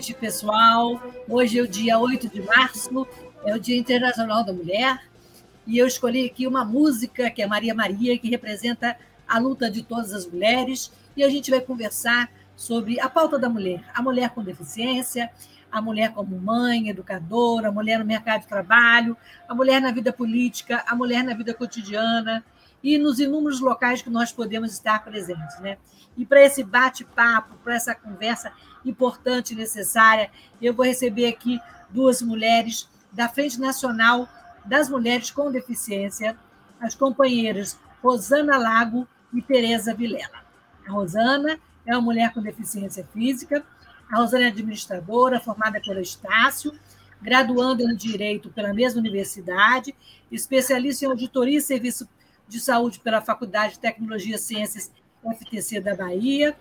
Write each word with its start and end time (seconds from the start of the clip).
Noite, 0.00 0.14
pessoal. 0.14 0.98
Hoje 1.28 1.58
é 1.58 1.62
o 1.62 1.68
dia 1.68 1.98
8 1.98 2.30
de 2.30 2.40
março, 2.40 3.06
é 3.44 3.54
o 3.54 3.60
Dia 3.60 3.76
Internacional 3.76 4.42
da 4.42 4.50
Mulher, 4.50 4.98
e 5.66 5.76
eu 5.76 5.86
escolhi 5.86 6.24
aqui 6.24 6.46
uma 6.46 6.64
música 6.64 7.30
que 7.30 7.42
é 7.42 7.46
Maria 7.46 7.74
Maria, 7.74 8.18
que 8.18 8.30
representa 8.30 8.96
a 9.28 9.38
luta 9.38 9.70
de 9.70 9.82
todas 9.82 10.14
as 10.14 10.26
mulheres, 10.26 10.90
e 11.14 11.22
a 11.22 11.28
gente 11.28 11.50
vai 11.50 11.60
conversar 11.60 12.30
sobre 12.56 12.98
a 12.98 13.10
pauta 13.10 13.38
da 13.38 13.50
mulher, 13.50 13.84
a 13.92 14.00
mulher 14.00 14.30
com 14.30 14.42
deficiência, 14.42 15.30
a 15.70 15.82
mulher 15.82 16.14
como 16.14 16.40
mãe, 16.40 16.88
educadora, 16.88 17.68
a 17.68 17.72
mulher 17.72 17.98
no 17.98 18.06
mercado 18.06 18.40
de 18.40 18.46
trabalho, 18.46 19.14
a 19.46 19.54
mulher 19.54 19.82
na 19.82 19.92
vida 19.92 20.14
política, 20.14 20.82
a 20.86 20.96
mulher 20.96 21.22
na 21.22 21.34
vida 21.34 21.52
cotidiana 21.52 22.42
e 22.82 22.98
nos 22.98 23.18
inúmeros 23.18 23.60
locais 23.60 24.02
que 24.02 24.10
nós 24.10 24.32
podemos 24.32 24.72
estar 24.72 25.02
presentes, 25.04 25.58
né? 25.60 25.78
E 26.16 26.24
para 26.24 26.42
esse 26.42 26.62
bate-papo, 26.62 27.56
para 27.62 27.74
essa 27.74 27.94
conversa 27.94 28.52
importante 28.84 29.52
e 29.52 29.56
necessária, 29.56 30.30
eu 30.60 30.74
vou 30.74 30.84
receber 30.84 31.28
aqui 31.28 31.60
duas 31.90 32.22
mulheres 32.22 32.88
da 33.12 33.28
Frente 33.28 33.60
Nacional 33.60 34.28
das 34.64 34.88
Mulheres 34.88 35.30
com 35.30 35.50
Deficiência, 35.50 36.36
as 36.80 36.94
companheiras 36.94 37.78
Rosana 38.02 38.56
Lago 38.56 39.06
e 39.32 39.42
Tereza 39.42 39.94
Vilela. 39.94 40.44
A 40.86 40.92
Rosana 40.92 41.58
é 41.86 41.92
uma 41.92 42.00
mulher 42.00 42.32
com 42.32 42.40
deficiência 42.40 43.06
física, 43.12 43.64
a 44.10 44.16
Rosana 44.16 44.44
é 44.44 44.48
administradora, 44.48 45.40
formada 45.40 45.80
pela 45.80 46.00
Estácio, 46.00 46.72
graduanda 47.20 47.82
em 47.82 47.94
Direito 47.94 48.50
pela 48.50 48.72
mesma 48.72 49.00
universidade, 49.00 49.94
especialista 50.32 51.04
em 51.04 51.08
auditoria 51.08 51.58
e 51.58 51.62
serviço 51.62 52.08
de 52.50 52.60
saúde 52.60 52.98
pela 52.98 53.22
Faculdade 53.22 53.74
de 53.74 53.78
Tecnologia 53.78 54.34
e 54.34 54.38
Ciências 54.38 54.90
FTC 55.24 55.80
da 55.80 55.94
Bahia, 55.94 56.56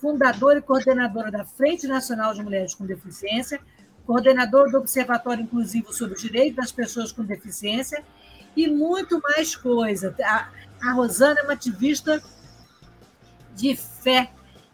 fundadora 0.00 0.58
e 0.58 0.62
coordenadora 0.62 1.30
da 1.30 1.44
Frente 1.44 1.86
Nacional 1.86 2.32
de 2.32 2.42
Mulheres 2.42 2.74
com 2.74 2.86
Deficiência, 2.86 3.60
coordenadora 4.06 4.70
do 4.70 4.78
Observatório 4.78 5.42
Inclusivo 5.42 5.92
sobre 5.92 6.14
o 6.14 6.16
Direito 6.18 6.56
das 6.56 6.72
Pessoas 6.72 7.12
com 7.12 7.22
Deficiência 7.22 8.02
e 8.56 8.68
muito 8.68 9.20
mais 9.20 9.54
coisa. 9.54 10.14
A, 10.22 10.48
a 10.80 10.92
Rosana 10.92 11.40
é 11.40 11.42
uma 11.42 11.52
ativista 11.52 12.22
de 13.54 13.76
fé. 13.76 14.30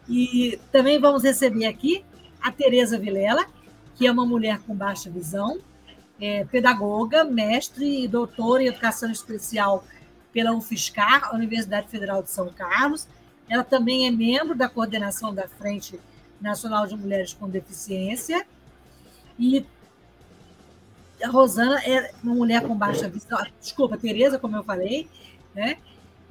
E 0.07 0.59
também 0.71 0.99
vamos 0.99 1.23
receber 1.23 1.65
aqui 1.65 2.03
a 2.41 2.51
Tereza 2.51 2.97
Vilela, 2.97 3.45
que 3.95 4.07
é 4.07 4.11
uma 4.11 4.25
mulher 4.25 4.59
com 4.59 4.75
baixa 4.75 5.09
visão, 5.09 5.59
é 6.19 6.43
pedagoga, 6.45 7.23
mestre 7.23 8.03
e 8.03 8.07
doutora 8.07 8.63
em 8.63 8.67
Educação 8.67 9.11
Especial 9.11 9.83
pela 10.31 10.53
UFSCar, 10.53 11.33
Universidade 11.33 11.87
Federal 11.87 12.23
de 12.23 12.31
São 12.31 12.49
Carlos, 12.49 13.07
ela 13.49 13.63
também 13.63 14.07
é 14.07 14.11
membro 14.11 14.55
da 14.55 14.69
coordenação 14.69 15.33
da 15.33 15.47
Frente 15.47 15.99
Nacional 16.39 16.87
de 16.87 16.95
Mulheres 16.95 17.33
com 17.33 17.49
Deficiência. 17.49 18.45
E 19.37 19.65
a 21.23 21.27
Rosana 21.27 21.81
é 21.83 22.11
uma 22.23 22.33
mulher 22.33 22.65
com 22.65 22.75
baixa 22.75 23.07
visão, 23.07 23.39
desculpa, 23.59 23.97
Tereza, 23.97 24.39
como 24.39 24.55
eu 24.55 24.63
falei, 24.63 25.07
né? 25.53 25.77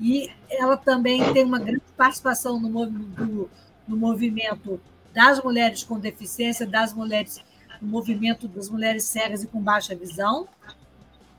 E 0.01 0.31
ela 0.49 0.77
também 0.77 1.33
tem 1.33 1.45
uma 1.45 1.59
grande 1.59 1.83
participação 1.97 2.59
no, 2.59 2.87
no, 2.87 3.51
no 3.87 3.97
movimento 3.97 4.81
das 5.13 5.43
mulheres 5.43 5.85
com 5.85 5.99
deficiência, 5.99 6.67
das 6.67 6.95
mulheres, 6.95 7.45
no 7.81 7.89
movimento 7.89 8.49
das 8.49 8.71
mulheres 8.71 9.05
cegas 9.05 9.43
e 9.43 9.47
com 9.47 9.61
baixa 9.61 9.95
visão. 9.95 10.49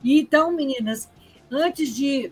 E 0.04 0.20
então, 0.20 0.52
meninas, 0.52 1.10
antes 1.50 1.96
de, 1.96 2.32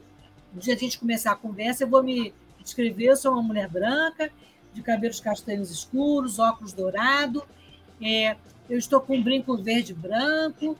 de 0.54 0.72
a 0.72 0.76
gente 0.76 1.00
começar 1.00 1.32
a 1.32 1.36
conversa, 1.36 1.84
eu 1.84 1.88
vou 1.88 2.04
me 2.04 2.34
descrever, 2.64 3.16
sou 3.16 3.34
uma 3.34 3.44
mulher 3.44 3.68
branca, 3.68 4.32
de 4.74 4.82
cabelos 4.82 5.20
castanhos 5.20 5.72
escuros, 5.72 6.40
óculos 6.40 6.74
dourado, 6.74 7.44
é, 8.02 8.36
eu 8.70 8.78
estou 8.78 9.02
com 9.02 9.16
um 9.16 9.24
brinco 9.24 9.58
verde 9.58 9.94
branco, 9.94 10.78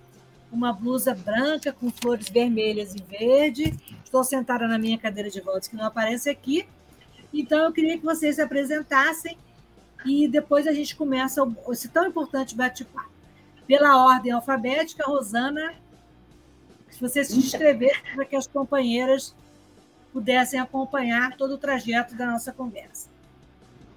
uma 0.52 0.72
blusa 0.72 1.14
branca 1.14 1.72
com 1.72 1.90
flores 1.92 2.30
vermelhas 2.30 2.96
e 2.96 3.02
verde. 3.02 3.76
Estou 4.04 4.24
sentada 4.24 4.68
na 4.68 4.78
minha 4.78 4.98
cadeira 4.98 5.30
de 5.30 5.42
volta, 5.42 5.70
que 5.70 5.76
não 5.76 5.86
aparece 5.86 6.30
aqui. 6.30 6.68
Então, 7.34 7.60
eu 7.60 7.72
queria 7.72 7.98
que 7.98 8.04
vocês 8.04 8.36
se 8.36 8.42
apresentassem 8.42 9.38
e 10.06 10.28
depois 10.28 10.66
a 10.66 10.74
gente 10.74 10.96
começa 10.96 11.42
esse 11.72 11.90
tão 11.90 12.08
importante 12.08 12.56
bate-papo. 12.56 13.12
Pela 13.68 14.04
ordem 14.04 14.32
alfabética, 14.32 15.04
Rosana, 15.06 15.76
se 16.90 17.00
você 17.00 17.24
se 17.24 17.38
inscrever 17.38 18.02
para 18.16 18.26
que 18.26 18.36
as 18.36 18.48
companheiras 18.48 19.36
pudessem 20.12 20.60
acompanhar 20.60 21.36
todo 21.38 21.56
o 21.56 21.58
trajeto 21.58 22.16
da 22.16 22.26
nossa 22.26 22.52
conversa. 22.52 23.08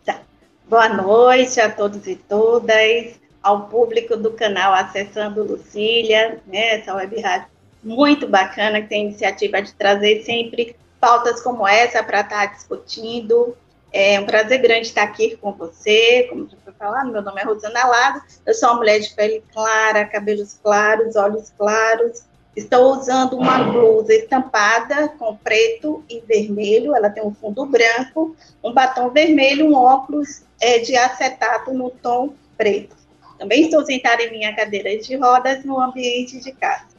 Tá. 0.04 0.20
Boa 0.68 0.88
noite 0.88 1.60
a 1.60 1.70
todos 1.70 2.06
e 2.06 2.16
todas, 2.16 3.20
ao 3.42 3.68
público 3.68 4.16
do 4.16 4.32
canal 4.32 4.72
Acessando 4.74 5.42
Lucília, 5.42 6.40
né, 6.46 6.78
essa 6.78 6.94
web 6.94 7.20
rádio 7.20 7.48
muito 7.82 8.28
bacana, 8.28 8.80
que 8.80 8.88
tem 8.88 9.02
a 9.02 9.08
iniciativa 9.08 9.60
de 9.60 9.74
trazer 9.74 10.22
sempre 10.22 10.76
pautas 11.00 11.40
como 11.40 11.66
essa 11.66 12.02
para 12.02 12.20
estar 12.20 12.46
tá 12.46 12.54
discutindo. 12.54 13.56
É 13.92 14.18
um 14.20 14.24
prazer 14.24 14.62
grande 14.62 14.86
estar 14.86 15.02
aqui 15.02 15.36
com 15.36 15.52
você, 15.52 16.26
como 16.30 16.48
já 16.48 16.56
foi 16.64 16.72
falado, 16.72 17.10
meu 17.10 17.20
nome 17.20 17.40
é 17.40 17.44
Rosana 17.44 17.84
Lago, 17.86 18.22
eu 18.46 18.54
sou 18.54 18.70
uma 18.70 18.76
mulher 18.76 19.00
de 19.00 19.12
pele 19.12 19.42
clara, 19.52 20.06
cabelos 20.06 20.58
claros, 20.62 21.14
olhos 21.14 21.52
claros, 21.58 22.22
Estou 22.54 22.98
usando 22.98 23.38
uma 23.38 23.64
blusa 23.64 24.12
estampada 24.12 25.08
com 25.08 25.36
preto 25.36 26.04
e 26.08 26.20
vermelho, 26.20 26.94
ela 26.94 27.08
tem 27.08 27.24
um 27.24 27.34
fundo 27.34 27.64
branco, 27.64 28.36
um 28.62 28.72
batom 28.72 29.08
vermelho, 29.08 29.66
um 29.66 29.74
óculos 29.74 30.42
é, 30.60 30.78
de 30.78 30.94
acetato 30.94 31.72
no 31.72 31.90
tom 31.90 32.34
preto. 32.56 32.94
Também 33.38 33.64
estou 33.64 33.84
sentada 33.84 34.22
em 34.22 34.30
minha 34.30 34.54
cadeira 34.54 34.96
de 34.98 35.16
rodas 35.16 35.64
no 35.64 35.80
ambiente 35.80 36.40
de 36.40 36.52
casa. 36.52 36.92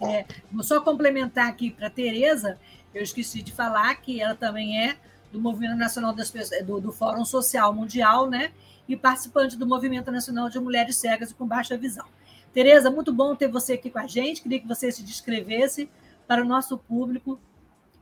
É, 0.00 0.24
vou 0.50 0.62
só 0.62 0.80
complementar 0.80 1.48
aqui 1.48 1.70
para 1.70 1.88
a 1.88 1.90
Tereza, 1.90 2.58
eu 2.94 3.02
esqueci 3.02 3.42
de 3.42 3.52
falar 3.52 3.94
que 3.96 4.20
ela 4.20 4.34
também 4.34 4.88
é 4.88 4.96
do 5.30 5.40
Movimento 5.40 5.76
Nacional 5.76 6.14
das 6.14 6.30
Pessoas, 6.30 6.64
do, 6.64 6.80
do 6.80 6.92
Fórum 6.92 7.24
Social 7.24 7.72
Mundial, 7.72 8.28
né? 8.28 8.50
E 8.88 8.96
participante 8.96 9.56
do 9.56 9.66
Movimento 9.66 10.10
Nacional 10.10 10.48
de 10.48 10.58
Mulheres 10.58 10.96
Cegas 10.96 11.30
e 11.30 11.34
com 11.34 11.46
Baixa 11.46 11.76
Visão. 11.76 12.06
Tereza, 12.52 12.90
muito 12.90 13.12
bom 13.12 13.34
ter 13.34 13.48
você 13.48 13.74
aqui 13.74 13.90
com 13.90 13.98
a 13.98 14.06
gente. 14.06 14.42
Queria 14.42 14.60
que 14.60 14.66
você 14.66 14.90
se 14.90 15.02
descrevesse 15.02 15.88
para 16.26 16.42
o 16.42 16.44
nosso 16.44 16.76
público 16.78 17.40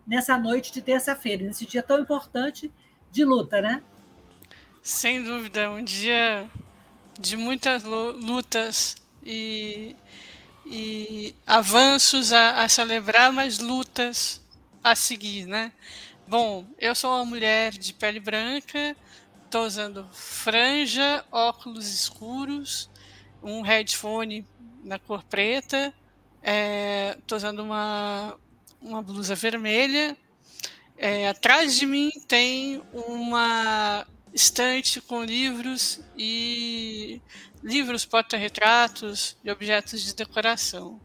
nessa 0.07 0.39
noite 0.39 0.73
de 0.73 0.81
terça-feira, 0.81 1.45
nesse 1.45 1.67
dia 1.67 1.83
tão 1.83 2.01
importante 2.01 2.73
de 3.11 3.25
luta, 3.25 3.61
né? 3.61 3.83
Sem 4.83 5.23
dúvida, 5.23 5.71
um 5.71 5.83
dia 5.83 6.49
de 7.19 7.37
muitas 7.37 7.83
lutas 7.83 8.97
e, 9.25 9.97
e 10.65 11.35
avanços 11.47 12.33
a, 12.33 12.63
a 12.63 12.69
celebrar, 12.69 13.33
mas 13.33 13.59
lutas 13.59 14.41
a 14.83 14.95
seguir, 14.95 15.47
né? 15.47 15.73
Bom, 16.29 16.65
eu 16.79 16.95
sou 16.95 17.11
uma 17.11 17.25
mulher 17.25 17.73
de 17.73 17.93
pele 17.93 18.21
branca, 18.21 18.97
estou 19.45 19.65
usando 19.65 20.07
franja, 20.13 21.25
óculos 21.33 21.89
escuros, 21.89 22.91
um 23.43 23.63
headphone 23.63 24.47
na 24.85 24.99
cor 24.99 25.23
preta, 25.25 25.93
estou 26.43 27.37
é, 27.37 27.37
usando 27.37 27.61
uma, 27.61 28.37
uma 28.81 29.03
blusa 29.03 29.35
vermelha. 29.35 30.17
É, 30.97 31.29
atrás 31.29 31.77
de 31.77 31.85
mim 31.85 32.11
tem 32.27 32.83
uma 32.93 34.07
estante 34.33 35.01
com 35.01 35.25
livros 35.25 36.01
e 36.17 37.21
livros, 37.63 38.05
porta-retratos 38.05 39.37
e 39.43 39.51
objetos 39.51 40.03
de 40.03 40.15
decoração. 40.15 41.01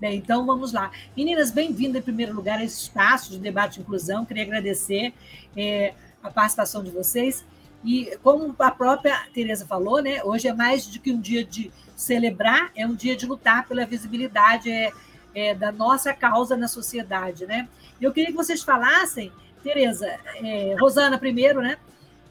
Bem, 0.00 0.16
então 0.16 0.46
vamos 0.46 0.72
lá. 0.72 0.90
Meninas, 1.14 1.50
bem-vindas 1.50 2.00
em 2.00 2.04
primeiro 2.04 2.34
lugar 2.34 2.58
a 2.58 2.64
esse 2.64 2.82
espaço 2.82 3.32
de 3.32 3.38
debate 3.38 3.76
e 3.76 3.82
inclusão. 3.82 4.24
Queria 4.24 4.44
agradecer 4.44 5.12
é, 5.54 5.92
a 6.22 6.30
participação 6.30 6.82
de 6.82 6.90
vocês. 6.90 7.44
E 7.84 8.16
como 8.22 8.54
a 8.58 8.70
própria 8.70 9.26
Tereza 9.32 9.66
falou, 9.66 10.02
né, 10.02 10.22
hoje 10.22 10.48
é 10.48 10.52
mais 10.52 10.86
do 10.86 11.00
que 11.00 11.12
um 11.12 11.20
dia 11.20 11.44
de 11.44 11.70
celebrar, 11.96 12.70
é 12.74 12.86
um 12.86 12.94
dia 12.94 13.16
de 13.16 13.26
lutar 13.26 13.66
pela 13.66 13.86
visibilidade 13.86 14.70
é, 14.70 14.92
é, 15.34 15.54
da 15.54 15.72
nossa 15.72 16.12
causa 16.12 16.56
na 16.56 16.68
sociedade. 16.68 17.46
Né? 17.46 17.68
Eu 18.00 18.12
queria 18.12 18.30
que 18.30 18.36
vocês 18.36 18.62
falassem 18.62 19.32
Tereza, 19.62 20.06
é, 20.42 20.74
Rosana 20.80 21.18
primeiro, 21.18 21.60
né? 21.60 21.76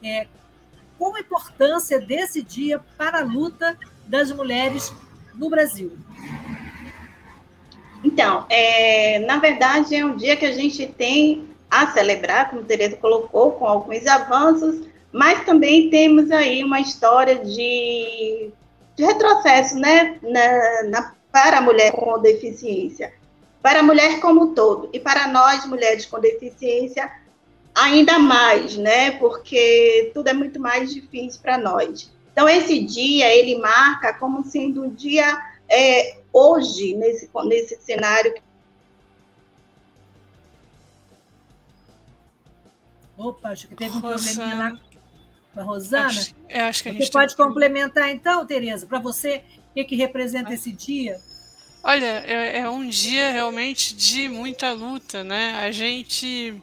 É, 0.02 0.26
qual 0.98 1.14
a 1.14 1.20
importância 1.20 2.00
desse 2.00 2.42
dia 2.42 2.80
para 2.98 3.20
a 3.20 3.24
luta 3.24 3.78
das 4.06 4.32
mulheres 4.32 4.92
no 5.34 5.48
Brasil? 5.48 5.96
Então, 8.02 8.46
é, 8.50 9.20
na 9.20 9.38
verdade, 9.38 9.94
é 9.94 10.04
um 10.04 10.16
dia 10.16 10.36
que 10.36 10.46
a 10.46 10.52
gente 10.52 10.86
tem 10.86 11.48
a 11.70 11.86
celebrar, 11.92 12.50
como 12.50 12.64
Tereza 12.64 12.96
colocou, 12.96 13.52
com 13.52 13.66
alguns 13.66 14.06
avanços, 14.06 14.86
mas 15.12 15.44
também 15.44 15.90
temos 15.90 16.30
aí 16.30 16.62
uma 16.62 16.80
história 16.80 17.36
de, 17.36 18.50
de 18.96 19.04
retrocesso 19.04 19.76
né, 19.76 20.18
na, 20.22 20.82
na, 20.88 21.14
para 21.32 21.58
a 21.58 21.60
mulher 21.60 21.92
com 21.92 22.18
deficiência 22.20 23.12
para 23.62 23.80
a 23.80 23.82
mulher 23.82 24.20
como 24.20 24.44
um 24.44 24.54
todo 24.54 24.88
e 24.92 24.98
para 24.98 25.28
nós 25.28 25.66
mulheres 25.66 26.06
com 26.06 26.18
deficiência 26.18 27.10
ainda 27.74 28.18
mais, 28.18 28.76
né? 28.76 29.12
Porque 29.12 30.10
tudo 30.14 30.28
é 30.28 30.32
muito 30.32 30.58
mais 30.58 30.92
difícil 30.92 31.40
para 31.40 31.58
nós. 31.58 32.10
Então 32.32 32.48
esse 32.48 32.80
dia 32.80 33.34
ele 33.34 33.58
marca 33.58 34.14
como 34.14 34.44
sendo 34.44 34.84
um 34.84 34.90
dia 34.90 35.38
é, 35.68 36.18
hoje 36.32 36.94
nesse 36.94 37.28
nesse 37.44 37.78
cenário. 37.82 38.34
Opa, 43.16 43.50
acho 43.50 43.68
que 43.68 43.74
teve 43.74 43.98
um 43.98 44.00
probleminha 44.00 44.54
lá 44.54 44.80
com 45.60 45.70
a 45.70 45.74
Rosana. 45.74 46.06
Acho, 46.06 46.34
acho 46.48 46.82
que 46.82 46.88
a 46.88 46.92
gente 46.92 47.06
você 47.06 47.12
pode 47.12 47.36
complementar 47.36 48.10
então, 48.10 48.46
Tereza, 48.46 48.86
para 48.86 48.98
você 48.98 49.42
o 49.70 49.74
que, 49.74 49.84
que 49.84 49.96
representa 49.96 50.52
esse 50.52 50.72
dia? 50.72 51.20
Olha, 51.82 52.24
é, 52.26 52.58
é, 52.58 52.70
um 52.70 52.88
dia 52.88 53.30
realmente 53.30 53.94
de 53.94 54.28
muita 54.28 54.72
luta, 54.72 55.24
né? 55.24 55.54
A 55.54 55.70
gente 55.70 56.60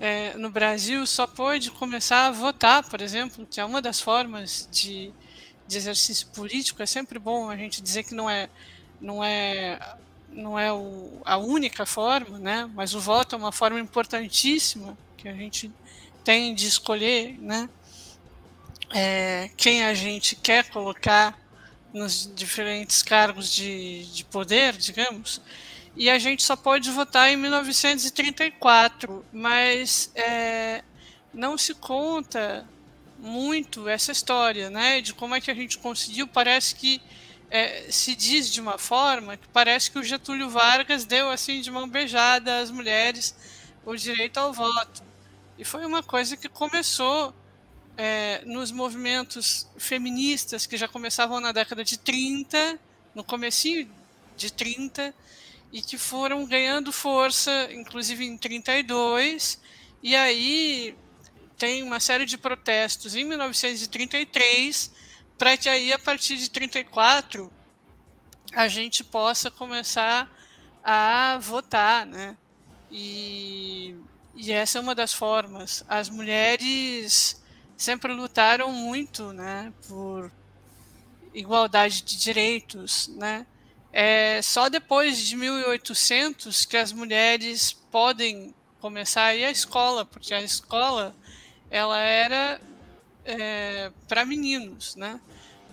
é, 0.00 0.36
no 0.36 0.50
Brasil 0.50 1.06
só 1.06 1.26
pôde 1.26 1.70
começar 1.70 2.26
a 2.26 2.30
votar, 2.30 2.82
por 2.88 3.00
exemplo, 3.00 3.46
que 3.50 3.60
é 3.60 3.64
uma 3.64 3.80
das 3.80 4.00
formas 4.00 4.68
de, 4.70 5.12
de 5.66 5.76
exercício 5.76 6.26
político. 6.28 6.82
É 6.82 6.86
sempre 6.86 7.18
bom 7.18 7.48
a 7.48 7.56
gente 7.56 7.80
dizer 7.80 8.02
que 8.02 8.14
não 8.14 8.28
é 8.28 8.48
não 9.00 9.24
é 9.24 9.78
não 10.30 10.58
é 10.58 10.72
o, 10.72 11.20
a 11.24 11.36
única 11.36 11.86
forma, 11.86 12.38
né? 12.38 12.68
Mas 12.74 12.94
o 12.94 13.00
voto 13.00 13.34
é 13.34 13.38
uma 13.38 13.52
forma 13.52 13.78
importantíssima 13.78 14.96
que 15.16 15.28
a 15.28 15.34
gente 15.34 15.70
tem 16.24 16.54
de 16.54 16.66
escolher, 16.66 17.38
né? 17.40 17.68
É, 18.94 19.50
quem 19.56 19.84
a 19.84 19.94
gente 19.94 20.36
quer 20.36 20.68
colocar 20.70 21.38
nos 21.92 22.30
diferentes 22.34 23.02
cargos 23.02 23.52
de, 23.52 24.04
de 24.06 24.24
poder, 24.24 24.76
digamos, 24.76 25.40
e 25.94 26.08
a 26.08 26.18
gente 26.18 26.42
só 26.42 26.56
pode 26.56 26.90
votar 26.90 27.30
em 27.30 27.36
1934, 27.36 29.24
mas 29.32 30.10
é, 30.14 30.82
não 31.32 31.58
se 31.58 31.74
conta 31.74 32.66
muito 33.18 33.88
essa 33.88 34.10
história, 34.10 34.70
né, 34.70 35.00
de 35.00 35.12
como 35.12 35.34
é 35.34 35.40
que 35.40 35.50
a 35.50 35.54
gente 35.54 35.78
conseguiu. 35.78 36.26
Parece 36.26 36.74
que 36.74 37.00
é, 37.50 37.90
se 37.90 38.14
diz 38.14 38.50
de 38.50 38.60
uma 38.60 38.78
forma 38.78 39.36
que 39.36 39.46
parece 39.48 39.90
que 39.90 39.98
o 39.98 40.02
Getúlio 40.02 40.48
Vargas 40.48 41.04
deu 41.04 41.30
assim 41.30 41.60
de 41.60 41.70
mão 41.70 41.86
beijada 41.86 42.58
às 42.60 42.70
mulheres 42.70 43.36
o 43.84 43.94
direito 43.94 44.38
ao 44.38 44.52
voto. 44.52 45.02
E 45.58 45.64
foi 45.64 45.84
uma 45.84 46.02
coisa 46.02 46.36
que 46.36 46.48
começou 46.48 47.34
é, 47.96 48.42
nos 48.44 48.70
movimentos 48.70 49.66
feministas 49.76 50.66
que 50.66 50.76
já 50.76 50.88
começavam 50.88 51.40
na 51.40 51.52
década 51.52 51.84
de 51.84 51.98
30, 51.98 52.78
no 53.14 53.22
comecinho 53.22 53.90
de 54.36 54.52
30, 54.52 55.14
e 55.72 55.80
que 55.80 55.96
foram 55.96 56.44
ganhando 56.46 56.92
força, 56.92 57.68
inclusive 57.72 58.24
em 58.24 58.36
32, 58.36 59.60
e 60.02 60.14
aí 60.14 60.94
tem 61.56 61.82
uma 61.82 62.00
série 62.00 62.26
de 62.26 62.36
protestos 62.36 63.14
em 63.14 63.24
1933, 63.24 64.90
para 65.38 65.56
que 65.56 65.68
aí 65.68 65.92
a 65.92 65.98
partir 65.98 66.36
de 66.36 66.50
34 66.50 67.50
a 68.54 68.68
gente 68.68 69.02
possa 69.02 69.50
começar 69.50 70.30
a 70.84 71.38
votar, 71.40 72.04
né? 72.04 72.36
E, 72.90 73.94
e 74.34 74.52
essa 74.52 74.78
é 74.78 74.80
uma 74.80 74.94
das 74.94 75.12
formas. 75.14 75.84
As 75.88 76.10
mulheres 76.10 77.41
sempre 77.82 78.12
lutaram 78.12 78.72
muito, 78.72 79.32
né, 79.32 79.72
por 79.88 80.30
igualdade 81.34 82.02
de 82.02 82.16
direitos, 82.16 83.08
né? 83.08 83.46
É 83.92 84.40
só 84.42 84.68
depois 84.68 85.18
de 85.18 85.36
1800 85.36 86.64
que 86.64 86.76
as 86.76 86.92
mulheres 86.92 87.72
podem 87.90 88.54
começar 88.80 89.24
a 89.24 89.34
ir 89.34 89.44
à 89.44 89.50
escola, 89.50 90.04
porque 90.04 90.32
a 90.32 90.40
escola 90.40 91.14
ela 91.70 91.98
era 91.98 92.60
é, 93.24 93.90
para 94.08 94.24
meninos, 94.24 94.96
né? 94.96 95.20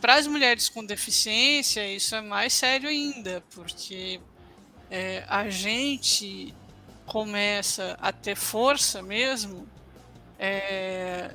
Para 0.01 0.15
as 0.15 0.27
mulheres 0.27 0.69
com 0.69 0.83
deficiência 0.83 1.85
isso 1.87 2.15
é 2.15 2.21
mais 2.21 2.53
sério 2.53 2.89
ainda, 2.89 3.43
porque 3.51 4.19
é, 4.89 5.23
a 5.27 5.49
gente 5.49 6.53
começa 7.05 7.97
a 8.01 8.11
ter 8.11 8.35
força 8.35 9.01
mesmo 9.01 9.67
é, 10.37 11.31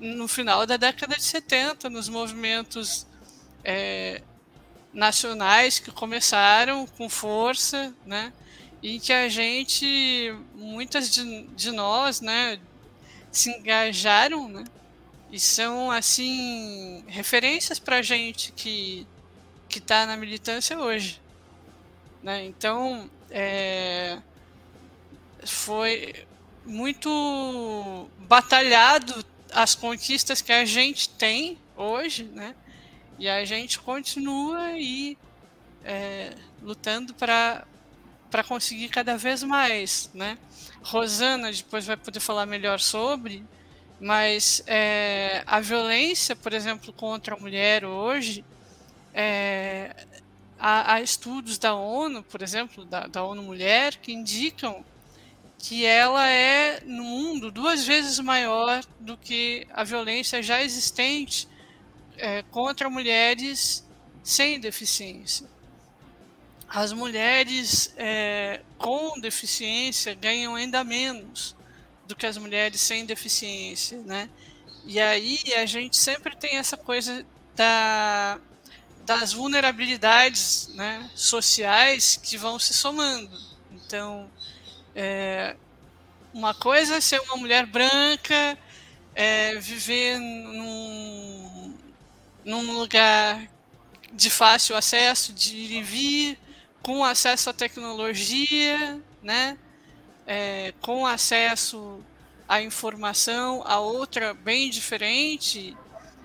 no 0.00 0.28
final 0.28 0.66
da 0.66 0.76
década 0.76 1.16
de 1.16 1.22
70, 1.22 1.88
nos 1.90 2.08
movimentos 2.08 3.06
é, 3.64 4.22
nacionais 4.92 5.78
que 5.78 5.90
começaram 5.90 6.86
com 6.86 7.08
força, 7.08 7.94
né? 8.04 8.32
E 8.82 9.00
que 9.00 9.12
a 9.12 9.28
gente, 9.28 10.34
muitas 10.54 11.10
de, 11.10 11.42
de 11.48 11.72
nós, 11.72 12.20
né, 12.20 12.60
se 13.32 13.50
engajaram, 13.50 14.48
né? 14.48 14.64
E 15.30 15.40
são, 15.40 15.90
assim, 15.90 17.04
referências 17.08 17.78
para 17.78 17.96
a 17.96 18.02
gente 18.02 18.52
que 18.52 19.06
que 19.68 19.78
está 19.78 20.06
na 20.06 20.16
militância 20.16 20.78
hoje. 20.78 21.20
Né? 22.22 22.44
Então, 22.46 23.10
é, 23.30 24.18
foi 25.44 26.26
muito 26.64 28.08
batalhado 28.20 29.24
as 29.52 29.74
conquistas 29.74 30.42
que 30.42 30.52
a 30.52 30.64
gente 30.64 31.08
tem 31.10 31.58
hoje, 31.76 32.24
né? 32.24 32.54
E 33.18 33.28
a 33.28 33.44
gente 33.44 33.78
continua 33.78 34.58
aí 34.58 35.16
é, 35.84 36.34
lutando 36.62 37.14
para 37.14 37.66
para 38.30 38.42
conseguir 38.42 38.88
cada 38.88 39.16
vez 39.16 39.42
mais, 39.42 40.10
né? 40.12 40.36
Rosana 40.82 41.50
depois 41.52 41.86
vai 41.86 41.96
poder 41.96 42.20
falar 42.20 42.44
melhor 42.44 42.80
sobre, 42.80 43.44
mas 44.00 44.62
é, 44.66 45.42
a 45.46 45.60
violência, 45.60 46.34
por 46.36 46.52
exemplo, 46.52 46.92
contra 46.92 47.34
a 47.34 47.38
mulher 47.38 47.84
hoje, 47.84 48.44
é, 49.14 49.94
há, 50.58 50.94
há, 50.94 51.00
estudos 51.00 51.56
da 51.56 51.74
ONU, 51.74 52.22
por 52.22 52.42
exemplo, 52.42 52.84
da, 52.84 53.06
da 53.06 53.22
ONU 53.22 53.42
Mulher, 53.42 53.96
que 53.96 54.12
indicam 54.12 54.84
que 55.66 55.84
ela 55.84 56.24
é 56.28 56.80
no 56.84 57.02
mundo 57.02 57.50
duas 57.50 57.84
vezes 57.84 58.20
maior 58.20 58.84
do 59.00 59.16
que 59.16 59.66
a 59.72 59.82
violência 59.82 60.40
já 60.40 60.62
existente 60.62 61.48
é, 62.16 62.44
contra 62.44 62.88
mulheres 62.88 63.84
sem 64.22 64.60
deficiência. 64.60 65.44
As 66.68 66.92
mulheres 66.92 67.92
é, 67.96 68.60
com 68.78 69.18
deficiência 69.18 70.14
ganham 70.14 70.54
ainda 70.54 70.84
menos 70.84 71.56
do 72.06 72.14
que 72.14 72.26
as 72.26 72.38
mulheres 72.38 72.80
sem 72.80 73.04
deficiência, 73.04 73.98
né? 74.02 74.30
E 74.84 75.00
aí 75.00 75.36
a 75.56 75.66
gente 75.66 75.96
sempre 75.96 76.36
tem 76.36 76.58
essa 76.58 76.76
coisa 76.76 77.26
da, 77.56 78.38
das 79.04 79.32
vulnerabilidades 79.32 80.68
né, 80.76 81.10
sociais 81.12 82.16
que 82.22 82.36
vão 82.36 82.56
se 82.56 82.72
somando. 82.72 83.36
Então, 83.72 84.30
é, 84.96 85.54
uma 86.32 86.54
coisa 86.54 86.96
é 86.96 87.00
ser 87.00 87.20
uma 87.20 87.36
mulher 87.36 87.66
branca, 87.66 88.58
é, 89.14 89.54
viver 89.56 90.18
num, 90.18 91.74
num 92.44 92.72
lugar 92.72 93.46
de 94.12 94.30
fácil 94.30 94.74
acesso, 94.74 95.34
de 95.34 95.54
ir 95.54 95.72
e 95.72 95.82
vir, 95.82 96.38
com 96.82 97.04
acesso 97.04 97.50
à 97.50 97.52
tecnologia, 97.52 98.98
né? 99.22 99.58
É, 100.26 100.72
com 100.80 101.06
acesso 101.06 102.02
à 102.48 102.62
informação, 102.62 103.62
a 103.66 103.78
outra 103.78 104.32
bem 104.32 104.70
diferente 104.70 105.76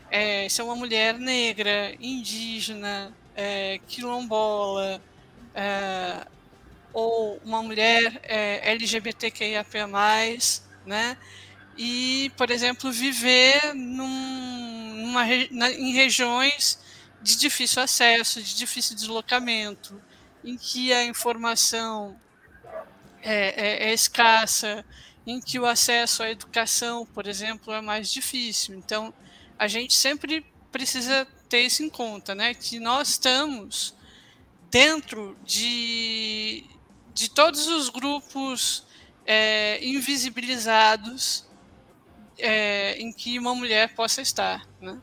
é 0.09 0.47
ser 0.49 0.61
uma 0.63 0.75
mulher 0.75 1.17
negra, 1.19 1.93
indígena, 1.99 3.13
é, 3.35 3.79
quilombola, 3.87 5.01
é, 5.53 6.25
ou 6.93 7.39
uma 7.43 7.62
mulher 7.62 8.19
é, 8.24 8.71
LGBTQIAP+, 8.71 9.77
né? 10.86 11.17
E, 11.77 12.31
por 12.36 12.51
exemplo, 12.51 12.91
viver 12.91 13.74
num, 13.74 14.95
numa, 14.98 15.25
na, 15.51 15.71
em 15.71 15.93
regiões 15.93 16.79
de 17.21 17.38
difícil 17.38 17.81
acesso, 17.81 18.41
de 18.41 18.55
difícil 18.55 18.95
deslocamento, 18.95 20.01
em 20.43 20.57
que 20.57 20.91
a 20.91 21.05
informação 21.05 22.19
é, 23.21 23.86
é, 23.86 23.89
é 23.89 23.93
escassa, 23.93 24.86
em 25.25 25.39
que 25.39 25.60
o 25.60 25.65
acesso 25.65 26.24
à 26.24 26.29
educação, 26.29 27.05
por 27.05 27.27
exemplo, 27.27 27.74
é 27.74 27.81
mais 27.81 28.12
difícil. 28.12 28.75
Então, 28.75 29.13
a 29.57 29.67
gente 29.67 29.95
sempre 29.95 30.45
precisa 30.71 31.27
ter 31.48 31.62
isso 31.62 31.83
em 31.83 31.89
conta, 31.89 32.33
né? 32.33 32.53
Que 32.53 32.79
nós 32.79 33.10
estamos 33.10 33.95
dentro 34.71 35.38
de, 35.43 36.63
de 37.13 37.30
todos 37.30 37.68
os 37.68 37.89
grupos 37.89 38.86
é, 39.25 39.84
invisibilizados 39.86 41.46
é, 42.38 42.96
em 43.00 43.12
que 43.12 43.38
uma 43.38 43.53
mulher 43.53 43.94
possa 43.94 44.22
estar. 44.22 44.68
Né? 44.80 45.00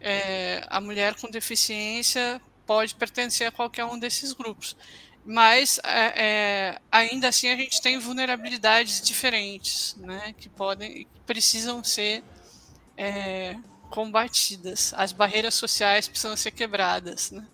É, 0.00 0.66
a 0.68 0.80
mulher 0.80 1.14
com 1.14 1.30
deficiência 1.30 2.40
pode 2.66 2.94
pertencer 2.94 3.46
a 3.46 3.52
qualquer 3.52 3.84
um 3.84 3.98
desses 3.98 4.32
grupos, 4.32 4.76
mas 5.24 5.78
é, 5.82 6.12
é, 6.16 6.80
ainda 6.90 7.28
assim 7.28 7.48
a 7.48 7.56
gente 7.56 7.80
tem 7.80 7.98
vulnerabilidades 7.98 9.00
diferentes, 9.00 9.96
né, 9.98 10.34
que 10.38 10.48
podem, 10.48 11.06
precisam 11.26 11.82
ser 11.82 12.22
é, 12.96 13.56
combatidas. 13.90 14.92
As 14.96 15.12
barreiras 15.12 15.54
sociais 15.54 16.08
precisam 16.08 16.36
ser 16.36 16.50
quebradas, 16.50 17.30
né? 17.30 17.46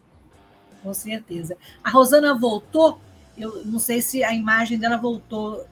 Com 0.83 0.95
certeza. 0.95 1.57
A 1.85 1.91
Rosana 1.91 2.35
voltou 2.35 3.00
eu 3.40 3.62
não 3.64 3.78
sei 3.78 4.00
se 4.02 4.23
a 4.23 4.32
imagem 4.35 4.78
dela 4.78 4.97
voltou. 4.97 5.66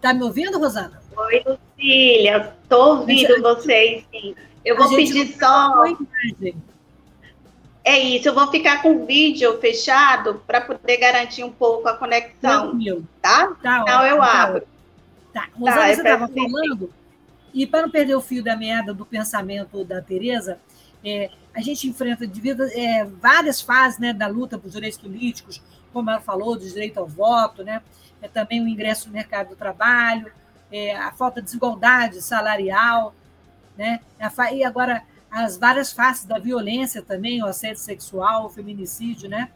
Tá 0.00 0.12
me 0.12 0.22
ouvindo, 0.22 0.58
Rosana? 0.58 1.00
Oi, 1.16 1.42
Lucília. 1.46 2.54
Estou 2.62 2.98
ouvindo 2.98 3.28
gente, 3.28 3.40
vocês, 3.40 4.04
sim. 4.10 4.34
Eu 4.64 4.76
vou 4.76 4.88
pedir 4.94 5.36
só. 5.38 5.84
É 7.84 7.98
isso, 8.00 8.28
eu 8.28 8.34
vou 8.34 8.50
ficar 8.50 8.82
com 8.82 8.96
o 8.96 9.06
vídeo 9.06 9.60
fechado 9.60 10.42
para 10.44 10.60
poder 10.60 10.96
garantir 10.96 11.44
um 11.44 11.52
pouco 11.52 11.88
a 11.88 11.96
conexão. 11.96 12.74
Não, 12.74 13.02
tá? 13.22 13.54
tá 13.62 13.82
então 13.82 14.06
eu 14.06 14.16
tá 14.18 14.42
abro. 14.42 14.66
Tá. 15.32 15.42
tá 15.42 15.48
Rosana, 15.56 15.76
tá, 15.76 15.86
você 15.86 16.00
estava 16.02 16.28
falando, 16.28 16.92
e 17.54 17.64
para 17.64 17.82
não 17.82 17.90
perder 17.90 18.16
o 18.16 18.20
fio 18.20 18.42
da 18.42 18.56
meada 18.56 18.92
do 18.92 19.06
pensamento 19.06 19.84
da 19.84 20.02
Tereza, 20.02 20.58
é, 21.04 21.30
a 21.54 21.60
gente 21.60 21.88
enfrenta 21.88 22.26
devido, 22.26 22.64
é, 22.64 23.04
várias 23.04 23.62
fases 23.62 24.00
né, 24.00 24.12
da 24.12 24.26
luta 24.26 24.58
por 24.58 24.68
direitos 24.68 24.98
políticos, 24.98 25.62
como 25.96 26.10
ela 26.10 26.20
falou, 26.20 26.58
do 26.58 26.68
direito 26.68 26.98
ao 26.98 27.06
voto, 27.06 27.64
né? 27.64 27.80
É 28.20 28.28
também 28.28 28.62
o 28.62 28.68
ingresso 28.68 29.06
no 29.06 29.14
mercado 29.14 29.48
do 29.48 29.56
trabalho, 29.56 30.30
é, 30.70 30.94
a 30.94 31.10
falta 31.10 31.40
de 31.40 31.46
desigualdade 31.46 32.20
salarial, 32.20 33.14
né? 33.78 34.00
E 34.52 34.62
agora 34.62 35.02
as 35.30 35.56
várias 35.56 35.94
faces 35.94 36.26
da 36.26 36.38
violência 36.38 37.00
também, 37.00 37.42
o 37.42 37.46
assédio 37.46 37.80
sexual, 37.80 38.44
o 38.44 38.50
feminicídio, 38.50 39.30
né? 39.30 39.50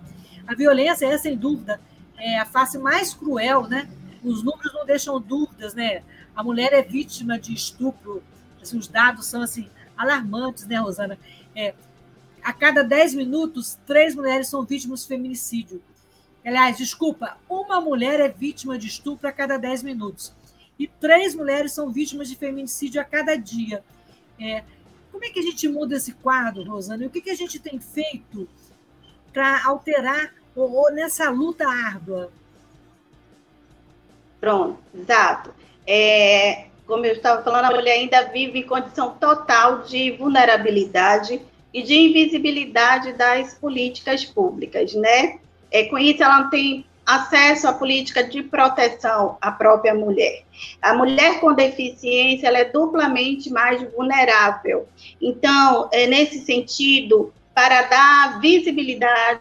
A 0.47 0.54
violência 0.54 1.04
é, 1.04 1.18
sem 1.18 1.37
dúvida, 1.37 1.78
é 2.16 2.38
a 2.38 2.47
face 2.47 2.78
mais 2.78 3.12
cruel, 3.12 3.68
né? 3.68 3.87
Os 4.25 4.42
números 4.42 4.73
não 4.73 4.87
deixam 4.87 5.20
dúvidas, 5.20 5.75
né? 5.75 6.02
A 6.35 6.42
mulher 6.42 6.73
é 6.73 6.80
vítima 6.80 7.38
de 7.38 7.52
estupro, 7.52 8.23
assim, 8.62 8.78
os 8.78 8.88
dados 8.88 9.26
são 9.26 9.42
assim 9.42 9.68
alarmantes, 9.94 10.66
né, 10.66 10.76
Rosana? 10.76 11.18
É, 11.54 11.75
a 12.42 12.54
cada 12.54 12.82
10 12.82 13.14
minutos, 13.14 13.78
três 13.87 14.14
mulheres 14.14 14.49
são 14.49 14.64
vítimas 14.64 15.02
de 15.02 15.09
feminicídio. 15.09 15.82
Aliás, 16.44 16.78
desculpa, 16.78 17.37
uma 17.49 17.80
mulher 17.80 18.18
é 18.20 18.28
vítima 18.28 18.78
de 18.78 18.87
estupro 18.87 19.28
a 19.28 19.32
cada 19.32 19.59
10 19.59 19.82
minutos. 19.82 20.32
E 20.78 20.87
três 20.87 21.35
mulheres 21.35 21.73
são 21.73 21.90
vítimas 21.90 22.28
de 22.28 22.37
feminicídio 22.37 23.00
a 23.00 23.04
cada 23.04 23.37
dia. 23.37 23.85
É, 24.40 24.64
como 25.12 25.25
é 25.25 25.28
que 25.28 25.40
a 25.40 25.42
gente 25.42 25.68
muda 25.68 25.97
esse 25.97 26.12
quadro, 26.14 26.64
Rosana? 26.64 27.04
E 27.04 27.06
o 27.06 27.11
que, 27.11 27.20
que 27.20 27.30
a 27.30 27.35
gente 27.35 27.59
tem 27.59 27.78
feito 27.78 28.49
para 29.32 29.66
alterar 29.66 30.32
ou, 30.56 30.73
ou, 30.73 30.92
nessa 30.92 31.28
luta 31.28 31.68
árdua? 31.68 32.32
Pronto, 34.40 34.78
exato. 34.94 35.52
É, 35.87 36.68
como 36.87 37.04
eu 37.04 37.12
estava 37.12 37.42
falando, 37.42 37.66
a 37.66 37.76
mulher 37.76 37.92
ainda 37.92 38.23
vive 38.25 38.61
em 38.61 38.66
condição 38.66 39.14
total 39.16 39.82
de 39.82 40.12
vulnerabilidade 40.12 41.42
e 41.75 41.82
de 41.82 41.94
invisibilidade 41.94 43.12
das 43.12 43.54
políticas 43.54 44.25
públicas, 44.25 44.94
né? 44.94 45.38
É, 45.71 45.85
com 45.85 45.99
isso, 45.99 46.23
ela 46.23 46.43
não 46.43 46.50
tem 46.50 46.85
acesso 47.07 47.67
à 47.67 47.73
política 47.73 48.23
de 48.23 48.43
proteção 48.43 49.37
à 49.41 49.50
própria 49.50 49.95
mulher. 49.95 50.45
A 50.81 50.95
mulher 50.95 51.41
com 51.41 51.53
deficiência 51.53 52.47
ela 52.47 52.59
é 52.59 52.65
duplamente 52.65 53.50
mais 53.50 53.83
vulnerável. 53.93 54.89
Então, 55.21 55.89
é 55.93 56.07
nesse 56.07 56.41
sentido, 56.45 57.33
para 57.55 57.83
dar 57.83 58.41
visibilidade 58.41 59.41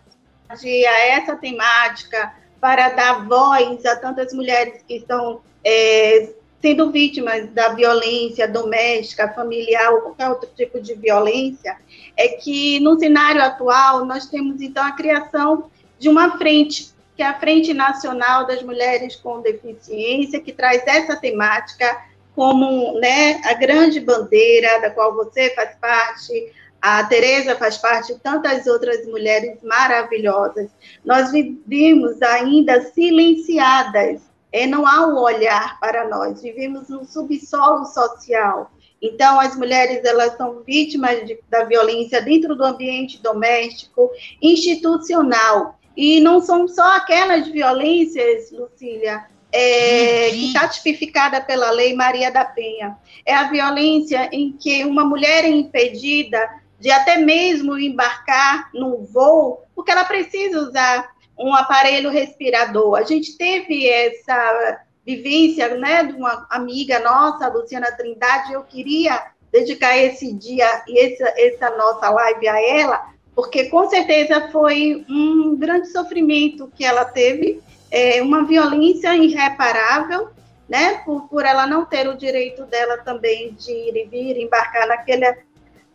a 0.50 1.00
essa 1.08 1.36
temática, 1.36 2.34
para 2.60 2.90
dar 2.90 3.28
voz 3.28 3.86
a 3.86 3.96
tantas 3.96 4.34
mulheres 4.34 4.82
que 4.88 4.96
estão 4.96 5.42
é, 5.64 6.30
sendo 6.62 6.92
vítimas 6.92 7.50
da 7.52 7.70
violência 7.70 8.48
doméstica, 8.48 9.32
familiar 9.34 9.94
ou 9.94 10.02
qualquer 10.02 10.30
outro 10.30 10.50
tipo 10.56 10.82
de 10.82 10.94
violência, 10.96 11.78
é 12.18 12.30
que 12.30 12.80
no 12.80 13.00
cenário 13.00 13.42
atual 13.42 14.06
nós 14.06 14.26
temos 14.26 14.60
então 14.60 14.84
a 14.84 14.92
criação 14.92 15.70
de 16.00 16.10
uma 16.10 16.38
frente, 16.38 16.94
que 17.16 17.22
é 17.22 17.26
a 17.26 17.38
Frente 17.38 17.74
Nacional 17.74 18.48
das 18.48 18.64
Mulheres 18.64 19.16
com 19.18 19.42
Deficiência, 19.42 20.40
que 20.40 20.54
traz 20.54 20.82
essa 20.88 21.18
temática 21.18 22.06
como 22.34 22.98
né, 23.00 23.42
a 23.44 23.54
grande 23.54 24.00
bandeira 24.00 24.80
da 24.80 24.90
qual 24.90 25.14
você 25.14 25.54
faz 25.54 25.76
parte, 25.76 26.54
a 26.82 27.04
Tereza 27.04 27.56
faz 27.56 27.78
parte 27.78 28.14
e 28.14 28.20
tantas 28.20 28.66
outras 28.66 29.06
mulheres 29.06 29.62
maravilhosas. 29.62 30.70
Nós 31.04 31.32
vivemos 31.32 32.22
ainda 32.22 32.82
silenciadas, 32.82 34.22
é, 34.52 34.66
não 34.66 34.88
há 34.88 35.06
um 35.06 35.18
olhar 35.18 35.80
para 35.80 36.08
nós, 36.08 36.42
vivemos 36.42 36.88
no 36.88 37.04
subsolo 37.04 37.86
social. 37.86 38.72
Então, 39.02 39.40
as 39.40 39.56
mulheres 39.56 40.04
elas 40.04 40.36
são 40.36 40.62
vítimas 40.66 41.26
de, 41.26 41.40
da 41.50 41.64
violência 41.64 42.22
dentro 42.22 42.56
do 42.56 42.64
ambiente 42.64 43.22
doméstico, 43.22 44.10
institucional, 44.42 45.79
e 46.02 46.22
não 46.22 46.40
são 46.40 46.66
só 46.66 46.96
aquelas 46.96 47.50
violências, 47.50 48.50
Lucília, 48.54 49.26
é, 49.52 50.30
que 50.30 50.46
está 50.46 50.66
tipificada 50.66 51.42
pela 51.42 51.72
Lei 51.72 51.94
Maria 51.94 52.32
da 52.32 52.46
Penha. 52.46 52.98
É 53.26 53.36
a 53.36 53.50
violência 53.50 54.30
em 54.32 54.54
que 54.54 54.86
uma 54.86 55.04
mulher 55.04 55.44
é 55.44 55.50
impedida 55.50 56.40
de 56.80 56.90
até 56.90 57.18
mesmo 57.18 57.78
embarcar 57.78 58.70
num 58.74 59.04
voo, 59.04 59.66
porque 59.76 59.92
ela 59.92 60.06
precisa 60.06 60.62
usar 60.62 61.12
um 61.38 61.54
aparelho 61.54 62.10
respirador. 62.10 62.96
A 62.96 63.04
gente 63.04 63.38
teve 63.38 63.86
essa 63.86 64.82
vivência, 65.06 65.76
né, 65.76 66.06
de 66.06 66.14
uma 66.14 66.48
amiga 66.50 67.02
nossa, 67.02 67.50
Luciana 67.50 67.92
Trindade, 67.92 68.54
eu 68.54 68.64
queria 68.64 69.22
dedicar 69.52 69.98
esse 69.98 70.32
dia 70.32 70.82
e 70.88 70.98
essa, 70.98 71.34
essa 71.36 71.70
nossa 71.76 72.10
live 72.10 72.48
a 72.48 72.62
ela, 72.62 73.10
porque 73.40 73.70
com 73.70 73.90
certeza 73.90 74.50
foi 74.52 75.06
um 75.10 75.56
grande 75.56 75.88
sofrimento 75.88 76.70
que 76.76 76.84
ela 76.84 77.06
teve, 77.06 77.62
é, 77.90 78.22
uma 78.22 78.44
violência 78.44 79.16
irreparável, 79.16 80.28
né, 80.68 80.96
por, 81.06 81.30
por 81.30 81.46
ela 81.46 81.66
não 81.66 81.86
ter 81.86 82.10
o 82.10 82.18
direito 82.18 82.66
dela 82.66 82.98
também 82.98 83.54
de 83.54 83.72
ir 83.72 83.96
e 83.96 84.06
vir, 84.10 84.44
embarcar 84.44 84.86
naquele, 84.90 85.38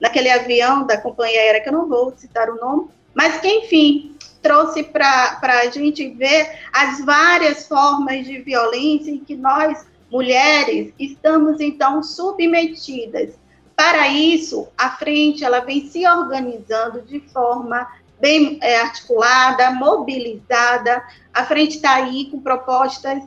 naquele 0.01 0.31
avião 0.31 0.87
da 0.87 0.97
companhia 0.97 1.39
aérea, 1.39 1.61
que 1.61 1.69
eu 1.69 1.75
não 1.75 1.87
vou 1.87 2.15
citar 2.17 2.49
o 2.49 2.57
nome, 2.57 2.89
mas 3.15 3.39
que, 3.43 3.47
enfim, 3.47 4.17
trouxe 4.41 4.83
para 4.83 5.39
a 5.43 5.69
gente 5.69 6.09
ver 6.15 6.51
as 6.73 7.05
várias 7.05 7.69
formas 7.69 8.25
de 8.25 8.39
violência 8.39 9.11
em 9.11 9.19
que 9.19 9.37
nós 9.37 9.87
mulheres, 10.11 10.95
estamos 10.99 11.61
então 11.61 12.03
submetidas. 12.03 13.35
Para 13.76 14.09
isso, 14.09 14.69
a 14.78 14.90
frente 14.90 15.45
ela 15.45 15.61
vem 15.61 15.88
se 15.88 16.07
organizando 16.07 17.02
de 17.02 17.21
forma 17.21 17.88
bem 18.21 18.59
é, 18.62 18.81
articulada, 18.81 19.71
mobilizada. 19.73 21.02
A 21.33 21.45
frente 21.45 21.76
está 21.76 21.97
aí 21.97 22.31
com 22.31 22.40
propostas 22.40 23.23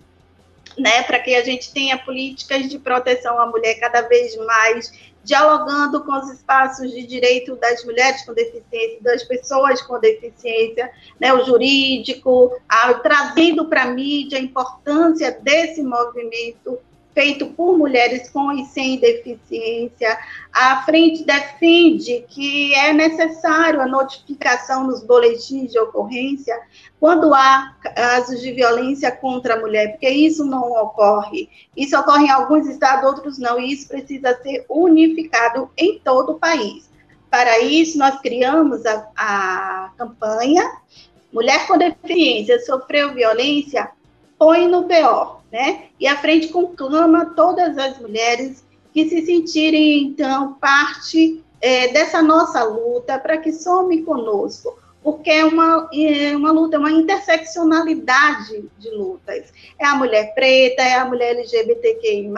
né, 0.77 1.03
para 1.03 1.19
que 1.19 1.35
a 1.35 1.43
gente 1.43 1.73
tenha 1.73 1.97
políticas 1.97 2.69
de 2.69 2.79
proteção 2.79 3.39
à 3.39 3.47
mulher 3.47 3.75
cada 3.75 4.01
vez 4.01 4.37
mais, 4.37 4.91
dialogando 5.23 6.03
com 6.03 6.13
os 6.13 6.29
espaços 6.31 6.91
de 6.91 7.05
direito 7.05 7.55
das 7.57 7.83
mulheres 7.83 8.23
com 8.25 8.33
deficiência, 8.33 8.99
das 9.01 9.23
pessoas 9.23 9.81
com 9.81 9.99
deficiência, 9.99 10.89
né, 11.19 11.33
o 11.33 11.43
jurídico, 11.43 12.55
a, 12.69 12.93
trazendo 12.95 13.65
para 13.65 13.83
a 13.83 13.87
mídia 13.87 14.37
a 14.37 14.41
importância 14.41 15.31
desse 15.31 15.81
movimento 15.81 16.79
feito 17.17 17.47
por 17.47 17.75
mulheres 17.75 18.29
com 18.29 18.51
e 18.51 18.63
sem 18.65 18.99
deficiência. 18.99 20.19
A 20.53 20.83
frente 20.83 21.23
defende 21.23 22.23
que 22.29 22.75
é 22.75 22.93
necessário 22.93 23.81
a 23.81 23.87
notificação 23.87 24.85
nos 24.85 25.03
boletins 25.03 25.71
de 25.71 25.79
ocorrência 25.79 26.55
quando 26.99 27.33
há 27.33 27.75
casos 27.95 28.39
de 28.39 28.51
violência 28.51 29.11
contra 29.11 29.55
a 29.55 29.59
mulher, 29.59 29.93
porque 29.93 30.07
isso 30.07 30.45
não 30.45 30.71
ocorre. 30.73 31.49
Isso 31.75 31.97
ocorre 31.97 32.25
em 32.25 32.29
alguns 32.29 32.67
estados, 32.67 33.09
outros 33.09 33.39
não, 33.39 33.59
e 33.59 33.73
isso 33.73 33.87
precisa 33.87 34.39
ser 34.43 34.63
unificado 34.69 35.71
em 35.75 35.97
todo 35.97 36.33
o 36.33 36.39
país. 36.39 36.87
Para 37.31 37.59
isso, 37.59 37.97
nós 37.97 38.21
criamos 38.21 38.85
a, 38.85 39.07
a 39.17 39.91
campanha 39.97 40.63
Mulher 41.33 41.67
com 41.67 41.77
Deficiência 41.77 42.59
Sofreu 42.59 43.13
Violência, 43.13 43.89
põe 44.37 44.67
no 44.67 44.83
pior 44.85 45.36
né? 45.51 45.85
E 45.99 46.07
a 46.07 46.17
frente 46.17 46.49
conclama 46.49 47.33
todas 47.35 47.77
as 47.77 47.99
mulheres 47.99 48.65
que 48.93 49.09
se 49.09 49.25
sentirem, 49.25 50.03
então, 50.03 50.53
parte 50.53 51.43
é, 51.61 51.89
dessa 51.89 52.21
nossa 52.21 52.63
luta 52.63 53.19
para 53.19 53.37
que 53.37 53.51
some 53.51 54.03
conosco, 54.03 54.77
porque 55.03 55.29
é 55.29 55.45
uma, 55.45 55.89
é 55.93 56.35
uma 56.35 56.51
luta, 56.51 56.77
uma 56.77 56.91
interseccionalidade 56.91 58.69
de 58.77 58.89
lutas. 58.89 59.53
É 59.79 59.85
a 59.85 59.95
mulher 59.95 60.33
preta, 60.33 60.81
é 60.81 60.95
a 60.95 61.05
mulher 61.05 61.35
LGBTQI+, 61.35 62.29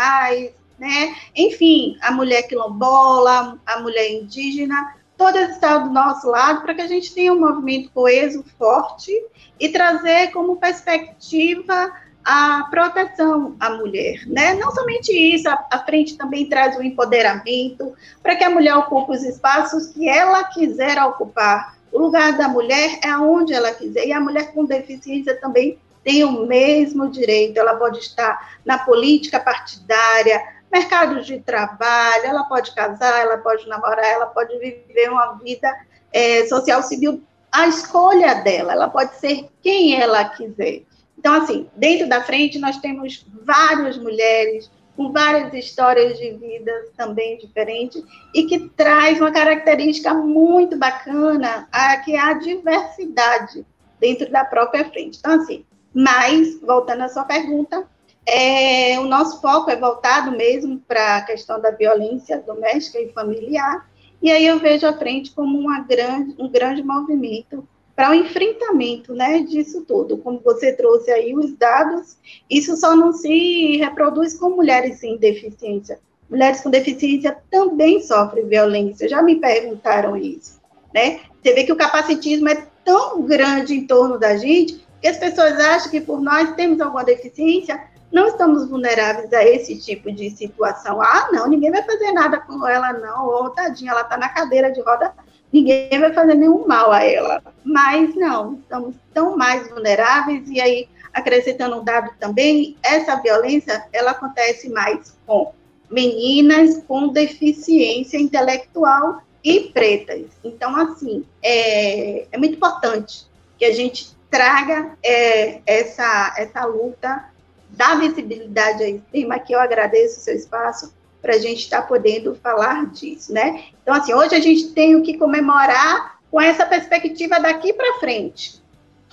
né? 0.77 1.15
Enfim, 1.35 1.97
a 2.01 2.11
mulher 2.11 2.43
quilombola, 2.43 3.59
a 3.65 3.79
mulher 3.79 4.11
indígena, 4.11 4.95
todas 5.17 5.51
estão 5.51 5.83
do 5.83 5.93
nosso 5.93 6.29
lado 6.29 6.61
para 6.61 6.73
que 6.73 6.81
a 6.81 6.87
gente 6.87 7.13
tenha 7.13 7.33
um 7.33 7.39
movimento 7.39 7.91
coeso, 7.91 8.43
forte 8.57 9.11
e 9.59 9.69
trazer 9.69 10.31
como 10.31 10.55
perspectiva 10.55 11.91
a 12.31 12.67
proteção 12.69 13.55
à 13.59 13.71
mulher, 13.71 14.21
né? 14.27 14.53
Não 14.53 14.71
somente 14.71 15.11
isso, 15.11 15.49
a, 15.49 15.65
a 15.71 15.79
frente 15.79 16.15
também 16.15 16.47
traz 16.47 16.77
o 16.77 16.83
empoderamento 16.83 17.91
para 18.21 18.35
que 18.35 18.43
a 18.43 18.51
mulher 18.51 18.75
ocupe 18.75 19.13
os 19.13 19.23
espaços 19.23 19.87
que 19.87 20.07
ela 20.07 20.43
quiser 20.43 21.01
ocupar. 21.03 21.75
O 21.91 21.97
lugar 21.97 22.37
da 22.37 22.47
mulher 22.47 22.99
é 23.03 23.17
onde 23.17 23.51
ela 23.51 23.71
quiser 23.71 24.05
e 24.05 24.13
a 24.13 24.19
mulher 24.19 24.53
com 24.53 24.63
deficiência 24.63 25.41
também 25.41 25.79
tem 26.03 26.23
o 26.23 26.45
mesmo 26.45 27.09
direito. 27.09 27.57
Ela 27.57 27.73
pode 27.77 27.97
estar 27.97 28.59
na 28.63 28.77
política 28.77 29.39
partidária, 29.39 30.39
mercado 30.71 31.23
de 31.23 31.39
trabalho, 31.39 32.25
ela 32.25 32.43
pode 32.43 32.75
casar, 32.75 33.21
ela 33.21 33.39
pode 33.39 33.67
namorar, 33.67 34.05
ela 34.05 34.27
pode 34.27 34.55
viver 34.59 35.09
uma 35.09 35.33
vida 35.43 35.75
é, 36.13 36.45
social 36.45 36.83
civil. 36.83 37.23
A 37.51 37.67
escolha 37.67 38.35
dela, 38.35 38.73
ela 38.73 38.87
pode 38.87 39.15
ser 39.15 39.49
quem 39.63 39.99
ela 39.99 40.25
quiser. 40.25 40.83
Então, 41.19 41.33
assim, 41.33 41.69
dentro 41.75 42.07
da 42.07 42.23
frente 42.23 42.57
nós 42.57 42.77
temos 42.77 43.25
várias 43.43 43.97
mulheres 43.97 44.71
com 44.95 45.11
várias 45.11 45.53
histórias 45.53 46.17
de 46.17 46.31
vida 46.31 46.71
também 46.95 47.37
diferentes 47.37 48.01
e 48.33 48.43
que 48.45 48.69
traz 48.69 49.19
uma 49.19 49.31
característica 49.31 50.13
muito 50.13 50.77
bacana, 50.77 51.67
a, 51.73 51.97
que 51.97 52.15
é 52.15 52.19
a 52.19 52.33
diversidade 52.33 53.65
dentro 53.99 54.31
da 54.31 54.45
própria 54.45 54.89
frente. 54.89 55.19
Então, 55.19 55.33
assim, 55.33 55.65
mas, 55.93 56.59
voltando 56.61 57.01
à 57.01 57.09
sua 57.09 57.25
pergunta, 57.25 57.85
é, 58.25 58.97
o 58.99 59.05
nosso 59.05 59.41
foco 59.41 59.69
é 59.69 59.75
voltado 59.75 60.31
mesmo 60.31 60.79
para 60.87 61.17
a 61.17 61.21
questão 61.21 61.59
da 61.59 61.71
violência 61.71 62.37
doméstica 62.39 62.99
e 62.99 63.11
familiar, 63.11 63.89
e 64.21 64.31
aí 64.31 64.45
eu 64.45 64.59
vejo 64.59 64.87
a 64.87 64.97
frente 64.97 65.31
como 65.31 65.67
grande, 65.85 66.35
um 66.39 66.49
grande 66.49 66.81
movimento 66.81 67.67
para 67.99 68.11
o 68.11 68.13
enfrentamento 68.13 69.13
né, 69.13 69.41
disso 69.41 69.83
tudo. 69.85 70.17
Como 70.19 70.39
você 70.39 70.71
trouxe 70.71 71.11
aí 71.11 71.35
os 71.35 71.51
dados, 71.57 72.15
isso 72.49 72.77
só 72.77 72.95
não 72.95 73.11
se 73.11 73.75
reproduz 73.75 74.35
com 74.35 74.51
mulheres 74.51 75.01
sem 75.01 75.17
deficiência. 75.17 75.99
Mulheres 76.29 76.61
com 76.61 76.69
deficiência 76.69 77.37
também 77.51 77.99
sofrem 78.01 78.47
violência, 78.47 79.09
já 79.09 79.21
me 79.21 79.35
perguntaram 79.35 80.15
isso. 80.15 80.61
Né? 80.95 81.19
Você 81.43 81.53
vê 81.53 81.65
que 81.65 81.73
o 81.73 81.75
capacitismo 81.75 82.47
é 82.47 82.65
tão 82.85 83.21
grande 83.23 83.75
em 83.75 83.85
torno 83.85 84.17
da 84.17 84.37
gente 84.37 84.81
que 85.01 85.07
as 85.09 85.17
pessoas 85.17 85.59
acham 85.59 85.91
que 85.91 85.99
por 85.99 86.21
nós 86.21 86.55
temos 86.55 86.79
alguma 86.79 87.03
deficiência, 87.03 87.83
não 88.09 88.27
estamos 88.27 88.69
vulneráveis 88.69 89.33
a 89.33 89.43
esse 89.43 89.77
tipo 89.77 90.09
de 90.09 90.29
situação. 90.29 91.01
Ah, 91.01 91.27
não, 91.33 91.49
ninguém 91.49 91.69
vai 91.69 91.83
fazer 91.83 92.13
nada 92.13 92.39
com 92.39 92.65
ela, 92.65 92.93
não. 92.93 93.27
Oh, 93.27 93.49
tadinha, 93.49 93.91
ela 93.91 94.03
está 94.03 94.15
na 94.15 94.29
cadeira 94.29 94.71
de 94.71 94.79
roda 94.79 95.13
ninguém 95.51 95.99
vai 95.99 96.13
fazer 96.13 96.35
nenhum 96.35 96.67
mal 96.67 96.91
a 96.91 97.03
ela. 97.03 97.41
Mas 97.63 98.15
não, 98.15 98.55
estamos 98.55 98.95
tão 99.13 99.37
mais 99.37 99.67
vulneráveis 99.69 100.47
e 100.49 100.59
aí 100.59 100.87
acrescentando 101.13 101.79
um 101.79 101.83
dado 101.83 102.11
também, 102.19 102.77
essa 102.83 103.15
violência 103.15 103.83
ela 103.91 104.11
acontece 104.11 104.69
mais 104.69 105.17
com 105.25 105.51
meninas 105.89 106.83
com 106.87 107.07
deficiência 107.07 108.17
intelectual 108.17 109.21
e 109.43 109.71
pretas. 109.73 110.27
Então, 110.43 110.75
assim, 110.75 111.25
é, 111.41 112.27
é 112.31 112.37
muito 112.37 112.55
importante 112.55 113.25
que 113.57 113.65
a 113.65 113.73
gente 113.73 114.15
traga 114.29 114.97
é, 115.03 115.61
essa, 115.65 116.35
essa 116.37 116.65
luta, 116.65 117.25
da 117.71 117.95
visibilidade 117.95 118.83
a 118.83 118.89
esse 118.89 119.03
tema, 119.11 119.39
que 119.39 119.53
eu 119.53 119.59
agradeço 119.59 120.19
o 120.19 120.23
seu 120.23 120.35
espaço, 120.35 120.93
para 121.21 121.35
a 121.35 121.37
gente 121.37 121.59
estar 121.59 121.81
tá 121.81 121.87
podendo 121.87 122.35
falar 122.35 122.87
disso, 122.87 123.33
né? 123.33 123.65
Então, 123.81 123.93
assim, 123.93 124.13
hoje 124.13 124.35
a 124.35 124.39
gente 124.39 124.71
tem 124.71 124.95
o 124.95 125.01
que 125.01 125.17
comemorar 125.17 126.19
com 126.31 126.39
essa 126.39 126.65
perspectiva 126.65 127.39
daqui 127.39 127.73
para 127.73 127.99
frente. 127.99 128.61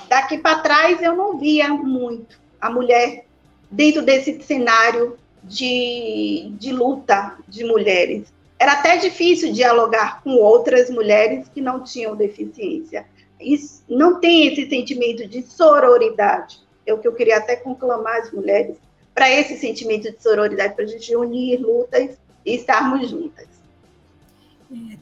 Daqui 0.09 0.39
para 0.39 0.61
trás 0.61 1.03
eu 1.03 1.17
não 1.17 1.39
via 1.39 1.69
muito 1.69 2.39
a 2.61 2.71
mulher 2.71 3.25
dentro 3.71 4.03
desse 4.03 4.41
cenário 4.43 5.19
de, 5.43 6.53
de 6.59 6.73
luta 6.73 7.37
de 7.49 7.65
mulheres. 7.65 8.33
Era 8.59 8.73
até 8.73 8.97
difícil 8.97 9.53
dialogar 9.53 10.23
com 10.23 10.37
outras 10.37 10.89
mulheres 10.91 11.49
que 11.49 11.61
não 11.61 11.83
tinham 11.83 12.17
deficiência. 12.17 13.07
Isso, 13.41 13.83
não 13.89 14.19
tem 14.19 14.47
esse 14.47 14.69
sentimento 14.69 15.29
de 15.29 15.43
sororidade. 15.43 16.61
É 16.87 16.95
o 16.95 16.99
que 16.99 17.07
eu 17.07 17.15
queria 17.15 17.37
até 17.37 17.57
conclamar 17.57 18.21
as 18.21 18.33
mulheres 18.33 18.77
para 19.17 19.31
esse 19.31 19.57
sentimento 19.57 20.13
de 20.13 20.23
sororidade, 20.23 20.75
para 20.75 20.85
a 20.85 20.87
gente 20.87 21.17
unir 21.17 21.59
lutas 21.59 22.19
e 22.45 22.55
estarmos 22.55 23.09
juntas. 23.09 23.49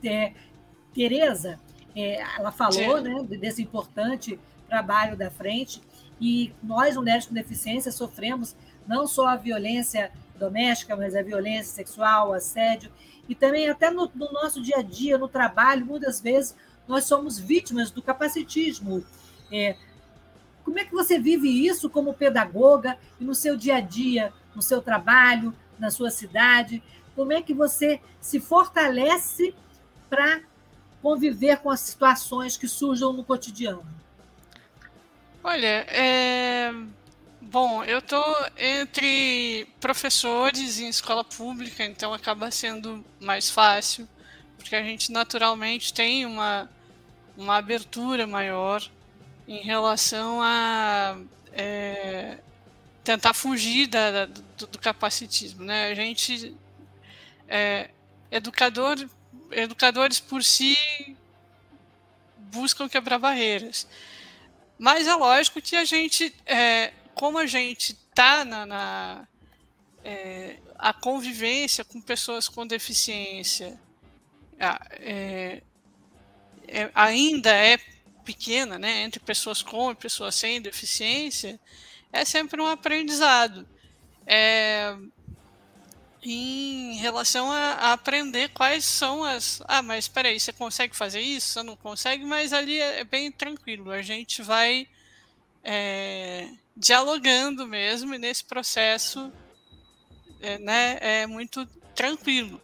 É, 0.05 0.33
Tereza, 0.95 1.59
é, 1.97 2.23
ela 2.39 2.53
falou 2.53 3.01
né, 3.01 3.25
desse 3.25 3.61
importante 3.61 4.39
trabalho 4.69 5.17
da 5.17 5.33
frente, 5.33 5.83
e 6.21 6.53
nós, 6.63 6.95
mulheres 6.95 7.27
com 7.27 7.35
deficiência, 7.35 7.91
sofremos 7.91 8.55
não 8.87 9.05
só 9.05 9.27
a 9.27 9.37
violência 9.37 10.13
doméstica, 10.39 10.95
mas 10.95 11.17
a 11.17 11.23
violência 11.23 11.75
sexual, 11.75 12.31
o 12.31 12.35
assédio, 12.35 12.93
e 13.29 13.35
também 13.35 13.69
até 13.69 13.91
no, 13.91 14.09
no 14.15 14.31
nosso 14.31 14.63
dia 14.63 14.77
a 14.77 14.83
dia, 14.83 15.19
no 15.19 15.27
trabalho, 15.27 15.85
muitas 15.85 16.21
vezes 16.21 16.55
nós 16.87 17.05
somos 17.05 17.37
vítimas 17.37 17.91
do 17.91 18.01
capacitismo. 18.01 19.05
É, 19.51 19.75
como 20.65 20.79
é 20.79 20.85
que 20.85 20.93
você 20.93 21.19
vive 21.19 21.49
isso 21.67 21.91
como 21.91 22.15
pedagoga 22.15 22.99
e 23.21 23.25
no 23.25 23.35
seu 23.35 23.57
dia 23.57 23.77
a 23.77 23.81
dia, 23.81 24.33
no 24.55 24.63
seu 24.63 24.81
trabalho, 24.81 25.55
na 25.79 25.91
sua 25.91 26.11
cidade? 26.11 26.83
Como 27.15 27.33
é 27.33 27.43
que 27.43 27.53
você 27.53 28.01
se 28.21 28.41
fortalece 28.41 29.55
para 30.09 30.41
conviver 31.03 31.59
com 31.59 31.71
as 31.71 31.81
situações 31.81 32.57
que 32.57 32.67
surjam 32.67 33.13
no 33.13 33.23
cotidiano? 33.23 33.85
Olha, 35.43 35.85
é... 35.91 36.73
bom, 37.43 37.85
eu 37.85 37.99
estou 37.99 38.25
entre 38.57 39.69
professores 39.79 40.81
em 40.81 40.89
escola 40.89 41.23
pública, 41.23 41.85
então 41.85 42.15
acaba 42.15 42.51
sendo 42.51 43.05
mais 43.21 43.51
fácil, 43.51 44.09
porque 44.57 44.75
a 44.75 44.83
gente 44.83 45.13
naturalmente 45.13 45.93
tem 45.93 46.25
uma, 46.25 46.71
uma 47.37 47.57
abertura 47.57 48.27
maior 48.27 48.83
em 49.47 49.63
relação 49.63 50.41
a 50.43 51.19
é, 51.53 52.39
tentar 53.03 53.35
fugir 53.35 53.87
da, 53.87 54.11
da, 54.11 54.27
do, 54.27 54.67
do, 54.67 54.79
capacitismo. 54.79 55.65
Né? 55.65 55.89
A 55.89 55.95
gente, 55.95 56.57
é, 57.47 57.91
educador, 58.31 59.09
educadores 59.51 60.19
por 60.19 60.43
si, 60.43 60.77
buscam 62.39 62.89
quebrar 62.89 63.19
barreiras. 63.19 63.87
Mas 64.79 65.07
é 65.07 65.15
lógico 65.15 65.61
que 65.61 65.77
a 65.77 65.85
gente, 65.85 66.35
é, 66.47 66.93
como 67.15 67.39
a 67.39 67.47
gente 67.47 67.93
está 67.93 68.45
na, 68.45 68.67
na, 68.67 69.29
é, 70.03 70.59
a 70.79 70.93
convivência 70.93 71.85
com 71.85 72.01
pessoas 72.01 72.49
com 72.49 72.67
deficiência 72.67 73.79
é, 75.01 75.63
é, 76.67 76.91
ainda 76.95 77.51
é 77.55 77.79
pequena, 78.25 78.79
né, 78.79 79.03
entre 79.03 79.21
pessoas 79.21 79.63
com 79.63 79.93
e 79.93 79.95
pessoas 79.95 80.35
sem 80.35 80.61
deficiência, 80.61 81.61
é 82.13 82.25
sempre 82.25 82.61
um 82.61 82.67
aprendizado. 82.67 83.69
É, 84.27 84.97
em 86.23 86.97
relação 86.97 87.53
a, 87.53 87.73
a, 87.73 87.93
aprender 87.93 88.49
quais 88.49 88.85
são 88.85 89.23
as. 89.23 89.61
Ah, 89.69 89.83
mas 89.83 90.07
espera 90.07 90.29
aí, 90.29 90.41
você 90.41 90.53
consegue 90.53 90.97
fazer 90.97 91.21
isso? 91.21 91.53
Você 91.53 91.63
não 91.63 91.77
consegue, 91.77 92.25
mas 92.25 92.53
ali 92.53 92.81
é, 92.81 93.01
é 93.01 93.05
bem 93.05 93.31
tranquilo. 93.31 93.91
A 93.91 94.01
gente 94.01 94.43
vai 94.43 94.89
é, 95.63 96.49
dialogando 96.77 97.67
mesmo 97.67 98.15
e 98.15 98.19
nesse 98.19 98.45
processo 98.45 99.31
é, 100.41 100.59
né, 100.59 100.99
é 101.01 101.27
muito 101.27 101.67
tranquilo. 101.95 102.61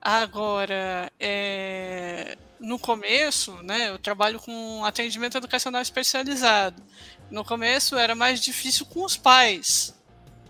Agora, 0.00 1.10
é, 1.18 2.36
no 2.64 2.78
começo, 2.78 3.52
né, 3.62 3.90
eu 3.90 3.98
trabalho 3.98 4.40
com 4.40 4.84
atendimento 4.84 5.36
educacional 5.36 5.82
especializado. 5.82 6.82
No 7.30 7.44
começo 7.44 7.96
era 7.96 8.14
mais 8.14 8.40
difícil 8.40 8.86
com 8.86 9.04
os 9.04 9.16
pais, 9.16 9.94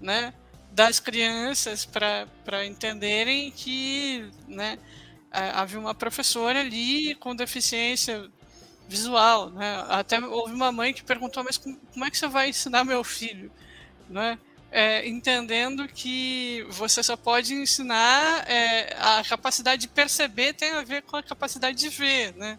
né? 0.00 0.32
das 0.74 0.98
crianças 0.98 1.84
para 1.84 2.66
entenderem 2.66 3.52
que 3.52 4.28
né, 4.48 4.76
havia 5.30 5.78
uma 5.78 5.94
professora 5.94 6.60
ali 6.60 7.14
com 7.14 7.34
deficiência 7.34 8.28
visual. 8.88 9.50
Né? 9.50 9.84
Até 9.88 10.18
houve 10.18 10.52
uma 10.52 10.72
mãe 10.72 10.92
que 10.92 11.04
perguntou, 11.04 11.44
mas 11.44 11.56
como, 11.56 12.04
é 12.04 12.10
que 12.10 12.18
você 12.18 12.26
vai 12.26 12.48
ensinar 12.48 12.84
meu 12.84 13.04
filho? 13.04 13.52
Né? 14.10 14.36
É, 14.76 15.06
entendendo 15.06 15.86
que 15.86 16.66
você 16.68 17.00
só 17.00 17.16
pode 17.16 17.54
ensinar 17.54 18.44
é, 18.50 18.92
a 18.98 19.22
capacidade 19.22 19.82
de 19.82 19.86
perceber 19.86 20.52
tem 20.52 20.72
a 20.72 20.82
ver 20.82 21.02
com 21.02 21.16
a 21.16 21.22
capacidade 21.22 21.78
de 21.78 21.88
ver, 21.88 22.34
né? 22.34 22.58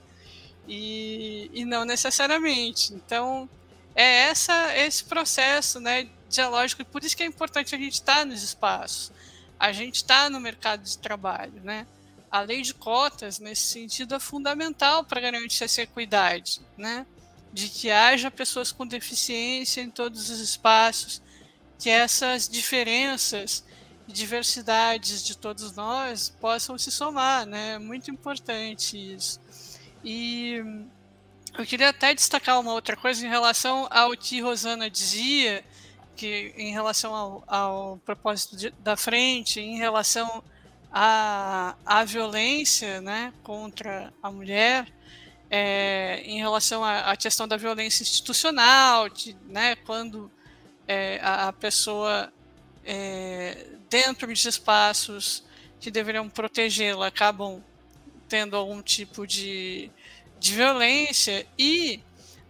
E, 0.66 1.52
e 1.54 1.66
não 1.66 1.84
necessariamente. 1.84 2.94
Então, 2.94 3.50
é 3.94 4.30
essa, 4.30 4.78
esse 4.78 5.04
processo 5.04 5.82
né, 5.82 6.08
dialógico, 6.30 6.84
e 6.84 6.86
por 6.86 7.04
isso 7.04 7.18
que 7.18 7.24
é 7.24 7.26
importante 7.26 7.76
a 7.76 7.78
gente 7.78 7.96
estar 7.96 8.20
tá 8.20 8.26
nos 8.26 8.42
espaços, 8.42 9.12
a 9.60 9.74
gente 9.74 9.96
está 9.96 10.30
no 10.30 10.40
mercado 10.40 10.84
de 10.84 10.98
trabalho, 10.98 11.62
né? 11.66 11.86
A 12.32 12.40
lei 12.40 12.62
de 12.62 12.74
cotas, 12.74 13.40
nesse 13.40 13.64
sentido, 13.64 14.16
é 14.16 14.22
fundamental 14.22 15.04
para 15.04 15.20
garantir 15.20 15.66
essa 15.66 15.82
equidade, 15.82 16.62
né? 16.78 17.06
De 17.52 17.68
que 17.68 17.92
haja 17.92 18.32
pessoas 18.32 18.72
com 18.72 18.88
deficiência 18.88 19.82
em 19.82 19.90
todos 19.90 20.30
os 20.30 20.40
espaços, 20.40 21.22
que 21.80 21.90
essas 21.90 22.48
diferenças 22.48 23.64
e 24.08 24.14
diversidades 24.14 25.24
de 25.24 25.38
todos 25.38 25.76
nós 25.76 26.30
possam 26.40 26.78
se 26.78 26.92
somar, 26.92 27.46
né? 27.46 27.74
É 27.74 27.80
muito 27.80 28.12
importante 28.12 28.98
isso. 28.98 29.40
E 30.04 30.64
eu 31.58 31.66
queria 31.66 31.90
até 31.90 32.14
destacar 32.14 32.60
uma 32.60 32.74
outra 32.74 32.96
coisa 32.96 33.26
em 33.26 33.30
relação 33.30 33.88
ao 33.90 34.12
que 34.12 34.42
Rosana 34.42 34.90
dizia 34.90 35.64
que 36.16 36.54
em 36.58 36.72
relação 36.72 37.14
ao, 37.14 37.44
ao 37.48 37.98
propósito 37.98 38.56
de, 38.56 38.70
da 38.80 38.96
frente, 38.96 39.60
em 39.60 39.78
relação 39.78 40.44
à, 40.92 41.76
à 41.86 42.04
violência 42.06 43.02
né, 43.02 43.34
contra 43.44 44.14
a 44.24 44.32
mulher, 44.32 44.88
é, 45.50 46.22
em 46.26 46.38
relação 46.38 46.84
à, 46.84 47.12
à, 47.12 47.18
questão 47.18 47.48
da 47.48 47.58
violência 47.58 48.04
institucional, 48.04 49.10
de, 49.10 49.36
né, 49.48 49.76
quando 49.76 50.32
é, 50.88 51.20
a, 51.22 51.48
a, 51.48 51.54
pessoa, 51.54 52.32
é, 52.84 53.68
dentro 53.90 54.32
de 54.34 54.48
espaços 54.48 55.44
que 55.80 55.92
deveriam 55.92 56.30
protegê-la, 56.30 57.08
acabam 57.08 57.64
tendo 58.28 58.56
algum 58.56 58.82
tipo 58.82 59.26
de, 59.26 59.92
de 60.40 60.54
violência 60.54 61.46
e 61.58 62.02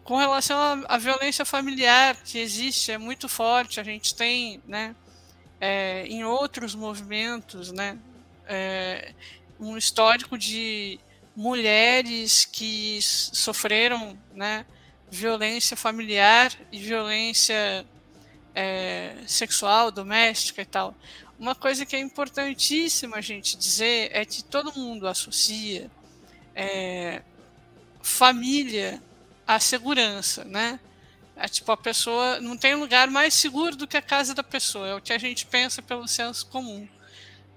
com 0.03 0.17
relação 0.17 0.85
à, 0.87 0.97
violência 0.97 1.43
familiar 1.43 2.15
que 2.23 2.37
existe, 2.37 2.91
é 2.91 2.97
muito 2.97 3.27
forte. 3.27 3.79
A 3.79 3.83
gente 3.83 4.13
tem, 4.13 4.61
né, 4.67 4.95
é, 5.59 6.05
em 6.05 6.23
outros 6.23 6.75
movimentos, 6.75 7.71
né, 7.71 7.97
é, 8.47 9.13
um 9.59 9.75
histórico 9.75 10.37
de 10.37 10.99
mulheres 11.35 12.45
que 12.45 12.99
sofreram, 13.01 14.17
né, 14.33 14.65
violência 15.09 15.75
familiar 15.75 16.51
e 16.71 16.77
violência 16.77 17.85
é, 18.55 19.15
sexual, 19.27 19.91
doméstica 19.91 20.61
e 20.61 20.65
tal. 20.65 20.95
Uma 21.37 21.53
coisa 21.53 21.85
que 21.85 21.95
é 21.95 21.99
importantíssima 21.99 23.17
a 23.17 23.21
gente 23.21 23.57
dizer 23.57 24.09
é 24.13 24.23
que 24.23 24.41
todo 24.43 24.73
mundo 24.73 25.07
associa 25.07 25.91
é, 26.55 27.21
família 28.01 29.03
a 29.45 29.59
segurança, 29.59 30.45
né? 30.45 30.79
É, 31.35 31.47
tipo, 31.49 31.69
a 31.69 31.77
pessoa 31.77 32.39
não 32.39 32.55
tem 32.55 32.75
lugar 32.75 33.09
mais 33.09 33.33
seguro 33.33 33.75
do 33.75 33.85
que 33.85 33.97
a 33.97 34.01
casa 34.01 34.33
da 34.33 34.43
pessoa, 34.43 34.87
é 34.87 34.95
o 34.95 35.01
que 35.01 35.11
a 35.11 35.17
gente 35.17 35.45
pensa 35.45 35.81
pelo 35.81 36.07
senso 36.07 36.45
comum. 36.47 36.87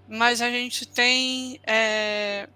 Mas 0.08 0.42
a 0.42 0.50
gente 0.50 0.84
tem 0.84 1.60
é, 1.64 2.48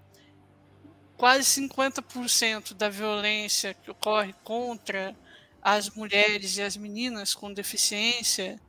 quase 1.15 1.61
50% 1.61 2.73
da 2.73 2.89
violência 2.89 3.73
que 3.73 3.89
ocorre 3.89 4.35
contra 4.43 5.15
as 5.63 5.89
mulheres 5.89 6.57
e 6.57 6.61
as 6.61 6.75
meninas 6.75 7.33
com 7.33 7.53
deficiência 7.53 8.59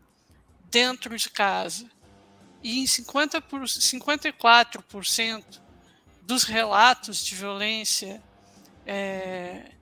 dentro 0.71 1.17
de 1.17 1.29
casa. 1.29 1.91
E 2.63 2.81
em 2.81 2.87
50 2.87 3.41
por, 3.41 3.63
54% 3.63 5.61
dos 6.23 6.45
relatos 6.45 7.25
de 7.25 7.35
violência 7.35 8.23
é, 8.87 9.73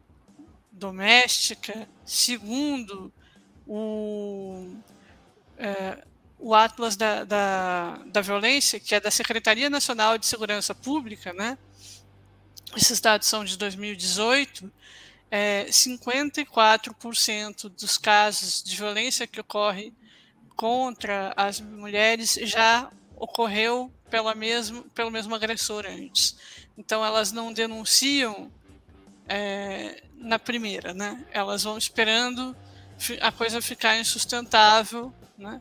doméstica, 0.70 1.88
segundo 2.04 3.12
o, 3.66 4.74
é, 5.58 6.02
o 6.38 6.54
Atlas 6.54 6.96
da, 6.96 7.24
da, 7.24 7.98
da 8.06 8.20
Violência, 8.20 8.80
que 8.80 8.94
é 8.94 9.00
da 9.00 9.10
Secretaria 9.10 9.70
Nacional 9.70 10.18
de 10.18 10.26
Segurança 10.26 10.74
Pública, 10.74 11.32
né? 11.32 11.58
esses 12.76 13.00
dados 13.00 13.28
são 13.28 13.44
de 13.44 13.56
2018, 13.56 14.72
é, 15.34 15.64
54% 15.64 17.70
dos 17.70 17.96
casos 17.96 18.62
de 18.62 18.76
violência 18.76 19.26
que 19.26 19.40
ocorre 19.40 19.90
contra 20.54 21.32
as 21.34 21.58
mulheres 21.58 22.38
já 22.42 22.90
ocorreu 23.16 23.90
pela 24.10 24.34
mesmo, 24.34 24.82
pelo 24.90 25.10
mesmo 25.10 25.34
agressor 25.34 25.86
antes. 25.86 26.36
Então, 26.76 27.02
elas 27.02 27.32
não 27.32 27.50
denunciam 27.50 28.52
é, 29.26 30.02
na 30.18 30.38
primeira, 30.38 30.92
né? 30.92 31.24
Elas 31.30 31.62
vão 31.62 31.78
esperando 31.78 32.54
a 33.22 33.32
coisa 33.32 33.62
ficar 33.62 33.96
insustentável, 33.96 35.14
né? 35.38 35.58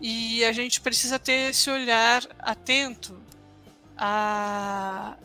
E 0.00 0.44
a 0.44 0.50
gente 0.50 0.80
precisa 0.80 1.20
ter 1.20 1.50
esse 1.50 1.70
olhar 1.70 2.26
atento 2.40 3.16
a 3.96 5.16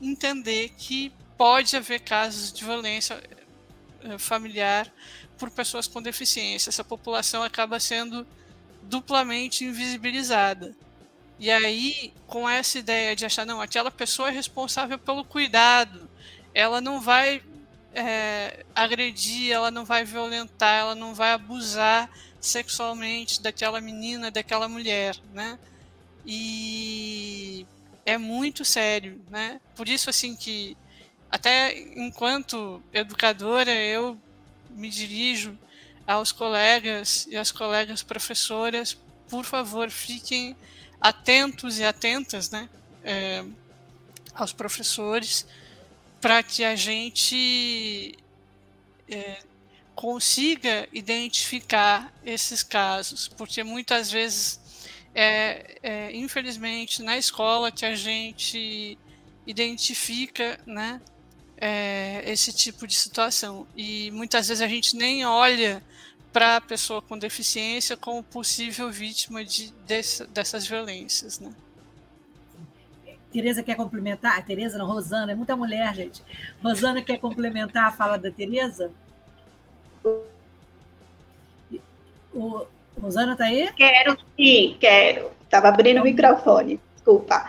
entender 0.00 0.68
que 0.78 1.12
pode 1.42 1.76
haver 1.76 1.98
casos 1.98 2.52
de 2.52 2.64
violência 2.64 3.20
eh, 4.04 4.16
familiar 4.16 4.88
por 5.36 5.50
pessoas 5.50 5.88
com 5.88 6.00
deficiência. 6.00 6.70
Essa 6.70 6.84
população 6.84 7.42
acaba 7.42 7.80
sendo 7.80 8.24
duplamente 8.82 9.64
invisibilizada. 9.64 10.72
E 11.40 11.50
aí, 11.50 12.14
com 12.28 12.48
essa 12.48 12.78
ideia 12.78 13.16
de 13.16 13.26
achar, 13.26 13.44
não, 13.44 13.60
aquela 13.60 13.90
pessoa 13.90 14.28
é 14.28 14.30
responsável 14.30 14.96
pelo 15.00 15.24
cuidado, 15.24 16.08
ela 16.54 16.80
não 16.80 17.00
vai 17.00 17.42
é, 17.92 18.64
agredir, 18.72 19.50
ela 19.50 19.72
não 19.72 19.84
vai 19.84 20.04
violentar, 20.04 20.78
ela 20.78 20.94
não 20.94 21.12
vai 21.12 21.32
abusar 21.32 22.08
sexualmente 22.40 23.42
daquela 23.42 23.80
menina, 23.80 24.30
daquela 24.30 24.68
mulher, 24.68 25.16
né? 25.34 25.58
E 26.24 27.66
é 28.06 28.16
muito 28.16 28.64
sério, 28.64 29.20
né? 29.28 29.60
Por 29.74 29.88
isso 29.88 30.08
assim 30.08 30.36
que 30.36 30.76
até 31.32 31.78
enquanto 31.96 32.82
educadora 32.92 33.72
eu 33.74 34.20
me 34.68 34.90
dirijo 34.90 35.58
aos 36.06 36.30
colegas 36.30 37.26
e 37.30 37.38
às 37.38 37.50
colegas 37.50 38.02
professoras, 38.02 38.98
por 39.30 39.44
favor, 39.46 39.90
fiquem 39.90 40.54
atentos 41.00 41.78
e 41.78 41.84
atentas, 41.84 42.50
né? 42.50 42.68
É, 43.02 43.42
aos 44.34 44.52
professores 44.52 45.46
para 46.20 46.42
que 46.42 46.64
a 46.64 46.76
gente 46.76 48.14
é, 49.08 49.42
consiga 49.94 50.86
identificar 50.92 52.12
esses 52.24 52.62
casos, 52.62 53.26
porque 53.26 53.64
muitas 53.64 54.10
vezes 54.10 54.60
é, 55.14 55.78
é, 55.82 56.16
infelizmente 56.16 57.02
na 57.02 57.16
escola 57.16 57.72
que 57.72 57.84
a 57.84 57.94
gente 57.94 58.98
identifica 59.46 60.60
né, 60.64 61.00
é, 61.64 62.28
esse 62.28 62.52
tipo 62.52 62.88
de 62.88 62.96
situação 62.96 63.68
e 63.76 64.10
muitas 64.10 64.48
vezes 64.48 64.60
a 64.60 64.66
gente 64.66 64.96
nem 64.96 65.24
olha 65.24 65.80
para 66.32 66.56
a 66.56 66.60
pessoa 66.60 67.00
com 67.00 67.16
deficiência 67.16 67.96
como 67.96 68.20
possível 68.20 68.90
vítima 68.90 69.44
de, 69.44 69.72
desse, 69.86 70.26
dessas 70.26 70.66
violências. 70.66 71.38
Né? 71.38 71.52
Tereza 73.32 73.62
quer 73.62 73.76
complementar? 73.76 74.44
Tereza 74.44 74.76
não, 74.76 74.86
Rosana, 74.86 75.30
é 75.30 75.34
muita 75.36 75.54
mulher, 75.54 75.94
gente. 75.94 76.20
Rosana 76.60 77.00
quer 77.00 77.18
complementar 77.18 77.84
a 77.84 77.92
fala 77.92 78.18
da 78.18 78.32
Tereza? 78.32 78.90
O, 82.34 82.66
Rosana 83.00 83.34
está 83.34 83.44
aí? 83.44 83.72
Quero 83.74 84.18
sim, 84.36 84.76
quero. 84.80 85.30
Estava 85.44 85.68
abrindo 85.68 86.00
o 86.00 86.04
microfone, 86.04 86.80
desculpa. 86.96 87.48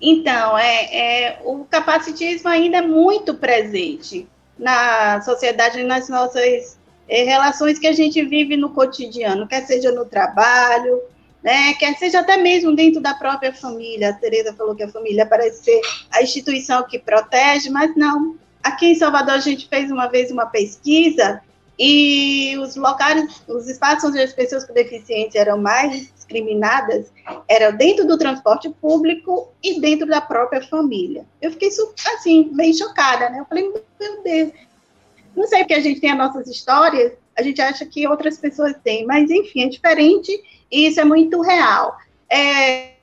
Então, 0.00 0.58
é, 0.58 0.84
é, 0.96 1.40
o 1.44 1.64
capacitismo 1.64 2.48
ainda 2.48 2.78
é 2.78 2.82
muito 2.82 3.34
presente 3.34 4.28
na 4.58 5.20
sociedade, 5.22 5.82
nas 5.82 6.08
nossas 6.08 6.78
é, 7.08 7.22
relações 7.22 7.78
que 7.78 7.86
a 7.86 7.92
gente 7.92 8.22
vive 8.24 8.56
no 8.56 8.70
cotidiano, 8.70 9.46
quer 9.46 9.66
seja 9.66 9.92
no 9.92 10.04
trabalho, 10.04 11.00
né, 11.42 11.74
quer 11.74 11.94
seja 11.96 12.20
até 12.20 12.36
mesmo 12.36 12.74
dentro 12.74 13.00
da 13.00 13.14
própria 13.14 13.52
família. 13.52 14.10
A 14.10 14.14
Tereza 14.14 14.54
falou 14.54 14.74
que 14.74 14.82
a 14.82 14.88
família 14.88 15.26
parece 15.26 15.64
ser 15.64 15.80
a 16.10 16.22
instituição 16.22 16.82
que 16.84 16.98
protege, 16.98 17.68
mas 17.68 17.94
não. 17.96 18.36
Aqui 18.62 18.86
em 18.86 18.94
Salvador 18.94 19.34
a 19.34 19.40
gente 19.40 19.68
fez 19.68 19.90
uma 19.90 20.06
vez 20.06 20.30
uma 20.30 20.46
pesquisa 20.46 21.42
e 21.78 22.56
os 22.58 22.76
locais, 22.76 23.42
os 23.46 23.68
espaços 23.68 24.08
onde 24.08 24.20
as 24.20 24.32
pessoas 24.32 24.64
com 24.64 24.72
deficiência 24.72 25.40
eram 25.40 25.58
mais 25.58 26.13
discriminadas 26.24 27.12
eram 27.48 27.76
dentro 27.76 28.06
do 28.06 28.18
transporte 28.18 28.68
público 28.68 29.52
e 29.62 29.80
dentro 29.80 30.06
da 30.06 30.20
própria 30.20 30.62
família. 30.62 31.26
Eu 31.40 31.50
fiquei 31.52 31.68
assim, 32.14 32.50
bem 32.54 32.72
chocada, 32.72 33.28
né? 33.30 33.40
Eu 33.40 33.44
falei, 33.44 33.70
meu 33.70 34.22
Deus, 34.22 34.52
não 35.36 35.46
sei 35.46 35.60
porque 35.60 35.74
a 35.74 35.80
gente 35.80 36.00
tem 36.00 36.10
as 36.10 36.18
nossas 36.18 36.48
histórias, 36.48 37.12
a 37.36 37.42
gente 37.42 37.60
acha 37.60 37.84
que 37.84 38.06
outras 38.06 38.38
pessoas 38.38 38.74
têm, 38.82 39.06
mas 39.06 39.30
enfim, 39.30 39.62
é 39.62 39.68
diferente 39.68 40.32
e 40.70 40.86
isso 40.86 41.00
é 41.00 41.04
muito 41.04 41.40
real. 41.40 41.96
É, 42.30 42.94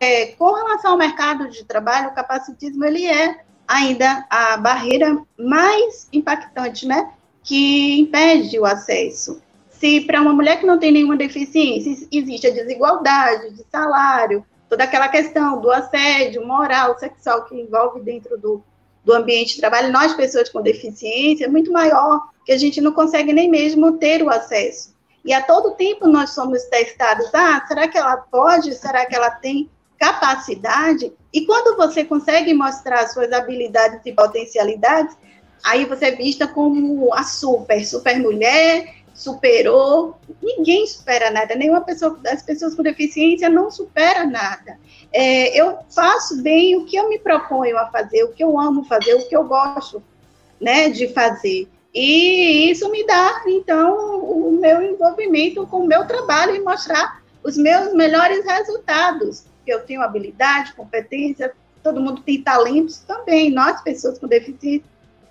é, 0.00 0.26
com 0.26 0.52
relação 0.52 0.92
ao 0.92 0.98
mercado 0.98 1.48
de 1.48 1.64
trabalho, 1.64 2.08
o 2.08 2.14
capacitismo 2.14 2.84
ele 2.84 3.06
é 3.06 3.40
ainda 3.66 4.24
a 4.30 4.56
barreira 4.56 5.20
mais 5.38 6.08
impactante, 6.12 6.86
né? 6.86 7.12
Que 7.42 8.00
impede 8.00 8.58
o 8.58 8.64
acesso. 8.64 9.42
Se 9.78 10.00
para 10.00 10.20
uma 10.20 10.32
mulher 10.32 10.58
que 10.58 10.66
não 10.66 10.78
tem 10.78 10.90
nenhuma 10.90 11.16
deficiência 11.16 12.08
existe 12.10 12.46
a 12.46 12.50
desigualdade 12.50 13.50
de 13.54 13.64
salário, 13.70 14.44
toda 14.68 14.84
aquela 14.84 15.08
questão 15.08 15.60
do 15.60 15.70
assédio 15.70 16.46
moral, 16.46 16.98
sexual 16.98 17.44
que 17.44 17.54
envolve 17.54 18.00
dentro 18.00 18.36
do, 18.36 18.62
do 19.04 19.12
ambiente 19.12 19.54
de 19.54 19.60
trabalho, 19.60 19.92
nós, 19.92 20.14
pessoas 20.14 20.48
com 20.48 20.60
deficiência, 20.60 21.44
é 21.44 21.48
muito 21.48 21.72
maior, 21.72 22.28
que 22.44 22.52
a 22.52 22.58
gente 22.58 22.80
não 22.80 22.92
consegue 22.92 23.32
nem 23.32 23.48
mesmo 23.48 23.98
ter 23.98 24.22
o 24.22 24.28
acesso. 24.28 24.94
E 25.24 25.32
a 25.32 25.42
todo 25.42 25.74
tempo 25.74 26.08
nós 26.08 26.30
somos 26.30 26.62
testados, 26.64 27.32
ah, 27.32 27.64
será 27.68 27.86
que 27.86 27.98
ela 27.98 28.16
pode? 28.16 28.74
Será 28.74 29.06
que 29.06 29.14
ela 29.14 29.30
tem 29.30 29.70
capacidade? 29.98 31.12
E 31.32 31.46
quando 31.46 31.76
você 31.76 32.04
consegue 32.04 32.52
mostrar 32.52 33.06
suas 33.08 33.32
habilidades 33.32 34.00
e 34.04 34.12
potencialidades, 34.12 35.16
aí 35.64 35.84
você 35.84 36.06
é 36.06 36.16
vista 36.16 36.48
como 36.48 37.12
a 37.12 37.22
super, 37.22 37.84
super 37.84 38.18
mulher, 38.18 38.97
superou. 39.18 40.16
Ninguém 40.40 40.86
supera 40.86 41.28
nada, 41.30 41.56
nenhuma 41.56 41.80
pessoa, 41.80 42.18
as 42.28 42.40
pessoas 42.40 42.74
com 42.76 42.84
deficiência 42.84 43.50
não 43.50 43.68
supera 43.68 44.24
nada. 44.24 44.78
É, 45.12 45.60
eu 45.60 45.78
faço 45.90 46.40
bem 46.40 46.76
o 46.76 46.84
que 46.84 46.96
eu 46.96 47.08
me 47.08 47.18
proponho 47.18 47.76
a 47.76 47.86
fazer, 47.86 48.22
o 48.22 48.32
que 48.32 48.44
eu 48.44 48.58
amo 48.58 48.84
fazer, 48.84 49.14
o 49.14 49.28
que 49.28 49.36
eu 49.36 49.44
gosto 49.44 50.00
né, 50.60 50.88
de 50.88 51.08
fazer. 51.08 51.68
E 51.92 52.70
isso 52.70 52.88
me 52.92 53.04
dá, 53.04 53.42
então, 53.48 54.20
o 54.20 54.52
meu 54.52 54.80
envolvimento 54.82 55.66
com 55.66 55.78
o 55.78 55.86
meu 55.86 56.06
trabalho 56.06 56.54
e 56.54 56.60
mostrar 56.60 57.20
os 57.42 57.56
meus 57.56 57.92
melhores 57.94 58.44
resultados. 58.44 59.46
Eu 59.66 59.80
tenho 59.80 60.00
habilidade, 60.00 60.74
competência, 60.74 61.52
todo 61.82 62.00
mundo 62.00 62.22
tem 62.22 62.40
talentos 62.40 62.98
também, 62.98 63.50
nós, 63.50 63.82
pessoas 63.82 64.16
com 64.18 64.28
deficiência, 64.28 64.84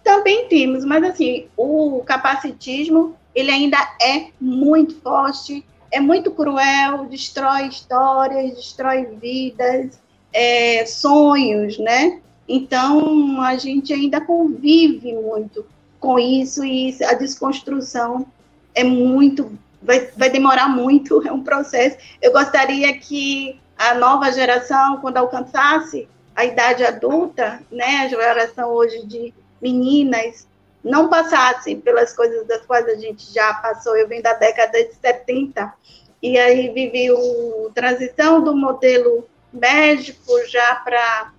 também 0.04 0.48
temos, 0.48 0.84
mas 0.84 1.04
assim, 1.04 1.48
o 1.56 2.02
capacitismo 2.06 3.16
ele 3.38 3.52
ainda 3.52 3.78
é 4.02 4.30
muito 4.42 5.00
forte, 5.00 5.64
é 5.92 6.00
muito 6.00 6.32
cruel, 6.32 7.06
destrói 7.06 7.68
histórias, 7.68 8.56
destrói 8.56 9.06
vidas, 9.22 10.00
é, 10.34 10.84
sonhos, 10.88 11.78
né? 11.78 12.20
Então, 12.50 13.40
a 13.40 13.56
gente 13.56 13.94
ainda 13.94 14.20
convive 14.20 15.14
muito 15.14 15.64
com 16.00 16.18
isso 16.18 16.66
e 16.66 16.98
a 17.04 17.14
desconstrução 17.14 18.26
é 18.74 18.84
muito, 18.84 19.56
vai, 19.84 20.10
vai 20.18 20.32
demorar 20.32 20.68
muito, 20.68 21.22
é 21.28 21.32
um 21.32 21.44
processo. 21.44 21.96
Eu 22.20 22.32
gostaria 22.32 22.92
que 22.98 23.60
a 23.78 23.94
nova 23.94 24.32
geração, 24.32 24.98
quando 24.98 25.18
alcançasse 25.18 26.08
a 26.36 26.44
idade 26.44 26.84
adulta, 26.84 27.62
né, 27.72 28.00
a 28.00 28.08
geração 28.08 28.72
hoje 28.72 29.06
de 29.06 29.32
meninas, 29.62 30.48
não 30.88 31.10
passassem 31.10 31.80
pelas 31.80 32.14
coisas 32.14 32.48
das 32.48 32.66
quais 32.66 32.88
a 32.88 32.96
gente 32.96 33.32
já 33.34 33.54
passou. 33.56 33.96
Eu 33.96 34.08
venho 34.08 34.24
da 34.24 34.34
década 34.34 34.84
de 34.84 34.94
70 34.96 35.74
e 36.22 36.38
aí 36.38 36.70
vivi 36.70 37.12
o 37.12 37.70
transição 37.76 38.42
do 38.44 38.56
modelo 38.56 39.28
médico 39.54 40.34
já 40.48 40.76
para 40.76 41.34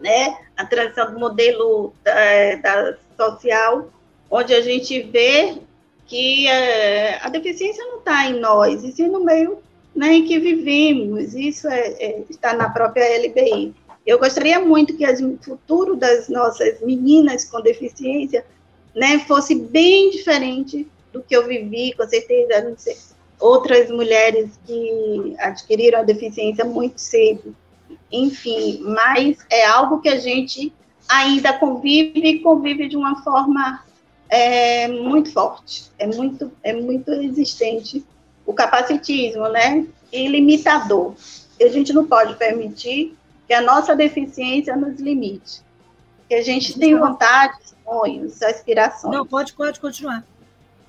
né, 0.00 0.36
a 0.56 0.66
transição 0.66 1.12
do 1.12 1.18
modelo 1.18 1.94
da, 2.02 2.56
da, 2.56 2.96
social, 3.16 3.90
onde 4.30 4.52
a 4.52 4.60
gente 4.60 5.00
vê 5.02 5.58
que 6.06 6.46
é, 6.48 7.18
a 7.22 7.28
deficiência 7.28 7.84
não 7.84 7.98
está 7.98 8.26
em 8.26 8.38
nós, 8.38 8.84
e 8.84 8.92
sim 8.92 9.08
no 9.08 9.24
meio 9.24 9.58
né, 9.94 10.12
em 10.14 10.24
que 10.24 10.38
vivemos. 10.38 11.34
Isso 11.34 11.66
é, 11.68 11.88
é, 11.98 12.24
está 12.28 12.52
na 12.52 12.68
própria 12.68 13.18
LBI. 13.18 13.74
Eu 14.06 14.18
gostaria 14.18 14.60
muito 14.60 14.96
que 14.96 15.04
o 15.04 15.38
futuro 15.42 15.96
das 15.96 16.28
nossas 16.28 16.80
meninas 16.80 17.44
com 17.44 17.60
deficiência 17.60 18.44
né, 18.96 19.18
fosse 19.20 19.54
bem 19.54 20.10
diferente 20.10 20.88
do 21.12 21.22
que 21.22 21.36
eu 21.36 21.46
vivi, 21.46 21.92
com 21.92 22.08
certeza, 22.08 22.74
sei, 22.78 22.96
outras 23.38 23.90
mulheres 23.90 24.58
que 24.66 25.36
adquiriram 25.38 26.00
a 26.00 26.02
deficiência 26.02 26.64
muito 26.64 26.98
cedo, 26.98 27.54
enfim, 28.10 28.80
mas 28.80 29.36
é 29.50 29.66
algo 29.66 30.00
que 30.00 30.08
a 30.08 30.18
gente 30.18 30.72
ainda 31.06 31.52
convive 31.52 32.20
e 32.20 32.40
convive 32.40 32.88
de 32.88 32.96
uma 32.96 33.22
forma 33.22 33.84
é, 34.30 34.88
muito 34.88 35.30
forte, 35.30 35.90
é 35.98 36.06
muito, 36.06 36.50
é 36.62 36.72
muito 36.72 37.12
existente 37.12 38.02
o 38.46 38.54
capacitismo, 38.54 39.46
né, 39.48 39.86
e 40.10 40.26
limitador. 40.26 41.14
E 41.60 41.64
a 41.64 41.68
gente 41.68 41.92
não 41.92 42.06
pode 42.06 42.34
permitir 42.36 43.14
que 43.46 43.52
a 43.52 43.60
nossa 43.60 43.94
deficiência 43.94 44.74
nos 44.74 44.98
limite, 44.98 45.60
que 46.28 46.34
a 46.34 46.42
gente 46.42 46.78
tem 46.78 46.96
vontade, 46.96 47.75
sonhos, 47.86 48.42
aspirações. 48.42 49.14
Não, 49.14 49.24
pode, 49.24 49.52
pode 49.52 49.78
continuar. 49.80 50.24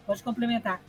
Pode 0.05 0.23
complementar. 0.23 0.81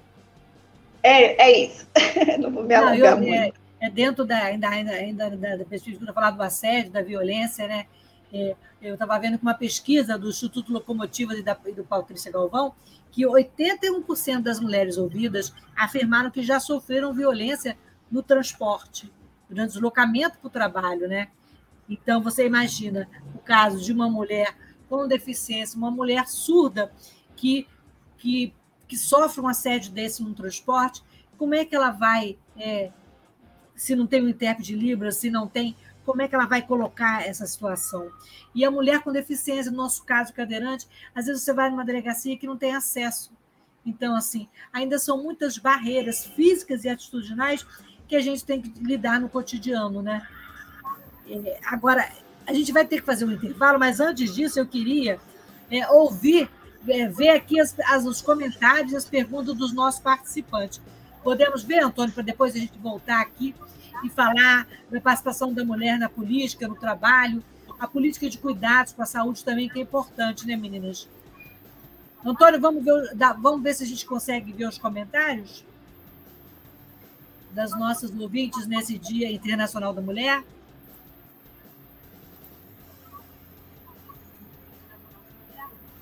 É, 1.02 1.42
é 1.42 1.66
isso. 1.66 1.86
Não 2.40 2.50
vou 2.50 2.64
me 2.64 2.74
alongar 2.74 2.98
Não, 2.98 3.06
eu, 3.06 3.16
muito. 3.18 3.32
É, 3.80 3.86
é, 3.86 3.90
dentro 3.90 4.24
da, 4.24 4.38
ainda, 4.38 4.68
ainda, 4.68 4.92
ainda 4.92 5.30
da, 5.30 5.56
da 5.56 5.64
pesquisa, 5.64 6.12
falar 6.12 6.30
do 6.32 6.42
assédio, 6.42 6.90
da 6.90 7.02
violência, 7.02 7.68
né? 7.68 7.86
É, 8.32 8.56
eu 8.80 8.94
estava 8.94 9.18
vendo 9.18 9.38
que 9.38 9.42
uma 9.42 9.54
pesquisa 9.54 10.18
do 10.18 10.28
Instituto 10.28 10.72
Locomotivas 10.72 11.38
e, 11.38 11.42
da, 11.42 11.56
e 11.66 11.72
do 11.72 11.84
Patrícia 11.84 12.30
Galvão, 12.30 12.74
que 13.10 13.24
81% 13.24 14.40
das 14.40 14.60
mulheres 14.60 14.98
ouvidas 14.98 15.52
afirmaram 15.76 16.30
que 16.30 16.42
já 16.42 16.60
sofreram 16.60 17.12
violência 17.12 17.76
no 18.10 18.22
transporte, 18.22 19.10
no 19.48 19.66
deslocamento 19.66 20.38
para 20.38 20.46
o 20.46 20.50
trabalho, 20.50 21.08
né? 21.08 21.28
Então, 21.88 22.22
você 22.22 22.46
imagina 22.46 23.08
o 23.34 23.38
caso 23.38 23.82
de 23.82 23.92
uma 23.92 24.10
mulher 24.10 24.54
com 24.88 25.06
deficiência, 25.06 25.76
uma 25.76 25.90
mulher 25.90 26.26
surda 26.26 26.92
que, 27.36 27.66
que, 28.16 28.54
que 28.86 28.96
sofre 28.96 29.40
um 29.40 29.48
assédio 29.48 29.92
desse 29.92 30.22
no 30.22 30.34
transporte, 30.34 31.02
como 31.36 31.54
é 31.54 31.64
que 31.64 31.74
ela 31.74 31.90
vai, 31.90 32.36
é, 32.56 32.90
se 33.76 33.94
não 33.94 34.06
tem 34.06 34.22
um 34.22 34.28
intérprete 34.28 34.74
de 34.74 34.78
Libras, 34.78 35.16
se 35.16 35.30
não 35.30 35.46
tem, 35.46 35.76
como 36.04 36.22
é 36.22 36.28
que 36.28 36.34
ela 36.34 36.46
vai 36.46 36.62
colocar 36.62 37.26
essa 37.26 37.46
situação? 37.46 38.10
E 38.54 38.64
a 38.64 38.70
mulher 38.70 39.00
com 39.00 39.12
deficiência, 39.12 39.70
no 39.70 39.76
nosso 39.76 40.04
caso, 40.04 40.32
cadeirante, 40.32 40.88
às 41.14 41.26
vezes 41.26 41.42
você 41.42 41.52
vai 41.52 41.70
numa 41.70 41.84
delegacia 41.84 42.36
que 42.36 42.46
não 42.46 42.56
tem 42.56 42.74
acesso. 42.74 43.30
Então, 43.86 44.16
assim, 44.16 44.48
ainda 44.72 44.98
são 44.98 45.22
muitas 45.22 45.56
barreiras 45.58 46.24
físicas 46.24 46.84
e 46.84 46.88
atitudinais 46.88 47.64
que 48.08 48.16
a 48.16 48.20
gente 48.20 48.44
tem 48.44 48.60
que 48.60 48.70
lidar 48.82 49.20
no 49.20 49.28
cotidiano, 49.28 50.02
né? 50.02 50.26
É, 51.28 51.60
agora, 51.66 52.10
a 52.48 52.54
gente 52.54 52.72
vai 52.72 52.86
ter 52.86 53.00
que 53.00 53.06
fazer 53.06 53.26
um 53.26 53.32
intervalo, 53.32 53.78
mas 53.78 54.00
antes 54.00 54.34
disso 54.34 54.58
eu 54.58 54.66
queria 54.66 55.20
é, 55.70 55.86
ouvir, 55.92 56.48
é, 56.88 57.06
ver 57.06 57.28
aqui 57.28 57.60
as, 57.60 57.78
as, 57.80 58.06
os 58.06 58.22
comentários, 58.22 58.94
as 58.94 59.04
perguntas 59.04 59.54
dos 59.54 59.70
nossos 59.74 60.00
participantes. 60.00 60.80
Podemos 61.22 61.62
ver, 61.62 61.80
Antônio, 61.84 62.14
para 62.14 62.22
depois 62.22 62.54
a 62.56 62.58
gente 62.58 62.78
voltar 62.78 63.20
aqui 63.20 63.54
e 64.02 64.08
falar 64.08 64.66
da 64.90 64.98
participação 64.98 65.52
da 65.52 65.62
mulher 65.62 65.98
na 65.98 66.08
política, 66.08 66.66
no 66.66 66.74
trabalho, 66.74 67.44
a 67.78 67.86
política 67.86 68.30
de 68.30 68.38
cuidados 68.38 68.94
com 68.94 69.02
a 69.02 69.06
saúde 69.06 69.44
também, 69.44 69.68
que 69.68 69.78
é 69.78 69.82
importante, 69.82 70.46
né, 70.46 70.56
meninas? 70.56 71.06
Antônio, 72.24 72.58
vamos 72.58 72.82
ver, 72.82 73.14
vamos 73.40 73.62
ver 73.62 73.74
se 73.74 73.84
a 73.84 73.86
gente 73.86 74.06
consegue 74.06 74.54
ver 74.54 74.66
os 74.66 74.78
comentários 74.78 75.62
das 77.50 77.72
nossas 77.72 78.10
ouvintes 78.18 78.66
nesse 78.66 78.98
Dia 78.98 79.30
Internacional 79.30 79.92
da 79.92 80.00
Mulher. 80.00 80.42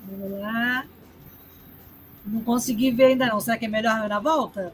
Vamos 0.07 0.39
lá. 0.39 0.85
Não 2.25 2.41
consegui 2.41 2.91
ver 2.91 3.05
ainda 3.05 3.27
não. 3.27 3.39
Será 3.39 3.57
que 3.57 3.65
é 3.65 3.69
melhor 3.69 4.07
na 4.07 4.19
volta? 4.19 4.73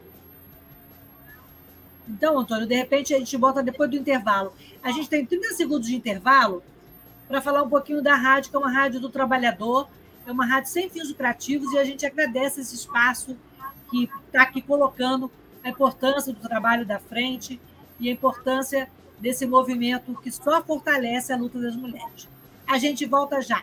Então, 2.08 2.38
Antônio, 2.38 2.66
de 2.66 2.74
repente 2.74 3.14
a 3.14 3.18
gente 3.18 3.36
bota 3.36 3.62
depois 3.62 3.90
do 3.90 3.96
intervalo. 3.96 4.52
A 4.82 4.92
gente 4.92 5.08
tem 5.08 5.24
30 5.24 5.54
segundos 5.54 5.88
de 5.88 5.96
intervalo 5.96 6.62
para 7.26 7.40
falar 7.40 7.62
um 7.62 7.68
pouquinho 7.68 8.02
da 8.02 8.14
rádio, 8.14 8.50
que 8.50 8.56
é 8.56 8.58
uma 8.58 8.70
rádio 8.70 9.00
do 9.00 9.08
trabalhador, 9.08 9.88
é 10.26 10.30
uma 10.30 10.46
rádio 10.46 10.70
sem 10.70 10.88
fins 10.88 11.08
lucrativos, 11.08 11.72
e 11.72 11.78
a 11.78 11.84
gente 11.84 12.04
agradece 12.04 12.60
esse 12.60 12.74
espaço 12.74 13.36
que 13.90 14.08
está 14.26 14.42
aqui 14.42 14.60
colocando 14.60 15.30
a 15.62 15.70
importância 15.70 16.32
do 16.32 16.40
trabalho 16.40 16.84
da 16.84 16.98
frente 16.98 17.60
e 17.98 18.08
a 18.08 18.12
importância 18.12 18.88
desse 19.18 19.46
movimento 19.46 20.14
que 20.22 20.30
só 20.30 20.62
fortalece 20.62 21.32
a 21.32 21.36
luta 21.36 21.58
das 21.58 21.74
mulheres. 21.74 22.28
A 22.66 22.76
gente 22.78 23.06
volta 23.06 23.40
já. 23.40 23.62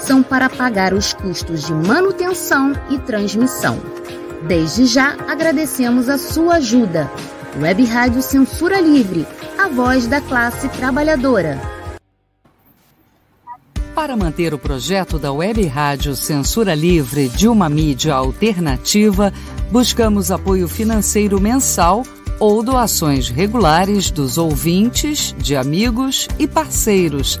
são 0.00 0.22
para 0.22 0.48
pagar 0.48 0.92
os 0.92 1.12
custos 1.12 1.64
de 1.64 1.72
manutenção 1.72 2.72
e 2.90 2.98
transmissão. 2.98 3.80
Desde 4.46 4.86
já 4.86 5.16
agradecemos 5.28 6.08
a 6.08 6.18
sua 6.18 6.56
ajuda. 6.56 7.10
Web 7.60 7.84
Rádio 7.84 8.22
Censura 8.22 8.80
Livre, 8.80 9.26
a 9.58 9.68
voz 9.68 10.06
da 10.06 10.20
classe 10.20 10.68
trabalhadora. 10.68 11.58
Para 13.94 14.14
manter 14.14 14.52
o 14.52 14.58
projeto 14.58 15.18
da 15.18 15.32
Web 15.32 15.66
Rádio 15.66 16.14
Censura 16.14 16.74
Livre 16.74 17.30
de 17.30 17.48
uma 17.48 17.68
mídia 17.68 18.14
alternativa, 18.14 19.32
buscamos 19.72 20.30
apoio 20.30 20.68
financeiro 20.68 21.40
mensal 21.40 22.04
ou 22.38 22.62
doações 22.62 23.30
regulares 23.30 24.10
dos 24.10 24.36
ouvintes, 24.36 25.34
de 25.38 25.56
amigos 25.56 26.28
e 26.38 26.46
parceiros 26.46 27.40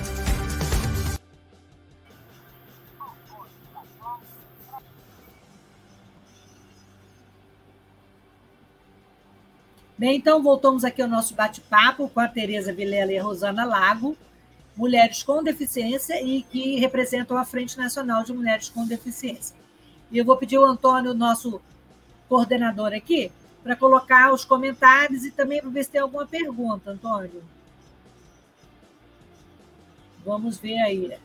Bem, 10.01 10.15
então 10.15 10.41
voltamos 10.41 10.83
aqui 10.83 10.99
ao 10.99 11.07
nosso 11.07 11.35
bate-papo 11.35 12.09
com 12.09 12.19
a 12.19 12.27
Tereza 12.27 12.73
Vilela 12.73 13.11
e 13.11 13.19
a 13.19 13.23
Rosana 13.23 13.63
Lago, 13.63 14.17
mulheres 14.75 15.21
com 15.21 15.43
deficiência 15.43 16.19
e 16.23 16.41
que 16.41 16.79
representam 16.79 17.37
a 17.37 17.45
Frente 17.45 17.77
Nacional 17.77 18.23
de 18.23 18.33
Mulheres 18.33 18.67
com 18.67 18.83
Deficiência. 18.83 19.55
E 20.09 20.17
eu 20.17 20.25
vou 20.25 20.35
pedir 20.37 20.55
ao 20.55 20.65
Antônio, 20.65 21.13
nosso 21.13 21.61
coordenador 22.27 22.93
aqui, 22.93 23.31
para 23.61 23.75
colocar 23.75 24.33
os 24.33 24.43
comentários 24.43 25.23
e 25.23 25.29
também 25.29 25.61
para 25.61 25.69
ver 25.69 25.83
se 25.83 25.91
tem 25.91 26.01
alguma 26.01 26.25
pergunta, 26.25 26.89
Antônio. 26.89 27.43
Vamos 30.25 30.57
ver 30.57 30.79
aí, 30.79 31.15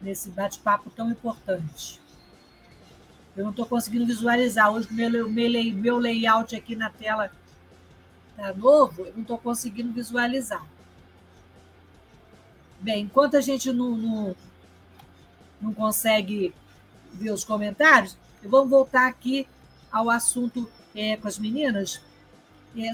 nesse 0.00 0.30
bate-papo 0.30 0.88
tão 0.88 1.10
importante. 1.10 2.00
Eu 3.36 3.44
não 3.44 3.50
estou 3.50 3.66
conseguindo 3.66 4.06
visualizar. 4.06 4.72
Hoje, 4.72 4.88
meu, 4.90 5.28
meu, 5.28 5.74
meu 5.74 5.98
layout 5.98 6.56
aqui 6.56 6.74
na 6.74 6.88
tela 6.88 7.30
está 8.30 8.52
novo, 8.54 9.02
eu 9.02 9.12
não 9.14 9.22
estou 9.22 9.38
conseguindo 9.38 9.92
visualizar. 9.92 10.64
Bem, 12.80 13.04
enquanto 13.04 13.36
a 13.36 13.40
gente 13.40 13.72
não, 13.72 13.96
não, 13.96 14.36
não 15.60 15.74
consegue 15.74 16.54
ver 17.12 17.30
os 17.30 17.44
comentários, 17.44 18.16
vamos 18.42 18.70
voltar 18.70 19.06
aqui 19.06 19.46
ao 19.90 20.10
assunto 20.10 20.70
é, 20.94 21.16
com 21.16 21.28
as 21.28 21.38
meninas. 21.38 22.00
É, 22.76 22.90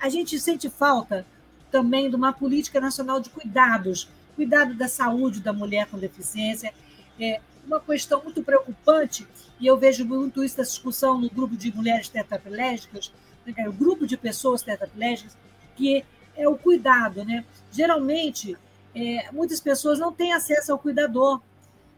a 0.00 0.08
gente 0.08 0.38
sente 0.40 0.68
falta 0.68 1.26
também 1.70 2.08
de 2.08 2.16
uma 2.16 2.32
política 2.32 2.80
nacional 2.80 3.20
de 3.20 3.30
cuidados, 3.30 4.08
cuidado 4.36 4.74
da 4.74 4.88
saúde 4.88 5.40
da 5.40 5.52
mulher 5.52 5.86
com 5.86 5.98
deficiência. 5.98 6.72
É, 7.18 7.40
uma 7.66 7.80
questão 7.80 8.22
muito 8.22 8.42
preocupante, 8.42 9.26
e 9.60 9.66
eu 9.66 9.76
vejo 9.76 10.04
muito 10.04 10.44
isso 10.44 10.58
na 10.58 10.64
discussão 10.64 11.20
no 11.20 11.30
grupo 11.30 11.56
de 11.56 11.74
mulheres 11.74 12.08
tetraplégicas, 12.08 13.12
né, 13.46 13.68
o 13.68 13.72
grupo 13.72 14.06
de 14.06 14.16
pessoas 14.16 14.62
tetraplégicas, 14.62 15.36
que 15.76 16.04
é 16.36 16.48
o 16.48 16.56
cuidado. 16.56 17.24
Né? 17.24 17.44
Geralmente, 17.70 18.56
é, 18.94 19.30
muitas 19.32 19.60
pessoas 19.60 19.98
não 19.98 20.12
têm 20.12 20.32
acesso 20.32 20.72
ao 20.72 20.78
cuidador. 20.78 21.40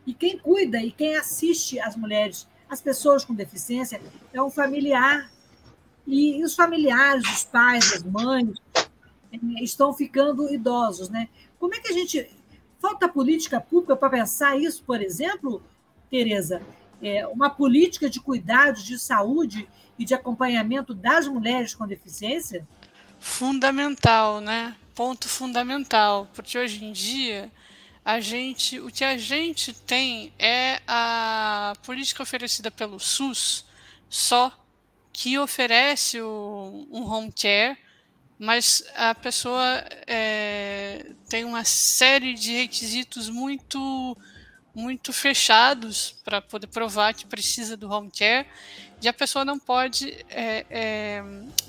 E 0.07 0.15
quem 0.15 0.39
cuida 0.39 0.81
e 0.81 0.93
quem 0.93 1.17
assiste 1.17 1.81
as 1.81 1.97
mulheres, 1.97 2.47
as 2.69 2.81
pessoas 2.81 3.25
com 3.25 3.35
deficiência, 3.35 4.01
é 4.33 4.43
um 4.43 4.51
familiar. 4.51 5.31
e, 6.07 6.45
os 6.45 6.55
familiares, 6.55 7.29
os 7.29 7.45
pais, 7.45 7.93
as 7.93 8.03
mães, 8.05 8.57
é, 9.33 9.63
estão 9.63 9.93
ficando 9.93 10.53
idosos. 10.53 11.09
Né? 11.09 11.29
Como 11.59 11.75
é 11.75 11.81
que 11.81 11.89
a 11.89 11.93
gente. 11.93 12.31
Falta 12.87 13.09
política 13.09 13.61
pública 13.61 13.97
para 13.97 14.11
pensar 14.11 14.57
isso, 14.57 14.81
por 14.85 15.03
exemplo, 15.03 15.61
Tereza? 16.09 16.63
É, 17.03 17.27
uma 17.27 17.51
política 17.51 18.09
de 18.09 18.21
cuidados, 18.21 18.85
de 18.85 18.97
saúde 18.97 19.69
e 19.99 20.05
de 20.05 20.15
acompanhamento 20.15 20.95
das 20.95 21.27
mulheres 21.27 21.75
com 21.75 21.85
deficiência? 21.85 22.65
Fundamental, 23.19 24.41
né? 24.41 24.77
Ponto 24.95 25.29
fundamental, 25.29 26.29
porque 26.33 26.57
hoje 26.57 26.85
em 26.85 26.93
dia 26.93 27.51
a 28.05 28.21
gente, 28.21 28.79
o 28.79 28.87
que 28.87 29.03
a 29.03 29.19
gente 29.19 29.73
tem 29.73 30.33
é 30.39 30.81
a 30.87 31.73
política 31.85 32.23
oferecida 32.23 32.71
pelo 32.71 33.01
SUS 33.01 33.65
só 34.09 34.53
que 35.13 35.37
oferece 35.37 36.21
o, 36.21 36.87
um 36.93 37.03
home 37.03 37.33
care, 37.33 37.77
mas 38.39 38.85
a 38.95 39.15
pessoa 39.15 39.85
é, 40.07 41.07
tem 41.29 41.45
uma 41.45 41.65
série 41.65 42.35
de 42.35 42.53
requisitos 42.53 43.29
muito 43.29 44.17
muito 44.75 45.11
fechados 45.11 46.15
para 46.23 46.43
poder 46.43 46.67
provar 46.67 47.15
que 47.15 47.25
precisa 47.25 47.79
do 47.79 47.91
home 47.91 48.11
care 48.11 48.47
e 49.01 49.09
a 49.09 49.13
pessoa 49.13 49.43
não 49.43 49.59
pode 49.59 50.11
é, 50.29 50.67
é, 50.69 51.25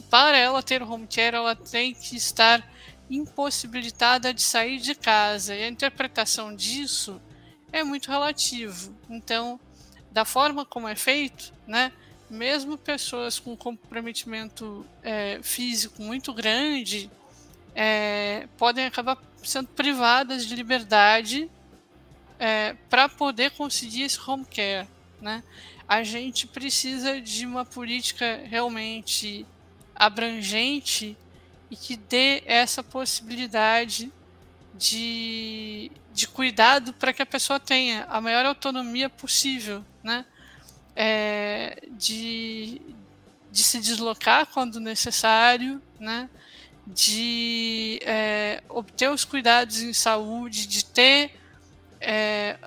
para 0.09 0.37
ela 0.37 0.61
ter 0.61 0.81
o 0.83 0.91
home 0.91 1.07
care 1.07 1.37
ela 1.37 1.55
tem 1.55 1.93
que 1.93 2.17
estar 2.17 2.61
impossibilitada 3.09 4.33
de 4.33 4.41
sair 4.41 4.79
de 4.79 4.95
casa. 4.95 5.55
E 5.55 5.63
a 5.63 5.67
interpretação 5.67 6.55
disso 6.55 7.21
é 7.71 7.83
muito 7.83 8.09
relativo. 8.09 8.95
Então, 9.09 9.59
da 10.11 10.25
forma 10.25 10.65
como 10.65 10.87
é 10.87 10.95
feito, 10.95 11.53
né, 11.65 11.91
mesmo 12.29 12.77
pessoas 12.77 13.39
com 13.39 13.55
comprometimento 13.55 14.85
é, 15.01 15.39
físico 15.41 16.01
muito 16.01 16.33
grande 16.33 17.09
é, 17.73 18.47
podem 18.57 18.85
acabar 18.85 19.17
sendo 19.43 19.69
privadas 19.69 20.45
de 20.45 20.55
liberdade 20.55 21.49
é, 22.39 22.75
para 22.89 23.07
poder 23.07 23.51
conseguir 23.51 24.03
esse 24.03 24.19
home 24.19 24.45
care. 24.45 24.87
Né? 25.21 25.43
A 25.87 26.03
gente 26.03 26.47
precisa 26.47 27.21
de 27.21 27.45
uma 27.45 27.63
política 27.63 28.41
realmente 28.45 29.45
abrangente 29.95 31.15
e 31.69 31.75
que 31.75 31.95
dê 31.95 32.43
essa 32.45 32.83
possibilidade 32.83 34.11
de, 34.73 35.91
de 36.13 36.27
cuidado 36.27 36.93
para 36.93 37.13
que 37.13 37.21
a 37.21 37.25
pessoa 37.25 37.59
tenha 37.59 38.05
a 38.05 38.21
maior 38.21 38.45
autonomia 38.45 39.09
possível, 39.09 39.83
né? 40.03 40.25
É, 40.99 41.77
de, 41.91 42.81
de 43.51 43.63
se 43.63 43.79
deslocar 43.79 44.47
quando 44.47 44.79
necessário, 44.79 45.79
né? 45.99 46.27
de 46.87 47.99
é, 48.03 48.63
obter 48.67 49.11
os 49.11 49.23
cuidados 49.23 49.81
em 49.81 49.93
saúde, 49.93 50.65
de 50.65 50.85
ter 50.85 51.31
é, 51.99 52.57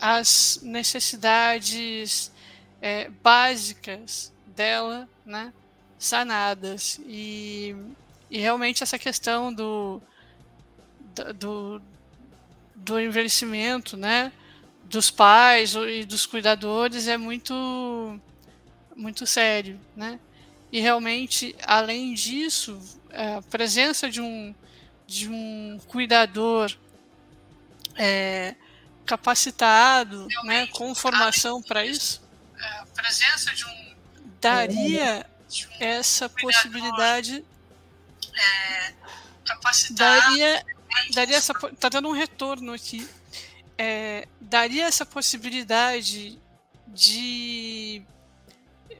as 0.00 0.58
necessidades 0.62 2.30
é, 2.80 3.08
básicas 3.22 4.32
dela 4.46 5.08
né, 5.24 5.52
sanadas. 5.98 7.00
E 7.06 7.74
e 8.32 8.38
realmente 8.38 8.82
essa 8.82 8.98
questão 8.98 9.52
do, 9.52 10.00
do, 11.38 11.82
do 12.74 12.98
envelhecimento, 12.98 13.94
né, 13.94 14.32
dos 14.92 15.10
pais 15.10 15.74
e 15.74 16.04
dos 16.04 16.26
cuidadores 16.26 17.08
é 17.08 17.16
muito 17.16 18.20
muito 18.94 19.26
sério, 19.26 19.80
né? 19.96 20.20
E 20.70 20.80
realmente, 20.80 21.56
além 21.66 22.12
disso, 22.12 22.78
a 23.10 23.40
presença 23.42 24.10
de 24.10 24.20
um 24.20 24.54
de 25.06 25.30
um 25.30 25.80
cuidador 25.86 26.70
é, 27.96 28.54
capacitado, 29.04 30.26
né, 30.44 30.66
com 30.68 30.94
formação 30.94 31.60
para 31.62 31.84
isso, 31.84 32.22
a 32.56 32.86
presença 32.94 33.52
de 33.54 33.64
um 33.64 33.94
daria 34.40 35.26
essa 35.80 36.28
possibilidade 36.28 37.44
é. 38.34 38.94
Daria, 39.90 40.64
daria 41.14 41.36
essa, 41.36 41.52
tá 41.54 41.88
dando 41.88 42.08
um 42.08 42.12
retorno 42.12 42.72
aqui. 42.72 43.06
É, 43.84 44.28
daria 44.40 44.84
essa 44.84 45.04
possibilidade 45.04 46.38
de 46.86 48.00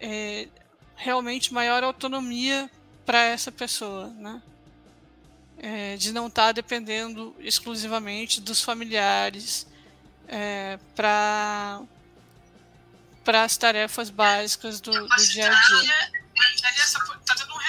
é, 0.00 0.48
realmente 0.96 1.54
maior 1.54 1.84
autonomia 1.84 2.68
para 3.06 3.22
essa 3.22 3.52
pessoa, 3.52 4.08
né? 4.08 4.42
É, 5.56 5.96
de 5.96 6.10
não 6.10 6.26
estar 6.26 6.46
tá 6.46 6.52
dependendo 6.52 7.32
exclusivamente 7.38 8.40
dos 8.40 8.60
familiares 8.60 9.68
é, 10.26 10.80
para 10.96 11.80
para 13.22 13.44
as 13.44 13.56
tarefas 13.56 14.10
básicas 14.10 14.80
do, 14.80 14.90
do 14.90 15.26
dia 15.28 15.46
a 15.46 15.60
dia. 15.60 16.10
Daria 16.60 16.82
essa, 16.82 16.98
tá 17.24 17.34
dando 17.38 17.54
um 17.54 17.60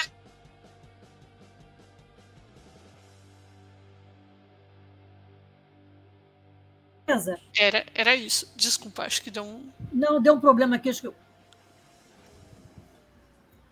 retorno 7.06 7.40
Era, 7.56 7.84
era 7.94 8.16
isso. 8.16 8.50
Desculpa, 8.56 9.02
acho 9.04 9.22
que 9.22 9.30
deu 9.30 9.44
um. 9.44 9.68
Não, 9.92 10.20
deu 10.20 10.34
um 10.34 10.40
problema 10.40 10.76
aqui. 10.76 10.88
Acho 10.88 11.02
que... 11.02 11.14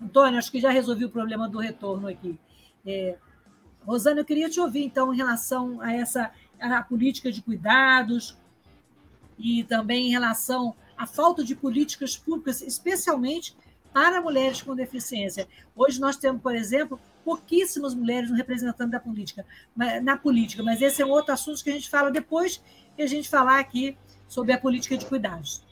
Antônio, 0.00 0.38
acho 0.38 0.50
que 0.50 0.60
já 0.60 0.70
resolvi 0.70 1.04
o 1.04 1.10
problema 1.10 1.48
do 1.48 1.58
retorno 1.58 2.08
aqui. 2.08 2.38
É... 2.86 3.16
Rosana, 3.86 4.20
eu 4.20 4.24
queria 4.24 4.48
te 4.48 4.60
ouvir, 4.60 4.84
então, 4.84 5.12
em 5.12 5.16
relação 5.16 5.80
a 5.80 5.92
essa 5.92 6.32
a 6.60 6.82
política 6.82 7.32
de 7.32 7.42
cuidados 7.42 8.36
e 9.36 9.64
também 9.64 10.06
em 10.06 10.10
relação 10.10 10.74
à 10.96 11.06
falta 11.06 11.42
de 11.42 11.56
políticas 11.56 12.16
públicas, 12.16 12.62
especialmente 12.62 13.56
para 13.92 14.20
mulheres 14.20 14.62
com 14.62 14.74
deficiência. 14.74 15.46
Hoje 15.76 16.00
nós 16.00 16.16
temos, 16.16 16.40
por 16.40 16.54
exemplo, 16.54 16.98
pouquíssimas 17.24 17.94
mulheres 17.94 18.30
no 18.30 18.36
representante 18.36 18.90
da 18.90 19.00
política, 19.00 19.44
na 20.02 20.16
política, 20.16 20.62
mas 20.62 20.80
esse 20.80 21.02
é 21.02 21.06
um 21.06 21.10
outro 21.10 21.32
assunto 21.32 21.62
que 21.62 21.70
a 21.70 21.74
gente 21.74 21.88
fala 21.88 22.10
depois 22.10 22.60
que 22.96 23.02
a 23.02 23.06
gente 23.06 23.28
falar 23.28 23.58
aqui 23.58 23.96
sobre 24.28 24.52
a 24.52 24.58
política 24.58 24.96
de 24.96 25.06
cuidados. 25.06 25.62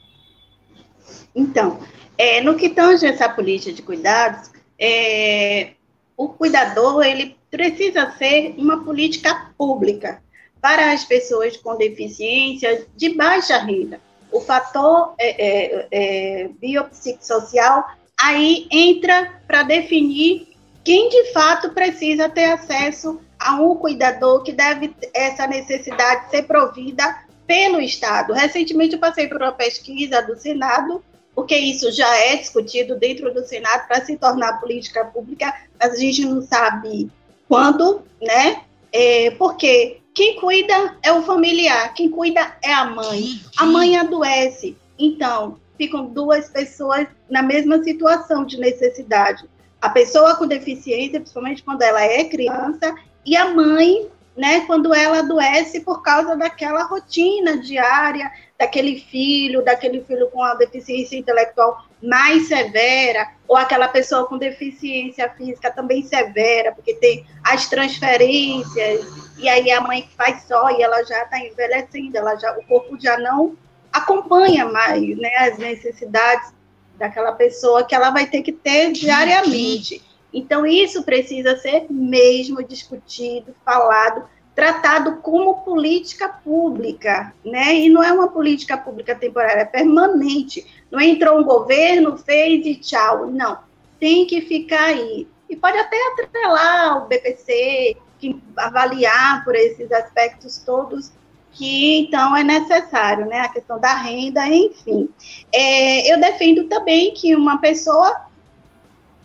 Então, 1.35 1.79
é, 2.17 2.41
no 2.41 2.55
que 2.55 2.69
tange 2.69 3.05
essa 3.05 3.27
política 3.27 3.73
de 3.73 3.81
cuidados, 3.81 4.51
é, 4.79 5.73
o 6.15 6.29
cuidador 6.29 7.03
ele 7.03 7.35
precisa 7.49 8.11
ser 8.11 8.55
uma 8.57 8.83
política 8.83 9.51
pública 9.57 10.21
para 10.61 10.91
as 10.91 11.03
pessoas 11.03 11.57
com 11.57 11.75
deficiência 11.75 12.87
de 12.95 13.15
baixa 13.15 13.57
renda. 13.57 13.99
O 14.31 14.39
fator 14.39 15.15
é, 15.19 15.47
é, 15.47 15.87
é 15.91 16.47
biopsicossocial 16.47 17.83
aí 18.21 18.67
entra 18.71 19.41
para 19.47 19.63
definir 19.63 20.47
quem 20.83 21.09
de 21.09 21.31
fato 21.33 21.71
precisa 21.71 22.29
ter 22.29 22.45
acesso 22.45 23.19
a 23.39 23.55
um 23.55 23.75
cuidador 23.75 24.43
que 24.43 24.51
deve 24.51 24.95
essa 25.13 25.47
necessidade 25.47 26.29
ser 26.29 26.43
provida 26.43 27.23
pelo 27.47 27.81
Estado. 27.81 28.33
Recentemente 28.33 28.93
eu 28.93 28.99
passei 28.99 29.27
por 29.27 29.41
uma 29.41 29.51
pesquisa 29.51 30.21
do 30.21 30.37
Senado, 30.37 31.03
porque 31.33 31.55
isso 31.55 31.91
já 31.91 32.15
é 32.17 32.35
discutido 32.35 32.95
dentro 32.97 33.33
do 33.33 33.45
Senado 33.45 33.87
para 33.87 34.05
se 34.05 34.15
tornar 34.17 34.59
política 34.59 35.05
pública, 35.05 35.53
mas 35.79 35.93
a 35.93 35.97
gente 35.97 36.25
não 36.25 36.41
sabe 36.41 37.09
quando, 37.47 38.01
né? 38.21 38.61
É, 38.93 39.31
porque 39.31 40.01
quem 40.13 40.39
cuida 40.39 40.97
é 41.01 41.11
o 41.11 41.23
familiar, 41.23 41.93
quem 41.93 42.09
cuida 42.09 42.55
é 42.61 42.73
a 42.73 42.85
mãe. 42.85 43.39
A 43.57 43.65
mãe 43.65 43.97
adoece, 43.97 44.77
então 44.99 45.57
ficam 45.81 46.05
duas 46.05 46.47
pessoas 46.47 47.07
na 47.27 47.41
mesma 47.41 47.83
situação 47.83 48.45
de 48.45 48.59
necessidade. 48.59 49.49
A 49.81 49.89
pessoa 49.89 50.35
com 50.35 50.45
deficiência, 50.45 51.19
principalmente 51.19 51.63
quando 51.63 51.81
ela 51.81 52.03
é 52.03 52.23
criança, 52.25 52.93
e 53.25 53.35
a 53.35 53.49
mãe, 53.49 54.07
né, 54.37 54.59
quando 54.67 54.93
ela 54.93 55.19
adoece 55.19 55.79
por 55.79 56.03
causa 56.03 56.35
daquela 56.35 56.83
rotina 56.83 57.57
diária, 57.57 58.31
daquele 58.59 58.99
filho, 58.99 59.65
daquele 59.65 60.01
filho 60.01 60.29
com 60.29 60.43
a 60.43 60.53
deficiência 60.53 61.17
intelectual 61.17 61.83
mais 61.99 62.47
severa, 62.47 63.31
ou 63.47 63.57
aquela 63.57 63.87
pessoa 63.87 64.27
com 64.27 64.37
deficiência 64.37 65.27
física 65.31 65.71
também 65.71 66.03
severa, 66.03 66.73
porque 66.73 66.93
tem 66.93 67.25
as 67.43 67.67
transferências, 67.67 69.03
e 69.39 69.49
aí 69.49 69.71
a 69.71 69.81
mãe 69.81 70.07
faz 70.15 70.43
só 70.43 70.69
e 70.69 70.83
ela 70.83 71.03
já 71.03 71.23
está 71.23 71.39
envelhecendo, 71.39 72.17
ela 72.17 72.35
já, 72.35 72.55
o 72.55 72.63
corpo 72.67 72.99
já 72.99 73.17
não 73.17 73.57
acompanha 73.91 74.65
mais 74.65 75.17
né, 75.17 75.35
as 75.37 75.57
necessidades 75.57 76.53
daquela 76.97 77.31
pessoa 77.31 77.83
que 77.83 77.95
ela 77.95 78.11
vai 78.11 78.27
ter 78.27 78.41
que 78.41 78.51
ter 78.51 78.91
diariamente. 78.91 80.01
Então, 80.33 80.65
isso 80.65 81.03
precisa 81.03 81.57
ser 81.57 81.87
mesmo 81.89 82.63
discutido, 82.63 83.53
falado, 83.65 84.23
tratado 84.55 85.17
como 85.17 85.61
política 85.63 86.29
pública, 86.29 87.33
né? 87.43 87.75
E 87.75 87.89
não 87.89 88.03
é 88.03 88.13
uma 88.13 88.29
política 88.29 88.77
pública 88.77 89.15
temporária, 89.15 89.61
é 89.61 89.65
permanente. 89.65 90.65
Não 90.89 91.01
entrou 91.01 91.39
um 91.39 91.43
governo, 91.43 92.17
fez 92.17 92.65
e 92.65 92.75
tchau. 92.75 93.27
Não. 93.27 93.59
tem 93.99 94.25
que 94.25 94.41
ficar 94.41 94.85
aí. 94.85 95.27
E 95.49 95.55
pode 95.55 95.77
até 95.77 95.97
atrelar 96.13 97.03
o 97.03 97.07
BPC, 97.07 97.97
que 98.19 98.41
avaliar 98.55 99.43
por 99.43 99.55
esses 99.55 99.91
aspectos 99.91 100.59
todos 100.59 101.11
que 101.51 101.99
então 101.99 102.35
é 102.35 102.43
necessário, 102.43 103.25
né? 103.25 103.41
A 103.41 103.49
questão 103.49 103.79
da 103.79 103.93
renda, 103.93 104.45
enfim. 104.47 105.09
É, 105.51 106.11
eu 106.11 106.19
defendo 106.19 106.67
também 106.67 107.13
que 107.13 107.35
uma 107.35 107.59
pessoa 107.59 108.25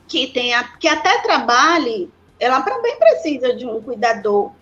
que 0.08 0.28
tenha, 0.28 0.62
que 0.78 0.88
até 0.88 1.20
trabalhe, 1.20 2.10
ela 2.38 2.62
também 2.62 2.96
precisa 2.96 3.54
de 3.54 3.66
um 3.66 3.80
cuidador 3.80 4.52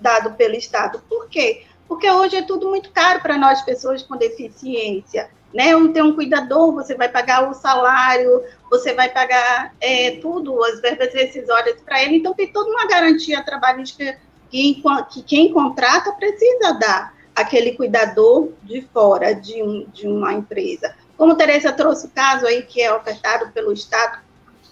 dado 0.00 0.32
pelo 0.32 0.54
Estado. 0.54 1.02
Por 1.08 1.28
quê? 1.28 1.64
Porque 1.88 2.10
hoje 2.10 2.36
é 2.36 2.42
tudo 2.42 2.68
muito 2.68 2.90
caro 2.90 3.20
para 3.20 3.38
nós, 3.38 3.62
pessoas 3.62 4.02
com 4.02 4.16
deficiência. 4.16 5.30
Né? 5.52 5.76
Um, 5.76 5.92
ter 5.92 6.02
um 6.02 6.14
cuidador, 6.14 6.72
você 6.72 6.94
vai 6.94 7.10
pagar 7.10 7.50
o 7.50 7.54
salário, 7.54 8.42
você 8.70 8.94
vai 8.94 9.10
pagar 9.10 9.74
é, 9.80 10.12
tudo, 10.12 10.64
as 10.64 10.80
verbas 10.80 11.12
rescisórias 11.12 11.78
para 11.82 12.02
ele, 12.02 12.16
então 12.16 12.32
tem 12.32 12.50
toda 12.50 12.70
uma 12.70 12.86
garantia 12.86 13.44
trabalhista 13.44 14.16
que, 14.50 14.82
que 15.10 15.22
quem 15.22 15.52
contrata 15.52 16.12
precisa 16.12 16.72
dar 16.72 17.11
aquele 17.34 17.72
cuidador 17.72 18.52
de 18.62 18.82
fora 18.92 19.34
de, 19.34 19.62
um, 19.62 19.86
de 19.92 20.06
uma 20.06 20.32
empresa. 20.32 20.94
Como 21.16 21.36
Teresa 21.36 21.72
trouxe 21.72 22.06
o 22.06 22.10
caso 22.10 22.46
aí 22.46 22.62
que 22.62 22.80
é 22.80 22.92
ofertado 22.92 23.50
pelo 23.52 23.72
Estado 23.72 24.18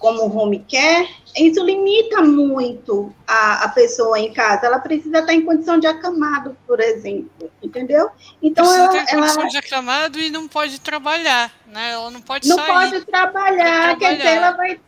como 0.00 0.34
home 0.34 0.64
care, 0.68 1.08
isso 1.36 1.62
limita 1.62 2.22
muito 2.22 3.14
a, 3.26 3.64
a 3.64 3.68
pessoa 3.68 4.18
em 4.18 4.32
casa. 4.32 4.66
Ela 4.66 4.78
precisa 4.78 5.18
estar 5.18 5.32
em 5.32 5.44
condição 5.44 5.78
de 5.78 5.86
acamado, 5.86 6.56
por 6.66 6.80
exemplo, 6.80 7.50
entendeu? 7.62 8.10
Então 8.42 8.64
precisa 8.64 8.84
ela, 8.84 8.92
ter 8.92 9.14
condição 9.14 9.42
ela, 9.42 9.50
de 9.50 9.56
acamado 9.58 10.18
e 10.18 10.30
não 10.30 10.48
pode 10.48 10.80
trabalhar, 10.80 11.52
né? 11.66 11.92
Ela 11.92 12.10
não 12.10 12.22
pode 12.22 12.48
não 12.48 12.56
sair. 12.56 12.66
Não 12.66 12.90
pode 12.90 13.04
trabalhar, 13.04 13.98
quer 13.98 14.16
dizer, 14.16 14.28
ela 14.28 14.50
vai, 14.52 14.80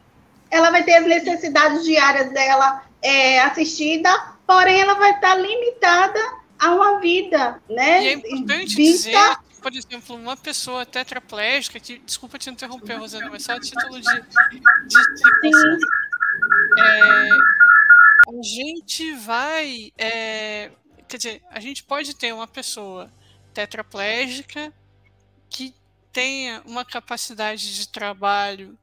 ela 0.50 0.70
vai 0.70 0.82
ter 0.82 0.94
as 0.94 1.06
necessidades 1.06 1.84
diárias 1.84 2.32
dela 2.32 2.82
é, 3.02 3.40
assistida, 3.42 4.10
porém 4.46 4.80
ela 4.80 4.94
vai 4.94 5.10
estar 5.12 5.34
limitada 5.34 6.41
a 6.62 6.74
uma 6.74 7.00
vida, 7.00 7.60
né? 7.68 8.04
E 8.04 8.08
é 8.08 8.12
importante 8.12 8.76
Vista... 8.76 9.10
dizer 9.10 9.36
por 9.62 9.72
exemplo, 9.76 10.16
uma 10.16 10.36
pessoa 10.36 10.84
tetraplégica, 10.84 11.78
que, 11.78 11.98
desculpa 12.00 12.36
te 12.36 12.50
interromper, 12.50 12.96
Rosana, 12.96 13.30
mas 13.30 13.44
só 13.44 13.52
a 13.52 13.60
título 13.60 14.00
de, 14.00 14.20
de, 14.88 14.98
é, 16.80 17.28
a 18.28 18.42
gente 18.42 19.14
vai, 19.14 19.92
é, 19.96 20.72
quer 21.08 21.16
dizer, 21.16 21.42
a 21.48 21.60
gente 21.60 21.84
pode 21.84 22.14
ter 22.16 22.34
uma 22.34 22.48
pessoa 22.48 23.08
tetraplégica 23.54 24.72
que 25.48 25.72
tenha 26.12 26.60
uma 26.66 26.84
capacidade 26.84 27.72
de 27.74 27.86
trabalho 27.86 28.76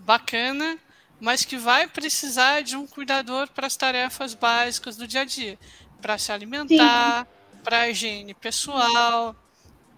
bacana, 0.00 0.76
mas 1.20 1.44
que 1.44 1.56
vai 1.56 1.86
precisar 1.86 2.62
de 2.62 2.76
um 2.76 2.88
cuidador 2.88 3.48
para 3.50 3.68
as 3.68 3.76
tarefas 3.76 4.34
básicas 4.34 4.96
do 4.96 5.06
dia 5.06 5.20
a 5.20 5.24
dia, 5.24 5.56
para 6.04 6.18
se 6.18 6.30
alimentar, 6.30 7.26
para 7.62 7.88
higiene 7.88 8.34
pessoal, 8.34 9.34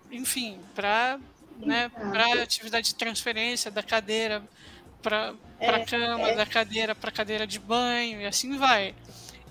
enfim, 0.09 0.57
para 0.73 1.19
né, 1.59 1.91
para 2.13 2.45
atividade 2.45 2.91
de 2.91 2.95
transferência 2.95 3.73
da 3.73 3.83
cadeira 3.83 4.41
para 5.03 5.35
a 5.59 5.65
é, 5.81 5.85
cama, 5.85 6.29
é. 6.29 6.37
da 6.37 6.47
cadeira 6.47 6.95
para 6.95 7.11
cadeira 7.11 7.45
de 7.45 7.59
banho 7.59 8.21
e 8.21 8.25
assim 8.25 8.57
vai. 8.57 8.95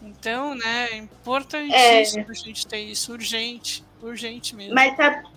Então, 0.01 0.55
né, 0.55 0.91
é 0.91 0.95
importantíssimo 0.95 2.23
é. 2.25 2.31
a 2.31 2.33
gente 2.33 2.65
ter 2.65 2.79
isso 2.79 3.11
urgente, 3.11 3.83
urgente 4.01 4.55
mesmo. 4.55 4.75
Mas 4.75 4.95
sabe, 4.95 5.27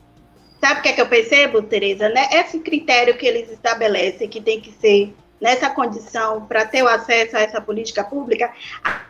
sabe 0.61 0.79
o 0.79 0.83
que 0.85 0.89
é 0.91 0.93
que 0.93 1.01
eu 1.01 1.09
percebo, 1.09 1.63
Tereza? 1.63 2.09
Né? 2.11 2.29
Esse 2.31 2.61
critério 2.61 3.19
que 3.19 3.27
eles 3.27 3.51
estabelecem, 3.51 4.29
que 4.29 4.41
tem 4.41 4.61
que 4.61 4.71
ser 4.71 5.13
nessa 5.41 5.71
condição 5.71 6.47
para 6.47 6.65
ter 6.65 6.83
o 6.83 6.89
acesso 6.89 7.37
a 7.37 7.41
essa 7.41 7.61
política 7.61 8.03
pública, 8.05 8.53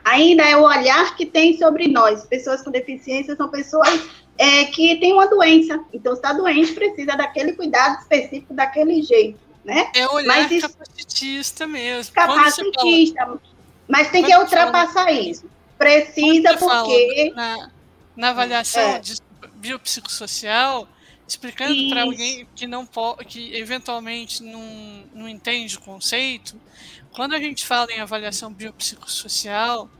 ainda 0.04 0.42
é 0.42 0.56
o 0.56 0.62
olhar 0.62 1.16
que 1.16 1.24
tem 1.24 1.58
sobre 1.58 1.88
nós. 1.88 2.24
Pessoas 2.26 2.62
com 2.62 2.70
deficiência 2.70 3.34
são 3.36 3.48
pessoas 3.48 4.08
é, 4.36 4.64
que 4.66 4.96
têm 4.96 5.12
uma 5.12 5.26
doença. 5.26 5.80
Então, 5.92 6.12
se 6.12 6.18
está 6.18 6.32
doente, 6.32 6.72
precisa 6.72 7.16
daquele 7.16 7.52
cuidado 7.52 8.00
específico, 8.00 8.54
daquele 8.54 9.02
jeito. 9.02 9.38
Né? 9.64 9.90
É 9.94 10.08
olhar 10.08 10.26
mas 10.26 10.50
isso, 10.50 10.68
capacitista 10.68 11.66
mesmo. 11.66 12.14
Capacitista. 12.14 13.24
Fala, 13.24 13.40
mas 13.86 14.10
tem 14.10 14.24
que 14.24 14.34
ultrapassar 14.34 15.04
fala, 15.04 15.12
isso. 15.12 15.44
Precisa 15.76 16.56
porque. 16.56 17.32
Na, 17.34 17.70
na 18.16 18.30
avaliação 18.30 18.82
é. 18.82 18.98
de 18.98 19.16
biopsicossocial, 19.54 20.88
explicando 21.28 21.90
para 21.90 22.02
alguém 22.02 22.48
que 22.56 22.66
não 22.66 22.86
pode, 22.86 23.26
que 23.26 23.54
eventualmente 23.54 24.42
não, 24.42 25.04
não 25.14 25.28
entende 25.28 25.76
o 25.76 25.80
conceito, 25.80 26.58
quando 27.12 27.34
a 27.34 27.38
gente 27.38 27.66
fala 27.66 27.92
em 27.92 28.00
avaliação 28.00 28.52
biopsicossocial, 28.52 29.90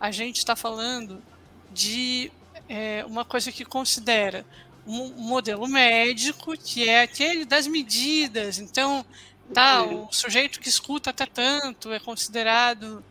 a 0.00 0.10
gente 0.10 0.38
está 0.38 0.56
falando 0.56 1.22
de 1.70 2.32
é, 2.68 3.04
uma 3.06 3.24
coisa 3.24 3.52
que 3.52 3.64
considera 3.64 4.46
um 4.86 5.08
modelo 5.10 5.68
médico, 5.68 6.56
que 6.56 6.88
é 6.88 7.02
aquele 7.02 7.44
das 7.44 7.66
medidas. 7.66 8.58
Então, 8.58 9.04
tá, 9.52 9.82
o 9.82 10.10
sujeito 10.10 10.58
que 10.58 10.68
escuta 10.68 11.10
até 11.10 11.26
tanto 11.26 11.92
é 11.92 12.00
considerado 12.00 13.04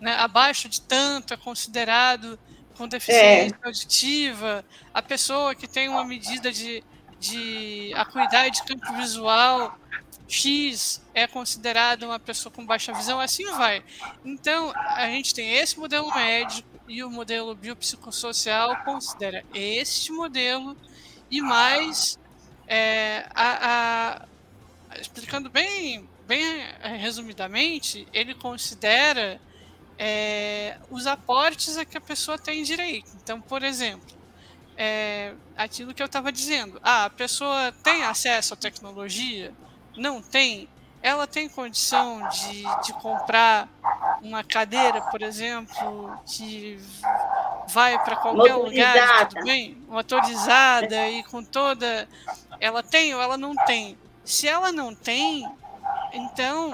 né, 0.00 0.14
abaixo 0.16 0.68
de 0.68 0.82
tanto, 0.82 1.32
é 1.32 1.36
considerado 1.36 2.38
com 2.76 2.86
deficiência 2.86 3.56
é. 3.62 3.66
auditiva. 3.66 4.64
A 4.92 5.00
pessoa 5.00 5.54
que 5.54 5.66
tem 5.66 5.88
uma 5.88 6.04
medida 6.04 6.52
de 6.52 6.82
de 7.22 7.94
acuidade 7.94 8.56
de 8.56 8.64
campo 8.64 8.92
visual 8.94 9.78
X 10.26 11.00
é 11.14 11.24
considerado 11.26 12.02
uma 12.02 12.18
pessoa 12.18 12.52
com 12.52 12.66
baixa 12.66 12.92
visão, 12.92 13.20
assim 13.20 13.44
vai. 13.52 13.84
Então, 14.24 14.72
a 14.74 15.06
gente 15.06 15.32
tem 15.32 15.54
esse 15.54 15.78
modelo 15.78 16.12
médico 16.12 16.68
e 16.88 17.04
o 17.04 17.10
modelo 17.10 17.54
biopsicossocial 17.54 18.82
considera 18.84 19.44
este 19.54 20.10
modelo 20.10 20.76
e 21.30 21.40
mais, 21.40 22.18
é, 22.66 23.24
a, 23.32 24.24
a, 24.90 24.98
explicando 25.00 25.48
bem, 25.48 26.08
bem 26.26 26.44
resumidamente, 26.98 28.08
ele 28.12 28.34
considera 28.34 29.40
é, 29.96 30.76
os 30.90 31.06
aportes 31.06 31.76
a 31.76 31.84
que 31.84 31.96
a 31.96 32.00
pessoa 32.00 32.36
tem 32.36 32.64
direito. 32.64 33.12
Então, 33.22 33.40
por 33.40 33.62
exemplo, 33.62 34.21
é, 34.76 35.34
aquilo 35.56 35.94
que 35.94 36.02
eu 36.02 36.06
estava 36.06 36.32
dizendo. 36.32 36.80
Ah, 36.82 37.06
a 37.06 37.10
pessoa 37.10 37.72
tem 37.82 38.04
acesso 38.04 38.54
à 38.54 38.56
tecnologia? 38.56 39.52
Não 39.96 40.22
tem? 40.22 40.68
Ela 41.02 41.26
tem 41.26 41.48
condição 41.48 42.28
de, 42.28 42.62
de 42.84 42.92
comprar 42.94 43.68
uma 44.22 44.44
cadeira, 44.44 45.00
por 45.00 45.20
exemplo, 45.20 46.16
que 46.26 46.78
vai 47.68 47.98
para 48.04 48.16
qualquer 48.16 48.54
lugar, 48.54 49.28
tudo 49.28 49.44
bem? 49.44 49.76
Motorizada 49.88 51.08
e 51.08 51.24
com 51.24 51.42
toda. 51.42 52.08
Ela 52.60 52.82
tem 52.82 53.14
ou 53.14 53.20
ela 53.20 53.36
não 53.36 53.54
tem? 53.66 53.98
Se 54.24 54.46
ela 54.46 54.70
não 54.70 54.94
tem, 54.94 55.44
então 56.12 56.72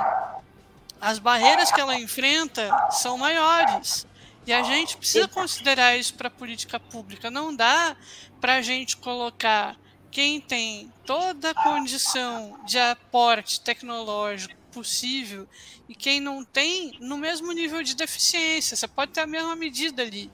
as 1.01 1.19
barreiras 1.19 1.73
que 1.73 1.81
ela 1.81 1.95
enfrenta 1.95 2.91
são 2.91 3.17
maiores. 3.17 4.07
E 4.49 4.53
a 4.55 4.63
gente 4.63 4.97
precisa 4.97 5.29
considerar 5.29 5.99
isso 5.99 6.15
para 6.15 6.29
a 6.29 6.31
política 6.31 6.81
pública. 6.81 7.31
Não 7.31 7.55
dá 7.55 7.95
para 8.41 8.55
a 8.55 8.63
gente 8.63 8.97
colocar 8.97 9.77
quem 10.11 10.41
tem 10.41 10.91
toda 11.05 11.51
a 11.51 11.55
condição 11.55 12.59
de 12.65 12.79
aporte 12.79 13.61
tecnológico 13.61 14.55
possível 14.73 15.47
e 15.87 15.95
quem 15.95 16.19
não 16.19 16.43
tem 16.43 16.97
no 16.99 17.19
mesmo 17.19 17.53
nível 17.53 17.83
de 17.83 17.95
deficiência. 17.95 18.75
Você 18.75 18.89
pode 18.89 19.13
ter 19.13 19.21
a 19.21 19.27
mesma 19.27 19.55
medida 19.55 20.01
ali. 20.01 20.31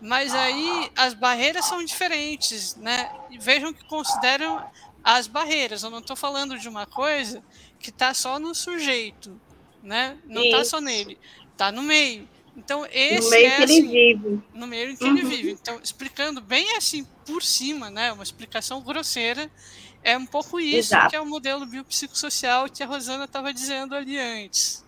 Mas 0.00 0.36
aí 0.36 0.88
as 0.94 1.12
barreiras 1.12 1.64
são 1.64 1.84
diferentes, 1.84 2.76
né? 2.76 3.10
E 3.28 3.38
vejam 3.38 3.72
que 3.72 3.84
consideram 3.86 4.64
as 5.02 5.26
barreiras. 5.26 5.82
Eu 5.82 5.90
não 5.90 5.98
estou 5.98 6.14
falando 6.14 6.56
de 6.56 6.68
uma 6.68 6.86
coisa 6.86 7.42
que 7.80 7.90
está 7.90 8.14
só 8.14 8.38
no 8.38 8.54
sujeito, 8.54 9.40
né? 9.82 10.16
Não 10.26 10.44
está 10.44 10.64
só 10.64 10.80
nele, 10.80 11.18
está 11.50 11.72
no 11.72 11.82
meio. 11.82 12.28
Então, 12.58 12.84
esse 12.90 13.22
no 13.22 13.30
meio 13.30 13.46
é, 13.46 13.50
que 13.50 13.62
ele 13.62 13.72
assim, 13.72 13.88
vive. 13.88 14.42
No 14.52 14.66
meio 14.66 14.96
que 14.96 15.04
uhum. 15.04 15.16
ele 15.16 15.24
vive. 15.24 15.50
Então, 15.52 15.78
explicando 15.82 16.40
bem 16.40 16.76
assim 16.76 17.06
por 17.24 17.40
cima, 17.42 17.88
né? 17.88 18.12
Uma 18.12 18.24
explicação 18.24 18.80
grosseira. 18.82 19.48
É 20.02 20.16
um 20.16 20.26
pouco 20.26 20.58
isso 20.58 20.94
Exato. 20.94 21.10
que 21.10 21.16
é 21.16 21.20
o 21.20 21.26
modelo 21.26 21.64
biopsicossocial 21.64 22.68
que 22.68 22.82
a 22.82 22.86
Rosana 22.86 23.24
estava 23.24 23.52
dizendo 23.54 23.94
ali 23.94 24.18
antes. 24.18 24.84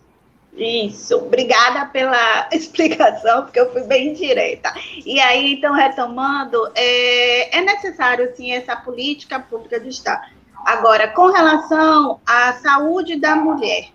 Isso, 0.53 1.15
obrigada 1.15 1.85
pela 1.85 2.49
explicação, 2.51 3.43
porque 3.43 3.59
eu 3.59 3.71
fui 3.71 3.83
bem 3.83 4.13
direta. 4.13 4.73
E 5.05 5.19
aí, 5.21 5.53
então, 5.53 5.73
retomando, 5.73 6.69
é, 6.75 7.57
é 7.57 7.61
necessário, 7.61 8.35
sim, 8.35 8.51
essa 8.51 8.75
política 8.75 9.39
pública 9.39 9.79
de 9.79 9.89
Estado. 9.89 10.29
Agora, 10.65 11.07
com 11.07 11.31
relação 11.31 12.19
à 12.25 12.53
saúde 12.53 13.15
da 13.15 13.35
mulher, 13.35 13.89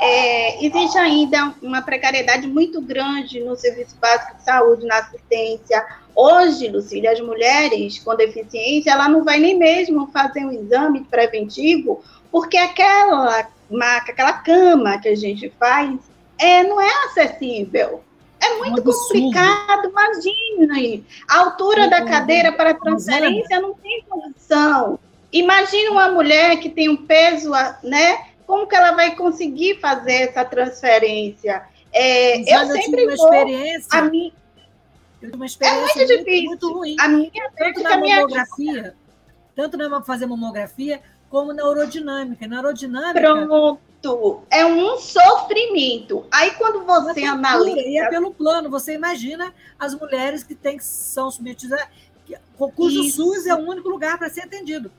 é, 0.00 0.64
existe 0.64 0.96
ainda 0.96 1.54
uma 1.60 1.82
precariedade 1.82 2.46
muito 2.46 2.80
grande 2.80 3.40
no 3.40 3.54
serviço 3.54 3.96
básico 4.00 4.34
de 4.38 4.44
saúde, 4.44 4.86
na 4.86 4.96
assistência. 4.96 5.84
Hoje, 6.16 6.68
Lucília, 6.68 7.12
as 7.12 7.20
mulheres 7.20 7.98
com 7.98 8.16
deficiência, 8.16 8.92
ela 8.92 9.10
não 9.10 9.22
vai 9.22 9.38
nem 9.38 9.58
mesmo 9.58 10.06
fazer 10.06 10.46
um 10.46 10.52
exame 10.52 11.04
preventivo, 11.04 12.02
porque 12.32 12.56
aquela 12.56 13.46
maca, 13.70 14.12
aquela 14.12 14.32
cama 14.32 14.98
que 14.98 15.08
a 15.08 15.14
gente 15.14 15.52
faz, 15.60 15.98
é, 16.38 16.62
não 16.62 16.80
é 16.80 16.90
acessível. 17.04 18.02
É 18.40 18.56
muito 18.56 18.82
complicado, 18.82 19.90
imagine. 19.90 21.04
A 21.28 21.40
altura 21.40 21.88
da 21.88 22.06
cadeira 22.06 22.50
para 22.52 22.72
transferência 22.72 23.60
não 23.60 23.74
tem 23.74 24.02
condição. 24.08 24.98
Imagine 25.30 25.90
uma 25.90 26.10
mulher 26.10 26.58
que 26.58 26.70
tem 26.70 26.88
um 26.88 26.96
peso, 26.96 27.50
né? 27.84 28.29
Como 28.50 28.66
que 28.66 28.74
ela 28.74 28.90
vai 28.96 29.14
conseguir 29.14 29.78
fazer 29.78 30.22
essa 30.22 30.44
transferência? 30.44 31.62
É, 31.92 32.40
eu 32.40 32.66
sempre 32.66 33.04
eu 33.04 33.16
vou. 33.16 33.32
A 33.92 34.02
minha, 34.02 34.32
uma 35.32 35.46
experiência 35.46 36.02
é 36.02 36.06
muito, 36.06 36.18
difícil. 36.18 36.44
muito 36.46 36.72
ruim. 36.72 36.96
A 36.98 37.06
minha 37.06 37.30
tanto 37.56 37.80
na 37.80 37.96
mamografia, 37.96 38.96
tanto 39.54 39.76
na 39.76 40.02
fazer 40.02 40.26
mamografia, 40.26 41.00
como 41.28 41.52
na 41.52 41.64
urodinâmica. 41.64 42.48
Na 42.48 42.58
urodinâmica. 42.58 43.20
Pronto. 43.20 44.42
É 44.50 44.66
um 44.66 44.98
sofrimento. 44.98 46.26
Aí 46.28 46.50
quando 46.52 46.84
você 46.84 47.22
analisa. 47.22 47.78
E 47.78 47.98
é 47.98 48.08
pelo 48.08 48.34
plano. 48.34 48.68
Você 48.68 48.94
imagina 48.94 49.54
as 49.78 49.94
mulheres 49.94 50.42
que, 50.42 50.56
tem, 50.56 50.76
que 50.76 50.84
são 50.84 51.30
submetidas. 51.30 51.80
A, 51.80 51.86
cujo 52.74 53.04
Isso. 53.04 53.22
SUS 53.22 53.46
é 53.46 53.54
o 53.54 53.58
único 53.58 53.88
lugar 53.88 54.18
para 54.18 54.28
ser 54.28 54.40
atendido. 54.40 54.90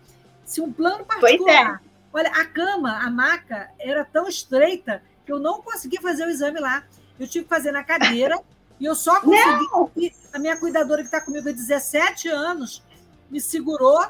Se 0.46 0.62
um 0.62 0.72
plano 0.72 1.02
é. 1.02 1.04
particular. 1.04 1.82
Olha, 2.14 2.30
a 2.30 2.46
cama, 2.46 2.98
a 2.98 3.10
maca, 3.10 3.70
era 3.80 4.04
tão 4.04 4.28
estreita 4.28 5.02
que 5.26 5.32
eu 5.32 5.40
não 5.40 5.62
consegui 5.62 6.02
fazer 6.02 6.26
o 6.26 6.30
exame 6.30 6.60
lá. 6.60 6.84
Eu 7.20 7.28
tive 7.28 7.46
que 7.46 7.50
fazer 7.50 7.72
na 7.72 7.84
cadeira. 7.84 8.40
E 8.80 8.86
eu 8.86 8.96
só 8.96 9.22
consegui. 9.22 10.14
A 10.34 10.40
minha 10.40 10.58
cuidadora 10.58 11.02
que 11.02 11.08
está 11.08 11.22
comigo 11.22 11.48
há 11.48 11.52
17 11.52 12.28
anos 12.30 12.84
me 13.30 13.40
segurou 13.40 14.04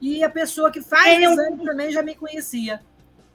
e 0.00 0.22
a 0.22 0.30
pessoa 0.30 0.70
que 0.70 0.80
faz 0.80 1.18
o 1.18 1.32
exame 1.32 1.64
também 1.64 1.90
já 1.90 2.02
me 2.02 2.14
conhecia. 2.14 2.80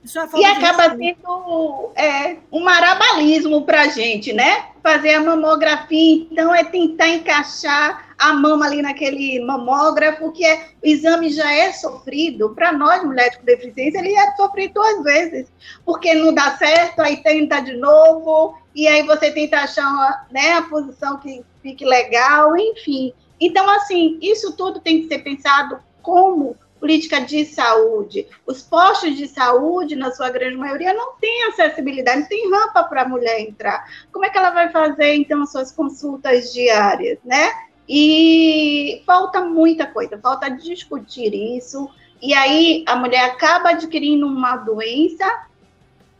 É 0.04 0.40
e 0.40 0.46
acaba 0.46 0.96
sendo 0.96 1.92
é, 1.96 2.38
um 2.52 2.62
marabalismo 2.64 3.64
para 3.64 3.82
a 3.84 3.88
gente, 3.88 4.34
né? 4.34 4.66
Fazer 4.82 5.14
a 5.14 5.22
mamografia, 5.22 6.28
então, 6.32 6.54
é 6.54 6.64
tentar 6.64 7.08
encaixar 7.08 8.10
a 8.18 8.34
mama 8.34 8.66
ali 8.66 8.82
naquele 8.82 9.40
mamógrafo, 9.46 10.32
que 10.32 10.44
é, 10.44 10.70
o 10.84 10.88
exame 10.88 11.30
já 11.30 11.54
é 11.54 11.72
sofrido. 11.72 12.50
Para 12.56 12.72
nós, 12.72 13.04
mulheres 13.04 13.36
com 13.38 13.46
deficiência, 13.46 14.00
ele 14.00 14.16
é 14.16 14.36
sofrido 14.36 14.74
duas 14.74 15.04
vezes, 15.04 15.48
porque 15.86 16.16
não 16.16 16.34
dá 16.34 16.58
certo, 16.58 17.00
aí 17.00 17.18
tenta 17.18 17.60
de 17.60 17.74
novo, 17.74 18.58
e 18.74 18.88
aí 18.88 19.04
você 19.04 19.30
tenta 19.32 19.58
achar 19.58 19.88
uma, 19.88 20.26
né, 20.32 20.54
a 20.54 20.64
posição 20.64 21.18
que 21.18 21.44
fique 21.62 21.86
legal, 21.86 22.58
enfim. 22.58 23.14
Então, 23.40 23.70
assim, 23.70 24.18
isso 24.20 24.56
tudo 24.56 24.80
tem 24.80 25.02
que 25.02 25.08
ser 25.08 25.20
pensado 25.20 25.80
como 26.02 26.56
política 26.82 27.22
de 27.22 27.46
saúde. 27.46 28.28
Os 28.46 28.64
postos 28.64 29.16
de 29.16 29.28
saúde, 29.28 29.96
na 29.96 30.12
sua 30.12 30.32
grande 30.32 30.58
maioria, 30.58 30.96
não 30.96 31.14
têm 31.14 31.44
acessibilidade, 31.44 32.22
não 32.22 32.28
tem 32.28 32.52
rampa 32.52 32.84
para 32.84 33.04
a 33.04 33.08
mulher 33.08 33.40
entrar. 33.40 33.86
Como 34.12 34.26
é 34.26 34.30
que 34.30 34.38
ela 34.38 34.50
vai 34.50 34.72
fazer, 34.72 35.14
então, 35.14 35.46
suas 35.46 35.72
consultas 35.72 36.52
diárias, 36.52 37.20
né? 37.24 37.52
E 37.88 39.04
falta 39.06 39.42
muita 39.42 39.86
coisa, 39.86 40.18
falta 40.18 40.50
discutir 40.50 41.32
isso. 41.36 41.88
E 42.20 42.34
aí 42.34 42.84
a 42.88 42.96
mulher 42.96 43.26
acaba 43.26 43.70
adquirindo 43.70 44.26
uma 44.26 44.58
doença, 44.58 45.26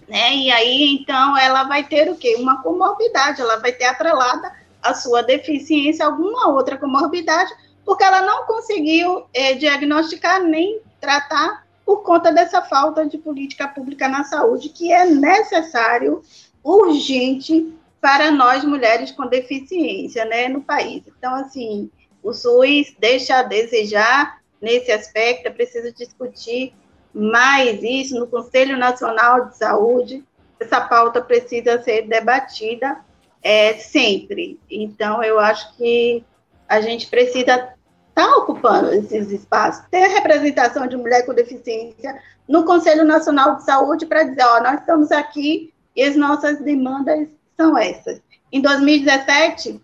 né? 0.08 0.36
E 0.36 0.52
aí, 0.52 0.94
então, 0.94 1.36
ela 1.36 1.64
vai 1.64 1.86
ter 1.86 2.08
o 2.08 2.16
quê? 2.16 2.36
Uma 2.38 2.62
comorbidade, 2.62 3.42
ela 3.42 3.58
vai 3.58 3.72
ter 3.72 3.86
atrelada 3.86 4.54
a 4.80 4.94
sua 4.94 5.24
deficiência, 5.24 6.06
alguma 6.06 6.50
outra 6.50 6.78
comorbidade, 6.78 7.52
porque 7.86 8.04
ela 8.04 8.22
não 8.22 8.46
conseguiu 8.46 9.26
é, 9.34 9.54
diagnosticar 9.54 10.44
nem 10.44 10.82
tratar 11.00 11.66
por 11.86 12.04
conta 12.04 12.32
dessa 12.32 12.62
falta 12.62 13.06
de 13.06 13.18
política 13.18 13.68
pública 13.68 14.08
na 14.08 14.24
saúde, 14.24 14.70
que 14.70 14.94
é 14.94 15.06
necessário, 15.06 16.22
urgente, 16.64 17.74
para 18.00 18.32
nós 18.32 18.64
mulheres 18.64 19.12
com 19.12 19.28
deficiência 19.28 20.26
né, 20.26 20.48
no 20.48 20.62
país. 20.62 21.04
Então, 21.08 21.36
assim, 21.36 21.90
o 22.24 22.34
SUS 22.34 22.96
deixa 23.00 23.40
a 23.40 23.44
desejar 23.44 24.42
nesse 24.62 24.92
aspecto, 24.92 25.48
é 25.48 25.52
preciso 25.52 25.94
discutir 25.94 26.74
mais 27.14 27.82
isso 27.84 28.18
no 28.20 28.28
Conselho 28.28 28.78
Nacional 28.78 29.50
de 29.50 29.58
Saúde, 29.58 30.24
essa 30.60 30.80
pauta 30.80 31.22
precisa 31.22 31.82
ser 31.82 32.08
debatida 32.08 33.04
é, 33.44 33.74
sempre. 33.74 34.60
Então, 34.70 35.24
eu 35.24 35.40
acho 35.40 35.76
que 35.76 36.24
a 36.72 36.80
gente 36.80 37.08
precisa 37.08 37.40
estar 37.42 37.76
tá 38.16 38.38
ocupando 38.38 38.94
esses 38.94 39.30
espaços, 39.30 39.84
ter 39.92 40.08
representação 40.08 40.88
de 40.88 40.96
mulher 40.96 41.26
com 41.26 41.34
deficiência 41.34 42.18
no 42.48 42.64
Conselho 42.64 43.04
Nacional 43.04 43.58
de 43.58 43.66
Saúde 43.66 44.06
para 44.06 44.24
dizer, 44.24 44.44
ó, 44.44 44.64
nós 44.64 44.80
estamos 44.80 45.12
aqui 45.12 45.74
e 45.94 46.02
as 46.02 46.16
nossas 46.16 46.62
demandas 46.62 47.28
são 47.58 47.78
essas. 47.78 48.22
Em 48.50 48.62
2017, 48.62 49.82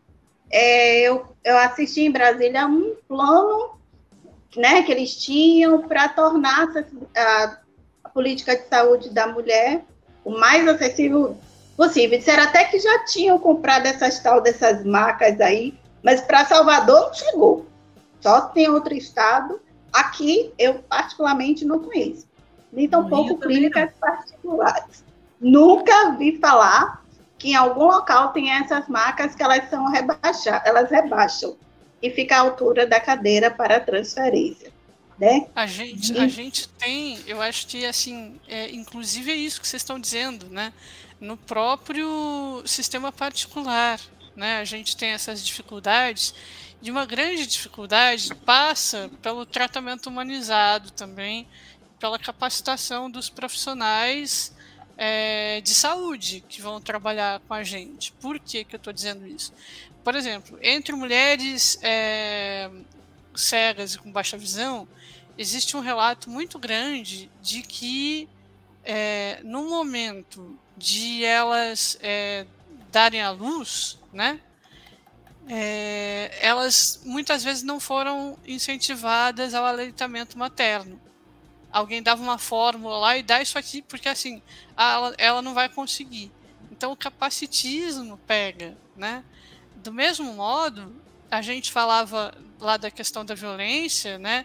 é, 0.50 1.02
eu, 1.02 1.26
eu 1.44 1.58
assisti 1.58 2.04
em 2.04 2.12
Brasília 2.12 2.66
um 2.66 2.96
plano 3.06 3.78
né, 4.56 4.82
que 4.84 4.92
eles 4.94 5.14
tinham 5.18 5.82
para 5.90 6.08
tornar 6.08 6.70
a, 7.18 7.58
a, 8.06 8.10
política 8.10 8.56
de 8.56 8.66
saúde 8.70 9.10
da 9.10 9.28
mulher 9.28 9.84
o 10.24 10.32
mais 10.32 10.66
acessível 10.66 11.38
possível. 11.76 12.18
Disseram 12.18 12.44
até 12.44 12.64
que 12.64 12.80
já 12.80 13.04
tinham 13.04 13.38
comprado 13.38 13.88
essas 13.88 14.20
tal 14.20 14.40
dessas 14.40 14.86
marcas 14.86 15.42
aí 15.42 15.78
mas 16.08 16.22
para 16.22 16.45
Salvador 16.45 17.08
não 17.08 17.14
chegou. 17.14 17.66
Só 18.22 18.39
tem 18.39 18.70
outro 18.70 18.93
estado. 18.93 19.60
Aqui, 19.91 20.53
eu 20.58 20.76
particularmente 20.76 21.66
não 21.66 21.80
conheço. 21.80 22.26
Nem 22.72 22.88
tampouco 22.88 23.38
clínicas 23.38 23.91
particulares. 23.99 25.03
Nunca 25.38 26.12
vi 26.12 26.38
falar 26.39 27.03
que 27.38 27.49
em 27.49 27.55
algum 27.55 27.88
local 27.88 28.32
tem 28.32 28.49
essas 28.49 28.88
marcas 28.88 29.36
que 29.36 29.43
elas 29.43 29.70
são 29.70 29.91
rebaixadas, 29.91 30.66
elas 30.66 30.89
rebaixam 30.89 31.58
e 32.01 32.10
fica 32.10 32.38
à 32.38 32.39
altura 32.39 32.88
da 32.88 33.01
cadeira 33.01 33.51
para 33.51 33.78
transferência. 33.78 34.72
Né? 35.20 35.47
A 35.53 35.66
gente, 35.66 36.14
e... 36.14 36.20
a 36.20 36.28
gente 36.30 36.70
tem, 36.70 37.20
eu 37.28 37.41
acho 37.41 37.68
que 37.68 37.86
assim, 37.86 38.39
é, 38.47 38.72
inclusive 38.72 39.30
é 39.30 39.36
isso 39.36 39.60
que 39.60 39.68
vocês 39.68 39.82
estão 39.82 39.99
dizendo, 39.99 40.45
né? 40.49 40.72
No 41.20 41.36
próprio 41.36 42.64
sistema 42.66 43.12
particular 43.12 43.99
né, 44.38 44.60
a 44.60 44.64
gente 44.64 44.96
tem 44.96 45.10
essas 45.10 45.44
dificuldades, 45.44 46.34
e 46.82 46.92
uma 46.92 47.06
grande 47.06 47.48
dificuldade 47.48 48.34
passa 48.36 49.10
pelo 49.22 49.46
tratamento 49.46 50.08
humanizado 50.08 50.92
também, 50.92 51.48
pela 52.00 52.20
capacitação 52.20 53.10
dos 53.10 53.30
profissionais 53.30 54.56
é, 54.96 55.60
de 55.62 55.74
saúde 55.74 56.44
que 56.48 56.62
vão 56.62 56.80
trabalhar 56.80 57.40
com 57.48 57.54
a 57.56 57.64
gente. 57.64 58.12
Por 58.14 58.40
que, 58.40 58.64
que 58.64 58.76
eu 58.76 58.78
estou 58.78 58.94
dizendo 58.94 59.26
isso? 59.26 59.52
Por 60.04 60.14
exemplo, 60.14 60.60
entre 60.62 60.96
mulheres 60.96 61.80
é, 61.82 62.70
cegas 63.36 63.96
e 63.96 63.98
com 63.98 64.12
baixa 64.12 64.38
visão, 64.38 64.88
existe 65.36 65.76
um 65.76 65.80
relato 65.80 66.30
muito 66.30 66.60
grande 66.60 67.30
de 67.42 67.64
que 67.64 68.30
é, 68.84 69.40
no 69.44 69.68
momento 69.68 70.58
de 70.78 71.26
elas 71.26 71.98
é, 72.02 72.46
darem 72.98 73.22
à 73.22 73.30
luz, 73.30 74.00
né? 74.12 74.39
É, 75.48 76.36
elas 76.41 77.00
muitas 77.06 77.43
vezes 77.43 77.62
não 77.62 77.80
foram 77.80 78.39
incentivadas 78.43 79.54
ao 79.54 79.64
aleitamento 79.64 80.36
materno. 80.36 81.00
Alguém 81.72 82.02
dava 82.02 82.24
uma 82.24 82.39
fórmula 82.39 82.98
lá 82.98 83.16
e 83.16 83.22
dá 83.22 83.39
isso 83.39 83.56
aqui, 83.56 83.84
porque 83.84 84.10
assim, 84.10 84.41
ela, 84.76 85.14
ela 85.20 85.41
não 85.43 85.54
vai 85.54 85.70
conseguir. 85.70 86.32
Então 86.72 86.91
o 86.91 86.98
capacitismo 86.98 88.18
pega, 88.26 88.76
né? 88.95 89.24
Do 89.76 89.93
mesmo 89.93 90.34
modo, 90.34 91.00
a 91.30 91.39
gente 91.43 91.72
falava 91.72 92.36
lá 92.60 92.78
da 92.78 92.89
questão 92.89 93.24
da 93.24 93.36
violência, 93.36 94.18
né? 94.18 94.43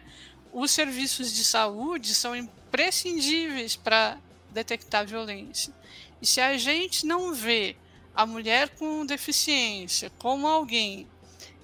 Os 0.53 0.71
serviços 0.71 1.33
de 1.33 1.43
saúde 1.43 2.15
são 2.15 2.37
imprescindíveis 2.37 3.77
para 3.77 4.19
detectar 4.51 5.07
violência. 5.07 5.73
E 6.21 6.27
se 6.27 6.39
a 6.39 6.59
gente 6.59 7.07
não 7.07 7.33
vê 7.33 7.77
a 8.15 8.27
mulher 8.27 8.69
com 8.71 9.07
deficiência 9.07 10.11
como 10.19 10.47
alguém 10.47 11.09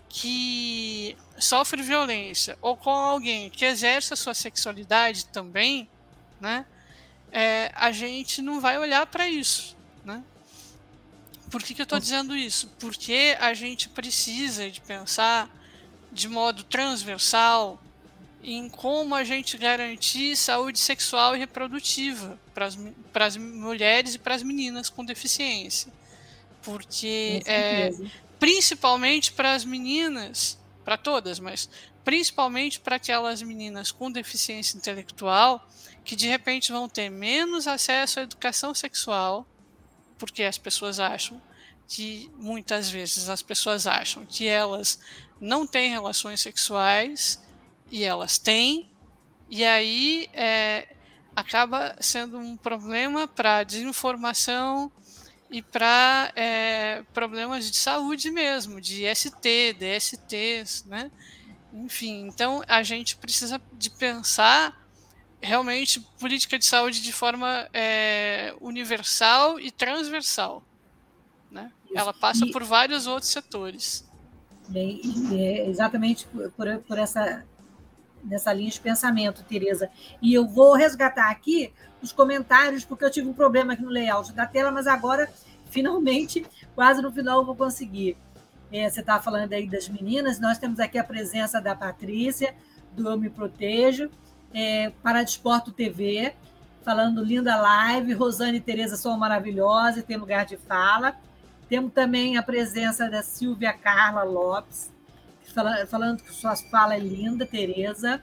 que 0.08 1.16
sofre 1.38 1.82
violência 1.82 2.58
ou 2.62 2.76
com 2.76 2.90
alguém 2.90 3.50
que 3.50 3.64
exerce 3.64 4.14
a 4.14 4.16
sua 4.16 4.34
sexualidade 4.34 5.26
também, 5.26 5.88
né, 6.40 6.64
é, 7.30 7.70
a 7.74 7.92
gente 7.92 8.40
não 8.40 8.60
vai 8.60 8.78
olhar 8.78 9.06
para 9.06 9.28
isso, 9.28 9.76
né? 10.04 10.24
Por 11.50 11.62
que, 11.62 11.74
que 11.74 11.80
eu 11.80 11.84
estou 11.84 11.98
dizendo 11.98 12.36
isso? 12.36 12.68
Porque 12.78 13.36
a 13.40 13.54
gente 13.54 13.88
precisa 13.88 14.70
de 14.70 14.80
pensar 14.80 15.48
de 16.12 16.28
modo 16.28 16.62
transversal 16.62 17.82
em 18.42 18.68
como 18.68 19.14
a 19.14 19.24
gente 19.24 19.56
garantir 19.56 20.36
saúde 20.36 20.78
sexual 20.78 21.34
e 21.34 21.38
reprodutiva 21.38 22.38
para 22.54 23.26
as 23.26 23.36
mulheres 23.36 24.14
e 24.14 24.18
para 24.18 24.34
as 24.34 24.42
meninas 24.42 24.88
com 24.90 25.04
deficiência 25.04 25.92
porque 26.68 27.42
é, 27.46 27.90
principalmente 28.38 29.32
para 29.32 29.54
as 29.54 29.64
meninas, 29.64 30.58
para 30.84 30.98
todas, 30.98 31.40
mas 31.40 31.68
principalmente 32.04 32.78
para 32.78 32.96
aquelas 32.96 33.40
meninas 33.40 33.90
com 33.90 34.10
deficiência 34.10 34.76
intelectual 34.76 35.66
que 36.04 36.14
de 36.14 36.28
repente 36.28 36.70
vão 36.70 36.86
ter 36.86 37.08
menos 37.08 37.66
acesso 37.66 38.20
à 38.20 38.22
educação 38.22 38.74
sexual, 38.74 39.46
porque 40.18 40.42
as 40.42 40.58
pessoas 40.58 41.00
acham 41.00 41.40
que 41.86 42.30
muitas 42.36 42.90
vezes 42.90 43.30
as 43.30 43.40
pessoas 43.40 43.86
acham 43.86 44.26
que 44.26 44.46
elas 44.46 44.98
não 45.40 45.66
têm 45.66 45.90
relações 45.90 46.42
sexuais 46.42 47.42
e 47.90 48.04
elas 48.04 48.36
têm, 48.36 48.90
e 49.48 49.64
aí 49.64 50.28
é, 50.34 50.86
acaba 51.34 51.96
sendo 51.98 52.38
um 52.38 52.58
problema 52.58 53.26
para 53.26 53.64
desinformação 53.64 54.92
e 55.50 55.62
para 55.62 56.32
é, 56.36 57.02
problemas 57.12 57.70
de 57.70 57.76
saúde 57.76 58.30
mesmo, 58.30 58.80
de 58.80 59.04
ST, 59.14 59.74
DSTs, 59.78 60.84
né? 60.86 61.10
Enfim, 61.72 62.26
então 62.26 62.62
a 62.66 62.82
gente 62.82 63.16
precisa 63.16 63.60
de 63.72 63.90
pensar 63.90 64.88
realmente 65.40 66.00
política 66.18 66.58
de 66.58 66.64
saúde 66.64 67.02
de 67.02 67.12
forma 67.12 67.68
é, 67.72 68.54
universal 68.60 69.60
e 69.60 69.70
transversal. 69.70 70.62
Né? 71.50 71.70
Ela 71.94 72.12
passa 72.12 72.44
e, 72.44 72.50
por 72.50 72.64
vários 72.64 73.06
outros 73.06 73.30
setores. 73.30 74.06
Bem, 74.68 75.00
é 75.32 75.68
exatamente 75.68 76.26
por, 76.26 76.80
por 76.80 76.98
essa 76.98 77.44
nessa 78.24 78.52
linha 78.52 78.70
de 78.70 78.80
pensamento, 78.80 79.44
Tereza. 79.44 79.90
E 80.20 80.34
eu 80.34 80.46
vou 80.46 80.74
resgatar 80.74 81.30
aqui 81.30 81.72
os 82.02 82.12
comentários, 82.12 82.84
porque 82.84 83.04
eu 83.04 83.10
tive 83.10 83.28
um 83.28 83.32
problema 83.32 83.72
aqui 83.72 83.82
no 83.82 83.90
layout 83.90 84.32
da 84.32 84.46
tela, 84.46 84.70
mas 84.70 84.86
agora, 84.86 85.28
finalmente, 85.70 86.46
quase 86.74 87.02
no 87.02 87.10
final, 87.10 87.38
eu 87.38 87.46
vou 87.46 87.56
conseguir. 87.56 88.16
É, 88.70 88.88
você 88.88 89.00
estava 89.00 89.22
falando 89.22 89.52
aí 89.52 89.68
das 89.68 89.88
meninas, 89.88 90.38
nós 90.38 90.58
temos 90.58 90.78
aqui 90.78 90.98
a 90.98 91.04
presença 91.04 91.60
da 91.60 91.74
Patrícia, 91.74 92.54
do 92.92 93.08
Eu 93.08 93.16
Me 93.16 93.30
Protejo, 93.30 94.10
é, 94.52 94.90
para 95.02 95.22
Desporto 95.22 95.72
TV, 95.72 96.34
falando 96.84 97.24
linda 97.24 97.56
live, 97.56 98.12
Rosane 98.12 98.58
e 98.58 98.60
Tereza 98.60 98.96
são 98.96 99.16
maravilhosas 99.16 99.98
e 99.98 100.02
tem 100.02 100.16
lugar 100.16 100.44
de 100.44 100.56
fala. 100.56 101.16
Temos 101.68 101.92
também 101.92 102.36
a 102.36 102.42
presença 102.42 103.10
da 103.10 103.22
Silvia 103.22 103.72
Carla 103.72 104.22
Lopes, 104.22 104.90
falando 105.52 106.22
que 106.22 106.32
sua 106.32 106.56
fala 106.56 106.94
é 106.94 106.98
linda, 106.98 107.46
Tereza. 107.46 108.20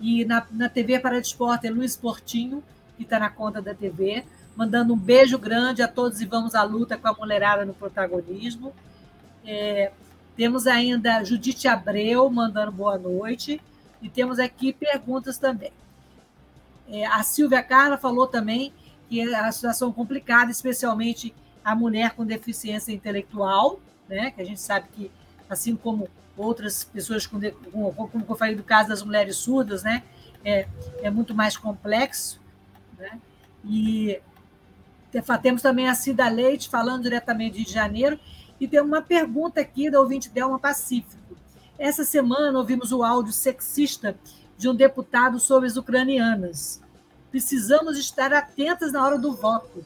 E 0.00 0.24
na, 0.24 0.46
na 0.50 0.68
TV 0.68 0.98
para 0.98 1.20
Desporto 1.20 1.66
é 1.66 1.70
Luiz 1.70 1.96
Portinho, 1.96 2.62
que 2.96 3.02
está 3.02 3.18
na 3.18 3.30
conta 3.30 3.62
da 3.62 3.74
TV, 3.74 4.24
mandando 4.54 4.94
um 4.94 4.98
beijo 4.98 5.38
grande 5.38 5.82
a 5.82 5.88
todos 5.88 6.20
e 6.20 6.26
vamos 6.26 6.54
à 6.54 6.62
luta 6.62 6.96
com 6.96 7.08
a 7.08 7.12
mulherada 7.12 7.64
no 7.64 7.74
protagonismo. 7.74 8.72
É, 9.44 9.92
temos 10.36 10.66
ainda 10.66 11.24
Judite 11.24 11.66
Abreu 11.66 12.28
mandando 12.28 12.72
boa 12.72 12.98
noite. 12.98 13.60
E 14.02 14.08
temos 14.08 14.38
aqui 14.38 14.72
perguntas 14.72 15.38
também. 15.38 15.72
É, 16.88 17.06
a 17.06 17.22
Silvia 17.22 17.62
Carla 17.62 17.96
falou 17.96 18.26
também 18.26 18.72
que 19.08 19.20
é 19.20 19.34
a 19.34 19.50
situação 19.50 19.92
complicada, 19.92 20.50
especialmente 20.50 21.34
a 21.64 21.74
mulher 21.74 22.12
com 22.12 22.24
deficiência 22.24 22.92
intelectual, 22.92 23.80
né? 24.08 24.30
que 24.30 24.40
a 24.40 24.44
gente 24.44 24.60
sabe 24.60 24.86
que, 24.92 25.10
assim 25.48 25.76
como 25.76 26.08
outras 26.36 26.84
pessoas 26.84 27.26
com, 27.26 27.40
com 27.40 27.92
como 27.92 28.24
eu 28.28 28.36
falei 28.36 28.54
do 28.54 28.62
caso 28.62 28.88
das 28.88 29.02
mulheres 29.02 29.36
surdas, 29.36 29.82
né? 29.82 30.02
é, 30.46 30.68
é 31.02 31.10
muito 31.10 31.34
mais 31.34 31.56
complexo. 31.56 32.40
Né? 32.96 33.18
E 33.64 34.20
temos 35.42 35.60
também 35.60 35.88
a 35.88 35.94
Cida 35.94 36.28
Leite 36.28 36.68
falando 36.68 37.02
diretamente 37.02 37.52
de 37.52 37.58
Rio 37.58 37.66
de 37.66 37.72
Janeiro, 37.72 38.20
e 38.60 38.68
tem 38.68 38.80
uma 38.80 39.02
pergunta 39.02 39.60
aqui 39.60 39.90
da 39.90 40.00
ouvinte 40.00 40.30
Delma 40.30 40.58
Pacífico. 40.58 41.36
Essa 41.78 42.04
semana 42.04 42.58
ouvimos 42.58 42.92
o 42.92 43.02
áudio 43.02 43.32
sexista 43.32 44.16
de 44.56 44.68
um 44.68 44.74
deputado 44.74 45.38
sobre 45.38 45.66
as 45.66 45.76
ucranianas. 45.76 46.80
Precisamos 47.30 47.98
estar 47.98 48.32
atentas 48.32 48.92
na 48.92 49.04
hora 49.04 49.18
do 49.18 49.34
voto. 49.34 49.84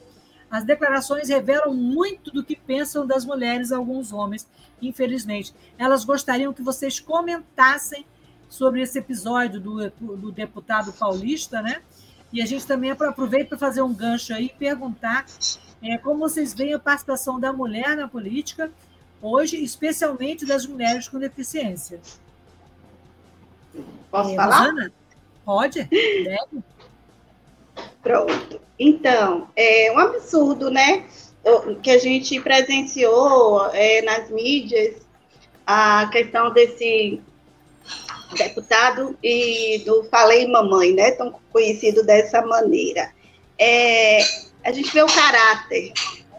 As 0.51 0.65
declarações 0.65 1.29
revelam 1.29 1.73
muito 1.73 2.31
do 2.31 2.43
que 2.43 2.57
pensam 2.57 3.07
das 3.07 3.25
mulheres 3.25 3.71
alguns 3.71 4.13
homens, 4.13 4.49
infelizmente. 4.83 5.55
Elas 5.79 6.05
gostariam 6.05 6.53
que 6.53 6.63
vocês 6.63 6.99
comentassem 6.99 8.05
sobre 8.49 8.83
esse 8.83 8.99
episódio 8.99 9.61
do, 9.61 9.91
do 9.91 10.33
deputado 10.33 10.93
paulista, 10.93 11.63
né? 11.63 11.81
E 12.33 12.43
a 12.43 12.47
gente 12.47 12.67
também 12.67 12.91
aproveita 12.91 13.51
para 13.51 13.59
fazer 13.59 13.83
um 13.83 13.95
gancho 13.95 14.35
aí 14.35 14.47
e 14.47 14.59
perguntar 14.59 15.25
é, 15.83 15.97
como 15.99 16.19
vocês 16.19 16.53
veem 16.53 16.75
a 16.75 16.79
participação 16.79 17.39
da 17.39 17.53
mulher 17.53 17.97
na 17.97 18.09
política 18.09 18.71
hoje, 19.23 19.57
especialmente 19.63 20.45
das 20.45 20.67
mulheres 20.67 21.09
com 21.09 21.19
deficiência. 21.19 22.01
Posso 24.11 24.31
é, 24.31 24.37
falar? 24.37 24.59
Rosana? 24.59 24.93
Pode? 25.45 25.85
Deve. 25.85 26.65
Pronto. 28.03 28.61
Então, 28.79 29.49
é 29.55 29.93
um 29.93 29.99
absurdo, 29.99 30.71
né? 30.71 31.05
Que 31.83 31.91
a 31.91 31.99
gente 31.99 32.41
presenciou 32.41 33.67
é, 33.73 34.03
nas 34.03 34.31
mídias 34.31 34.97
a 35.67 36.09
questão 36.11 36.53
desse 36.53 37.21
deputado 38.37 39.17
e 39.23 39.83
do 39.85 40.05
Falei 40.05 40.47
Mamãe, 40.47 40.93
né? 40.93 41.13
Tão 41.13 41.35
conhecido 41.53 42.03
dessa 42.05 42.43
maneira. 42.43 43.13
É, 43.59 44.21
a 44.65 44.73
gente 44.73 44.93
vê 44.93 45.03
o 45.03 45.07
caráter 45.07 45.93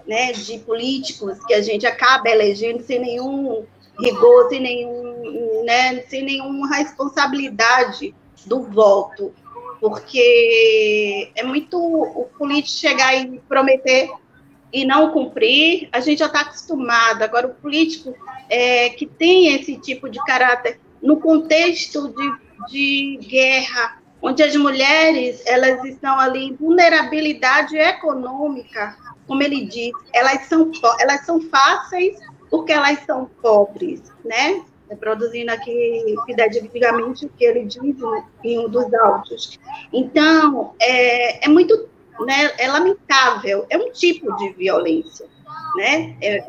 né, 0.07 0.31
de 0.33 0.57
políticos 0.59 1.37
que 1.45 1.53
a 1.53 1.61
gente 1.61 1.85
acaba 1.85 2.29
elegendo 2.29 2.83
sem 2.83 2.99
nenhum 2.99 3.65
rigor, 3.99 4.49
sem, 4.49 4.59
nenhum, 4.59 5.63
né, 5.63 6.01
sem 6.09 6.23
nenhuma 6.23 6.75
responsabilidade 6.75 8.13
do 8.45 8.63
voto, 8.63 9.33
porque 9.81 11.31
é 11.35 11.43
muito 11.43 11.75
o 11.75 12.29
político 12.37 12.77
chegar 12.77 13.15
e 13.15 13.39
prometer 13.49 14.11
e 14.71 14.85
não 14.85 15.11
cumprir, 15.11 15.89
a 15.91 15.99
gente 15.99 16.19
já 16.19 16.27
está 16.27 16.41
acostumado. 16.41 17.23
Agora, 17.23 17.47
o 17.47 17.55
político 17.55 18.15
é, 18.47 18.91
que 18.91 19.07
tem 19.07 19.55
esse 19.55 19.75
tipo 19.77 20.07
de 20.07 20.23
caráter 20.23 20.79
no 21.01 21.19
contexto 21.19 22.09
de, 22.09 23.17
de 23.17 23.27
guerra, 23.27 23.99
onde 24.21 24.43
as 24.43 24.55
mulheres 24.55 25.41
elas 25.47 25.83
estão 25.83 26.19
ali 26.19 26.49
em 26.49 26.55
vulnerabilidade 26.55 27.75
econômica, 27.75 28.95
como 29.25 29.41
ele 29.41 29.65
diz, 29.65 29.91
elas 30.13 30.45
são, 30.45 30.71
elas 30.99 31.25
são 31.25 31.41
fáceis 31.41 32.19
porque 32.51 32.71
elas 32.71 32.99
são 33.05 33.25
pobres, 33.41 34.03
né? 34.23 34.61
Reproduzindo 34.91 35.49
aqui 35.51 36.03
fidedigamente 36.25 37.25
o 37.25 37.29
que 37.29 37.45
ele 37.45 37.63
diz 37.63 37.81
em 38.43 38.59
um 38.59 38.69
dos 38.69 38.93
áudios. 38.93 39.57
Então, 39.93 40.73
é, 40.81 41.45
é 41.45 41.47
muito, 41.47 41.87
né, 42.19 42.51
é 42.59 42.67
lamentável, 42.67 43.65
é 43.69 43.77
um 43.77 43.89
tipo 43.91 44.35
de 44.35 44.49
violência, 44.49 45.25
né? 45.77 46.17
É 46.21 46.43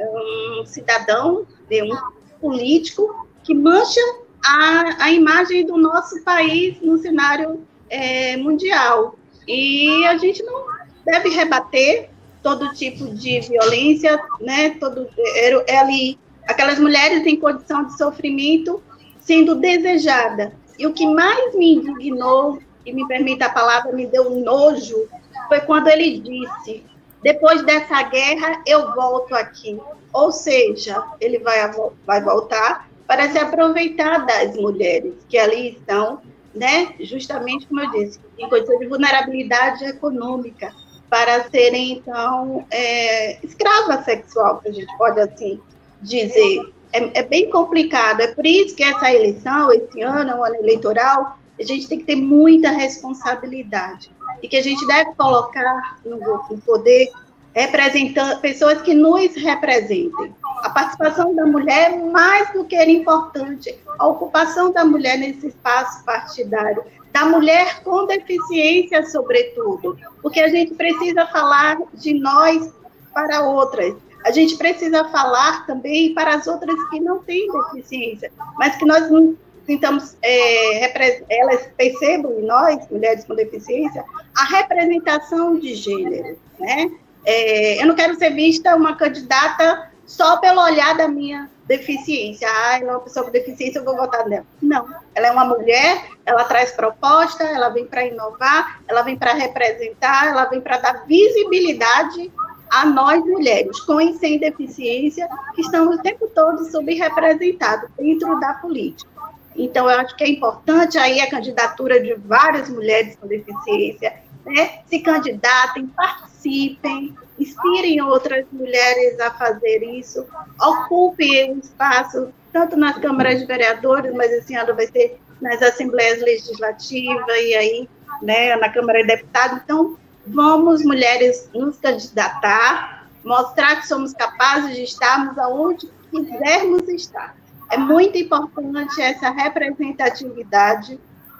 um 0.60 0.66
cidadão, 0.66 1.46
é 1.70 1.84
um 1.84 1.96
político 2.40 3.28
que 3.44 3.54
mancha 3.54 4.00
a, 4.44 5.04
a 5.04 5.12
imagem 5.12 5.64
do 5.64 5.76
nosso 5.76 6.20
país 6.24 6.80
no 6.80 6.98
cenário 6.98 7.64
é, 7.88 8.36
mundial. 8.36 9.16
E 9.46 10.04
a 10.06 10.18
gente 10.18 10.42
não 10.42 10.66
deve 11.06 11.28
rebater 11.28 12.10
todo 12.42 12.72
tipo 12.72 13.08
de 13.14 13.40
violência, 13.40 14.20
né? 14.40 14.70
Todo 14.80 15.08
é, 15.16 15.74
é 15.74 15.78
ali 15.78 16.18
aquelas 16.46 16.78
mulheres 16.78 17.26
em 17.26 17.36
condição 17.36 17.84
de 17.84 17.96
sofrimento 17.96 18.82
sendo 19.20 19.54
desejada. 19.54 20.52
E 20.78 20.86
o 20.86 20.92
que 20.92 21.06
mais 21.06 21.54
me 21.54 21.74
indignou 21.74 22.58
e 22.84 22.92
me 22.92 23.06
permita 23.06 23.46
a 23.46 23.50
palavra, 23.50 23.92
me 23.92 24.06
deu 24.06 24.30
nojo, 24.30 25.08
foi 25.48 25.60
quando 25.60 25.88
ele 25.88 26.18
disse: 26.18 26.84
depois 27.22 27.62
dessa 27.64 28.02
guerra 28.02 28.62
eu 28.66 28.92
volto 28.94 29.34
aqui. 29.34 29.78
Ou 30.12 30.30
seja, 30.30 31.02
ele 31.20 31.38
vai, 31.38 31.58
vai 32.04 32.20
voltar 32.22 32.88
para 33.06 33.30
se 33.30 33.38
aproveitar 33.38 34.26
das 34.26 34.56
mulheres 34.56 35.14
que 35.28 35.38
ali 35.38 35.70
estão, 35.70 36.20
né? 36.54 36.94
Justamente 37.00 37.66
como 37.66 37.80
eu 37.80 37.90
disse, 37.92 38.20
em 38.38 38.48
condição 38.48 38.78
de 38.78 38.86
vulnerabilidade 38.86 39.84
econômica 39.84 40.74
para 41.08 41.44
serem, 41.50 41.92
então, 41.92 42.66
é, 42.70 43.38
escrava 43.44 44.02
sexual, 44.02 44.60
que 44.60 44.68
a 44.68 44.72
gente 44.72 44.96
pode 44.96 45.20
assim 45.20 45.60
dizer. 46.02 46.72
É, 46.92 47.20
é, 47.20 47.22
bem 47.22 47.48
complicado. 47.50 48.20
É 48.20 48.28
por 48.28 48.44
isso 48.44 48.76
que 48.76 48.84
essa 48.84 49.12
eleição, 49.12 49.72
esse 49.72 50.02
ano, 50.02 50.36
um 50.36 50.44
ano 50.44 50.56
eleitoral, 50.56 51.38
a 51.58 51.62
gente 51.62 51.88
tem 51.88 51.98
que 51.98 52.04
ter 52.04 52.16
muita 52.16 52.70
responsabilidade. 52.70 54.10
E 54.42 54.48
que 54.48 54.56
a 54.56 54.62
gente 54.62 54.86
deve 54.86 55.14
colocar 55.14 55.98
no, 56.04 56.18
no 56.18 56.58
poder 56.60 57.10
representando 57.54 58.40
pessoas 58.40 58.82
que 58.82 58.94
nos 58.94 59.34
representem. 59.36 60.34
A 60.62 60.70
participação 60.70 61.34
da 61.34 61.46
mulher 61.46 61.92
é 61.92 61.96
mais 61.96 62.52
do 62.52 62.64
que 62.64 62.82
importante. 62.84 63.78
A 63.98 64.06
ocupação 64.06 64.72
da 64.72 64.84
mulher 64.84 65.18
nesse 65.18 65.48
espaço 65.48 66.04
partidário 66.04 66.82
da 67.12 67.26
mulher 67.26 67.82
com 67.82 68.06
deficiência, 68.06 69.04
sobretudo, 69.04 69.98
porque 70.22 70.40
a 70.40 70.48
gente 70.48 70.74
precisa 70.74 71.26
falar 71.26 71.78
de 71.92 72.14
nós 72.14 72.72
para 73.12 73.42
outras. 73.42 73.94
A 74.24 74.30
gente 74.30 74.56
precisa 74.56 75.04
falar 75.08 75.66
também 75.66 76.14
para 76.14 76.34
as 76.36 76.46
outras 76.46 76.76
que 76.90 77.00
não 77.00 77.22
têm 77.22 77.46
deficiência, 77.50 78.32
mas 78.58 78.76
que 78.76 78.84
nós 78.84 79.10
não 79.10 79.36
tentamos, 79.66 80.16
é, 80.22 80.84
elas 81.30 81.68
percebam 81.76 82.38
em 82.38 82.42
nós, 82.42 82.88
mulheres 82.90 83.24
com 83.24 83.34
deficiência, 83.34 84.04
a 84.36 84.44
representação 84.44 85.58
de 85.58 85.74
gênero, 85.74 86.36
né? 86.58 86.90
É, 87.24 87.80
eu 87.80 87.86
não 87.86 87.94
quero 87.94 88.16
ser 88.16 88.30
vista 88.30 88.74
uma 88.74 88.96
candidata 88.96 89.90
só 90.04 90.38
pelo 90.38 90.60
olhar 90.60 90.96
da 90.96 91.06
minha 91.06 91.48
deficiência. 91.66 92.48
Ah, 92.48 92.78
ela 92.80 92.92
é 92.92 92.94
uma 92.94 93.00
pessoa 93.00 93.24
com 93.24 93.30
deficiência, 93.30 93.78
eu 93.78 93.84
vou 93.84 93.96
votar 93.96 94.26
nela. 94.28 94.44
Não. 94.60 94.86
Ela 95.14 95.28
é 95.28 95.30
uma 95.30 95.44
mulher, 95.44 96.08
ela 96.26 96.44
traz 96.44 96.72
proposta, 96.72 97.44
ela 97.44 97.68
vem 97.68 97.86
para 97.86 98.04
inovar, 98.04 98.82
ela 98.88 99.02
vem 99.02 99.16
para 99.16 99.32
representar, 99.32 100.28
ela 100.28 100.44
vem 100.46 100.60
para 100.60 100.78
dar 100.78 101.06
visibilidade 101.06 102.32
a 102.72 102.86
nós 102.86 103.22
mulheres 103.22 103.78
com 103.80 104.00
e 104.00 104.14
sem 104.14 104.38
deficiência, 104.38 105.28
que 105.54 105.60
estamos 105.60 105.96
o 105.96 106.02
tempo 106.02 106.26
todo 106.34 106.64
subrepresentados 106.64 107.90
dentro 107.98 108.40
da 108.40 108.54
política. 108.54 109.10
Então, 109.54 109.90
eu 109.90 110.00
acho 110.00 110.16
que 110.16 110.24
é 110.24 110.30
importante 110.30 110.96
aí 110.96 111.20
a 111.20 111.28
candidatura 111.28 112.02
de 112.02 112.14
várias 112.14 112.70
mulheres 112.70 113.14
com 113.16 113.26
deficiência, 113.26 114.14
né? 114.46 114.78
se 114.86 115.00
candidatem, 115.00 115.86
participem, 115.88 117.14
inspirem 117.38 118.00
outras 118.00 118.46
mulheres 118.50 119.20
a 119.20 119.30
fazer 119.32 119.82
isso, 119.82 120.26
ocupem 120.58 121.52
um 121.52 121.58
espaço, 121.58 122.32
tanto 122.50 122.74
nas 122.74 122.96
câmaras 122.96 123.38
de 123.38 123.46
vereadores, 123.46 124.14
mas 124.14 124.32
esse 124.32 124.54
ano 124.54 124.74
vai 124.74 124.86
ser 124.86 125.20
nas 125.42 125.60
assembleias 125.60 126.22
legislativas 126.22 127.26
e 127.28 127.54
aí, 127.54 127.88
né, 128.22 128.56
na 128.56 128.70
Câmara 128.70 129.00
de 129.02 129.08
Deputados. 129.08 129.60
Então, 129.62 129.98
vamos, 130.26 130.84
mulheres, 130.84 131.48
nos 131.54 131.78
candidatar, 131.78 133.08
mostrar 133.24 133.80
que 133.80 133.86
somos 133.86 134.12
capazes 134.12 134.76
de 134.76 134.82
estarmos 134.82 135.38
aonde 135.38 135.88
quisermos 136.10 136.88
estar. 136.88 137.36
É 137.70 137.76
muito 137.76 138.18
importante 138.18 139.00
essa 139.00 139.30
representatividade 139.30 140.98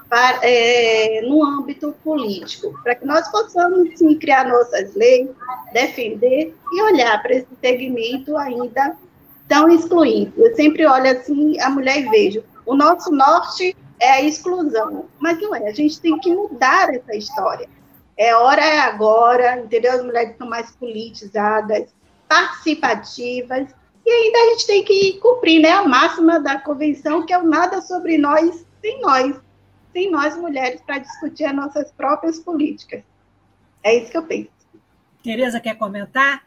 para, 0.09 0.41
é, 0.43 1.23
no 1.23 1.45
âmbito 1.45 1.95
político, 2.05 2.79
para 2.83 2.95
que 2.95 3.05
nós 3.05 3.29
possamos 3.29 3.99
sim 3.99 4.19
criar 4.19 4.47
nossas 4.47 4.95
leis, 4.95 5.31
defender 5.73 6.55
e 6.73 6.83
olhar 6.83 7.21
para 7.23 7.35
esse 7.35 7.49
segmento 7.61 8.37
ainda 8.37 8.97
tão 9.49 9.69
excluído. 9.71 10.33
Eu 10.37 10.55
sempre 10.55 10.87
olho 10.87 11.11
assim 11.11 11.59
a 11.61 11.71
mulher 11.71 11.99
e 11.99 12.09
vejo, 12.09 12.45
o 12.65 12.75
nosso 12.75 13.11
norte 13.11 13.77
é 13.99 14.11
a 14.13 14.23
exclusão, 14.23 15.07
mas 15.19 15.41
não 15.41 15.55
é, 15.55 15.69
a 15.69 15.73
gente 15.73 16.01
tem 16.01 16.19
que 16.19 16.35
mudar 16.35 16.95
essa 16.95 17.15
história. 17.15 17.69
É 18.17 18.35
hora 18.35 18.65
é 18.65 18.79
agora, 18.81 19.61
entendeu? 19.61 19.93
As 19.93 20.05
mulheres 20.05 20.37
são 20.37 20.49
mais 20.49 20.71
politizadas, 20.77 21.95
participativas, 22.29 23.69
e 24.05 24.11
ainda 24.11 24.39
a 24.39 24.47
gente 24.51 24.67
tem 24.67 24.85
que 24.85 25.19
cumprir 25.19 25.61
né, 25.61 25.71
a 25.71 25.87
máxima 25.87 26.41
da 26.41 26.59
convenção, 26.59 27.25
que 27.25 27.33
é 27.33 27.39
o 27.39 27.45
nada 27.45 27.81
sobre 27.81 28.19
nós 28.19 28.67
sem 28.81 29.01
nós 29.01 29.41
sem 29.93 30.11
nós 30.11 30.37
mulheres 30.37 30.81
para 30.81 30.99
discutir 30.99 31.45
as 31.45 31.55
nossas 31.55 31.93
próprias 31.93 32.39
políticas. 32.39 33.03
É 33.83 33.95
isso 33.95 34.11
que 34.11 34.17
eu 34.17 34.23
penso. 34.23 34.51
Tereza 35.23 35.61
quer 35.61 35.77
comentar? 35.77 36.43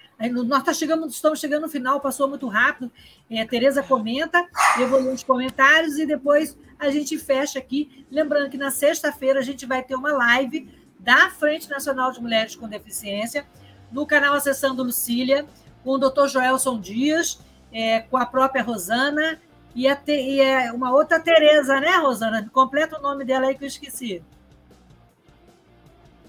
Nós 0.47 0.63
tá 0.63 0.73
chegando, 0.73 1.07
estamos 1.07 1.39
chegando 1.39 1.63
no 1.63 1.69
final, 1.69 1.99
passou 1.99 2.27
muito 2.27 2.47
rápido. 2.47 2.91
É, 3.29 3.45
Tereza 3.45 3.83
comenta, 3.83 4.45
eu 4.79 4.87
vou 4.87 4.99
ler 4.99 5.13
os 5.13 5.23
comentários 5.23 5.97
e 5.97 6.05
depois 6.05 6.57
a 6.77 6.89
gente 6.89 7.17
fecha 7.17 7.59
aqui. 7.59 8.05
Lembrando 8.11 8.49
que 8.49 8.57
na 8.57 8.71
sexta-feira 8.71 9.39
a 9.39 9.43
gente 9.43 9.65
vai 9.65 9.81
ter 9.83 9.95
uma 9.95 10.11
live 10.11 10.69
da 10.99 11.29
Frente 11.29 11.69
Nacional 11.69 12.11
de 12.11 12.21
Mulheres 12.21 12.55
com 12.55 12.67
Deficiência, 12.67 13.45
no 13.91 14.05
canal 14.05 14.33
Acessando 14.33 14.83
Lucília, 14.83 15.45
com 15.83 15.91
o 15.91 15.97
Dr. 15.97 16.27
Joelson 16.27 16.79
Dias, 16.79 17.39
é, 17.71 18.01
com 18.01 18.17
a 18.17 18.25
própria 18.25 18.63
Rosana 18.63 19.39
e, 19.75 19.87
a 19.87 19.95
te, 19.95 20.13
e 20.13 20.39
é 20.39 20.71
uma 20.71 20.93
outra 20.93 21.19
Tereza, 21.19 21.79
né, 21.79 21.97
Rosana? 21.97 22.49
Completa 22.51 22.97
o 22.97 23.01
nome 23.01 23.25
dela 23.25 23.47
aí 23.47 23.55
que 23.55 23.65
eu 23.65 23.67
esqueci. 23.67 24.23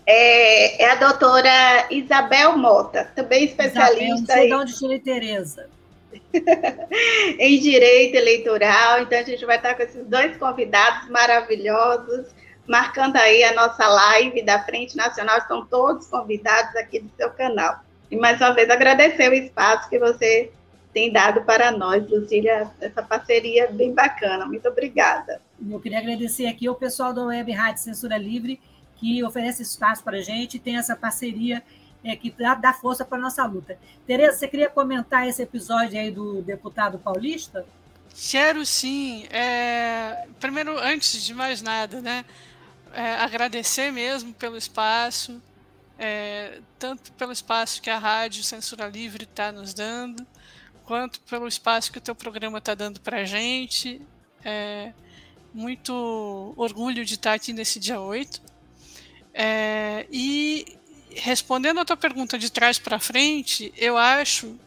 É, 0.04 0.82
é 0.84 0.90
a 0.90 0.94
doutora 0.96 1.86
Isabel 1.90 2.56
Mota, 2.58 3.10
também 3.14 3.44
especialista. 3.44 4.04
Isabel, 4.04 4.18
não 4.18 4.26
sei 4.26 4.44
em... 4.44 4.48
de 4.48 4.54
onde 4.54 4.78
tirei 4.78 4.98
Tereza. 4.98 5.68
em 7.38 7.58
direito 7.60 8.16
eleitoral. 8.16 9.02
Então, 9.02 9.18
a 9.18 9.22
gente 9.22 9.44
vai 9.44 9.56
estar 9.56 9.74
com 9.74 9.82
esses 9.82 10.06
dois 10.06 10.36
convidados 10.36 11.08
maravilhosos, 11.08 12.26
marcando 12.68 13.16
aí 13.16 13.44
a 13.44 13.54
nossa 13.54 13.86
live 13.86 14.42
da 14.42 14.62
Frente 14.62 14.96
Nacional. 14.96 15.38
Estão 15.38 15.64
todos 15.64 16.06
convidados 16.06 16.74
aqui 16.76 17.00
do 17.00 17.10
seu 17.16 17.30
canal. 17.30 17.80
E 18.10 18.16
mais 18.16 18.40
uma 18.40 18.52
vez 18.52 18.70
agradecer 18.70 19.28
o 19.30 19.34
espaço 19.34 19.88
que 19.88 19.98
você 19.98 20.52
tem 20.92 21.12
dado 21.12 21.42
para 21.42 21.70
nós, 21.70 22.08
Lucília, 22.08 22.70
essa 22.80 23.02
parceria 23.02 23.70
bem 23.70 23.92
bacana. 23.92 24.46
Muito 24.46 24.66
obrigada. 24.68 25.42
Eu 25.68 25.80
queria 25.80 25.98
agradecer 25.98 26.46
aqui 26.46 26.66
ao 26.66 26.74
pessoal 26.74 27.12
da 27.12 27.22
Web 27.24 27.52
Rádio 27.52 27.82
Censura 27.82 28.16
Livre, 28.16 28.60
que 28.96 29.22
oferece 29.22 29.62
espaço 29.62 30.02
para 30.02 30.18
a 30.18 30.22
gente 30.22 30.56
e 30.56 30.60
tem 30.60 30.78
essa 30.78 30.96
parceria 30.96 31.62
é, 32.02 32.16
que 32.16 32.30
dá, 32.30 32.54
dá 32.54 32.72
força 32.72 33.04
para 33.04 33.18
a 33.18 33.20
nossa 33.20 33.44
luta. 33.44 33.78
Tereza, 34.06 34.38
você 34.38 34.48
queria 34.48 34.70
comentar 34.70 35.28
esse 35.28 35.42
episódio 35.42 36.00
aí 36.00 36.10
do 36.10 36.40
deputado 36.40 36.98
paulista? 36.98 37.66
Quero 38.30 38.64
sim. 38.64 39.26
É, 39.30 40.26
primeiro, 40.40 40.78
antes 40.78 41.22
de 41.22 41.34
mais 41.34 41.60
nada, 41.60 42.00
né? 42.00 42.24
É, 42.96 43.12
agradecer 43.16 43.92
mesmo 43.92 44.32
pelo 44.32 44.56
espaço, 44.56 45.42
é, 45.98 46.62
tanto 46.78 47.12
pelo 47.12 47.30
espaço 47.30 47.82
que 47.82 47.90
a 47.90 47.98
Rádio 47.98 48.42
Censura 48.42 48.88
Livre 48.88 49.24
está 49.24 49.52
nos 49.52 49.74
dando, 49.74 50.26
quanto 50.82 51.20
pelo 51.20 51.46
espaço 51.46 51.92
que 51.92 51.98
o 51.98 52.00
teu 52.00 52.14
programa 52.14 52.56
está 52.56 52.74
dando 52.74 52.98
para 52.98 53.18
a 53.18 53.24
gente. 53.24 54.00
É, 54.42 54.94
muito 55.52 56.54
orgulho 56.56 57.04
de 57.04 57.16
estar 57.16 57.34
aqui 57.34 57.52
nesse 57.52 57.78
dia 57.78 58.00
8. 58.00 58.40
É, 59.34 60.06
e 60.10 60.78
respondendo 61.10 61.80
a 61.80 61.84
tua 61.84 61.98
pergunta 61.98 62.38
de 62.38 62.50
trás 62.50 62.78
para 62.78 62.98
frente, 62.98 63.74
eu 63.76 63.98
acho 63.98 64.58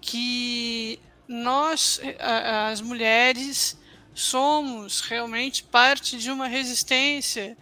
que 0.00 0.98
nós, 1.28 2.00
as 2.70 2.80
mulheres, 2.80 3.78
somos 4.18 5.00
realmente 5.00 5.62
parte 5.62 6.18
de 6.18 6.30
uma 6.30 6.48
resistência 6.48 7.56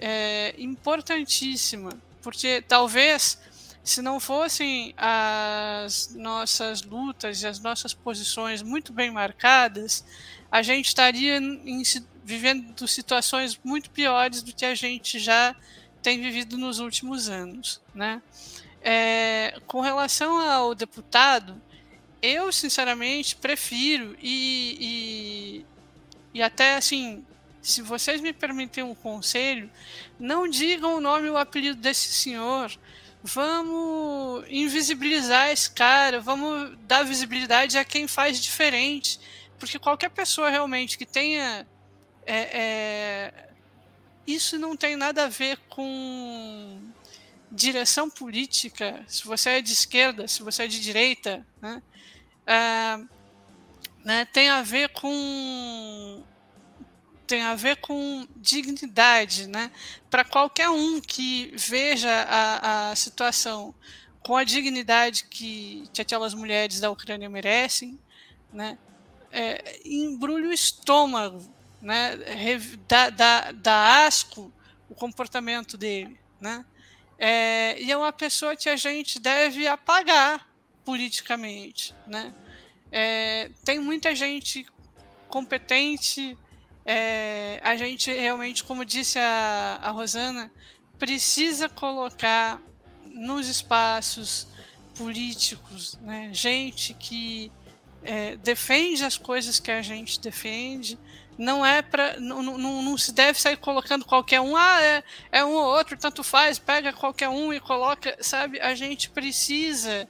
é, 0.00 0.52
importantíssima, 0.58 1.92
porque 2.20 2.60
talvez 2.66 3.38
se 3.84 4.02
não 4.02 4.18
fossem 4.18 4.94
as 4.96 6.12
nossas 6.14 6.82
lutas 6.82 7.42
e 7.42 7.46
as 7.46 7.60
nossas 7.60 7.94
posições 7.94 8.62
muito 8.62 8.92
bem 8.92 9.10
marcadas, 9.10 10.04
a 10.50 10.60
gente 10.60 10.86
estaria 10.86 11.36
em, 11.36 11.82
vivendo 12.24 12.86
situações 12.88 13.58
muito 13.62 13.88
piores 13.90 14.42
do 14.42 14.52
que 14.52 14.64
a 14.64 14.74
gente 14.74 15.20
já 15.20 15.54
tem 16.02 16.20
vivido 16.20 16.58
nos 16.58 16.80
últimos 16.80 17.28
anos, 17.28 17.80
né? 17.94 18.20
É, 18.80 19.56
com 19.68 19.80
relação 19.80 20.40
ao 20.40 20.74
deputado, 20.74 21.62
eu 22.20 22.52
sinceramente 22.52 23.36
prefiro 23.36 24.16
e, 24.20 25.64
e, 26.34 26.42
até 26.42 26.76
assim, 26.76 27.24
se 27.60 27.80
vocês 27.80 28.20
me 28.20 28.32
permitem 28.32 28.82
um 28.82 28.94
conselho, 28.94 29.70
não 30.18 30.48
digam 30.48 30.96
o 30.96 31.00
nome 31.00 31.28
e 31.28 31.30
o 31.30 31.38
apelido 31.38 31.80
desse 31.80 32.12
senhor, 32.12 32.76
vamos 33.22 34.44
invisibilizar 34.48 35.50
esse 35.50 35.70
cara, 35.70 36.20
vamos 36.20 36.76
dar 36.80 37.04
visibilidade 37.04 37.78
a 37.78 37.84
quem 37.84 38.08
faz 38.08 38.40
diferente. 38.40 39.20
Porque 39.58 39.78
qualquer 39.78 40.10
pessoa 40.10 40.50
realmente 40.50 40.98
que 40.98 41.06
tenha. 41.06 41.66
É, 42.26 42.60
é, 42.60 43.48
isso 44.26 44.58
não 44.58 44.76
tem 44.76 44.96
nada 44.96 45.24
a 45.24 45.28
ver 45.28 45.56
com 45.68 46.80
direção 47.50 48.08
política, 48.08 49.04
se 49.06 49.24
você 49.24 49.50
é 49.50 49.60
de 49.60 49.72
esquerda, 49.72 50.26
se 50.26 50.42
você 50.42 50.64
é 50.64 50.66
de 50.66 50.80
direita, 50.80 51.46
né? 51.60 51.82
É, 52.46 52.98
né, 54.04 54.24
tem 54.26 54.48
a 54.48 54.62
ver 54.62 54.88
com 54.90 56.24
tem 57.26 57.42
a 57.42 57.54
ver 57.54 57.76
com 57.76 58.26
dignidade, 58.36 59.46
né? 59.46 59.70
Para 60.10 60.22
qualquer 60.22 60.68
um 60.68 61.00
que 61.00 61.50
veja 61.56 62.10
a, 62.10 62.90
a 62.90 62.96
situação 62.96 63.74
com 64.22 64.36
a 64.36 64.44
dignidade 64.44 65.24
que, 65.24 65.88
que 65.94 66.02
aquelas 66.02 66.34
mulheres 66.34 66.78
da 66.78 66.90
Ucrânia 66.90 67.30
merecem, 67.30 67.98
né? 68.52 68.76
É, 69.30 69.80
embrulha 69.82 70.48
o 70.48 70.52
estômago, 70.52 71.42
né? 71.80 72.18
Dá, 72.86 73.08
dá, 73.08 73.52
dá 73.52 74.04
asco 74.04 74.52
o 74.88 74.94
comportamento 74.94 75.78
dele, 75.78 76.18
né? 76.38 76.64
É, 77.18 77.80
e 77.80 77.90
é 77.90 77.96
uma 77.96 78.12
pessoa 78.12 78.54
que 78.54 78.68
a 78.68 78.76
gente 78.76 79.18
deve 79.18 79.66
apagar 79.66 80.46
politicamente, 80.84 81.94
né? 82.06 82.34
É, 82.92 83.50
tem 83.64 83.80
muita 83.80 84.14
gente 84.14 84.66
competente 85.28 86.36
é, 86.84 87.60
a 87.62 87.76
gente 87.76 88.12
realmente, 88.12 88.64
como 88.64 88.84
disse 88.84 89.18
a, 89.18 89.78
a 89.82 89.90
Rosana, 89.90 90.50
precisa 90.98 91.68
colocar 91.68 92.60
nos 93.06 93.48
espaços 93.48 94.48
políticos, 94.96 95.98
né? 96.02 96.30
gente 96.32 96.94
que 96.94 97.52
é, 98.02 98.36
defende 98.36 99.04
as 99.04 99.16
coisas 99.16 99.60
que 99.60 99.70
a 99.70 99.82
gente 99.82 100.20
defende. 100.20 100.98
Não 101.38 101.64
é 101.64 101.80
para 101.80 102.20
não, 102.20 102.42
não, 102.42 102.82
não, 102.82 102.98
se 102.98 103.12
deve 103.12 103.40
sair 103.40 103.56
colocando 103.56 104.04
qualquer 104.04 104.40
um, 104.40 104.54
ah, 104.54 104.82
é, 104.82 105.02
é 105.30 105.44
um 105.44 105.52
ou 105.52 105.76
outro, 105.76 105.96
tanto 105.96 106.22
faz, 106.22 106.58
pega 106.58 106.92
qualquer 106.92 107.28
um 107.30 107.52
e 107.52 107.58
coloca, 107.58 108.16
sabe? 108.20 108.60
A 108.60 108.74
gente 108.74 109.08
precisa 109.08 110.08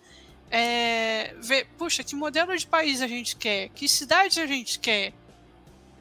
é, 0.54 1.34
ver, 1.40 1.66
puxa, 1.78 2.04
que 2.04 2.14
modelo 2.14 2.54
de 2.54 2.66
país 2.66 3.00
a 3.00 3.08
gente 3.08 3.36
quer, 3.36 3.70
que 3.70 3.88
cidade 3.88 4.38
a 4.38 4.46
gente 4.46 4.78
quer. 4.78 5.14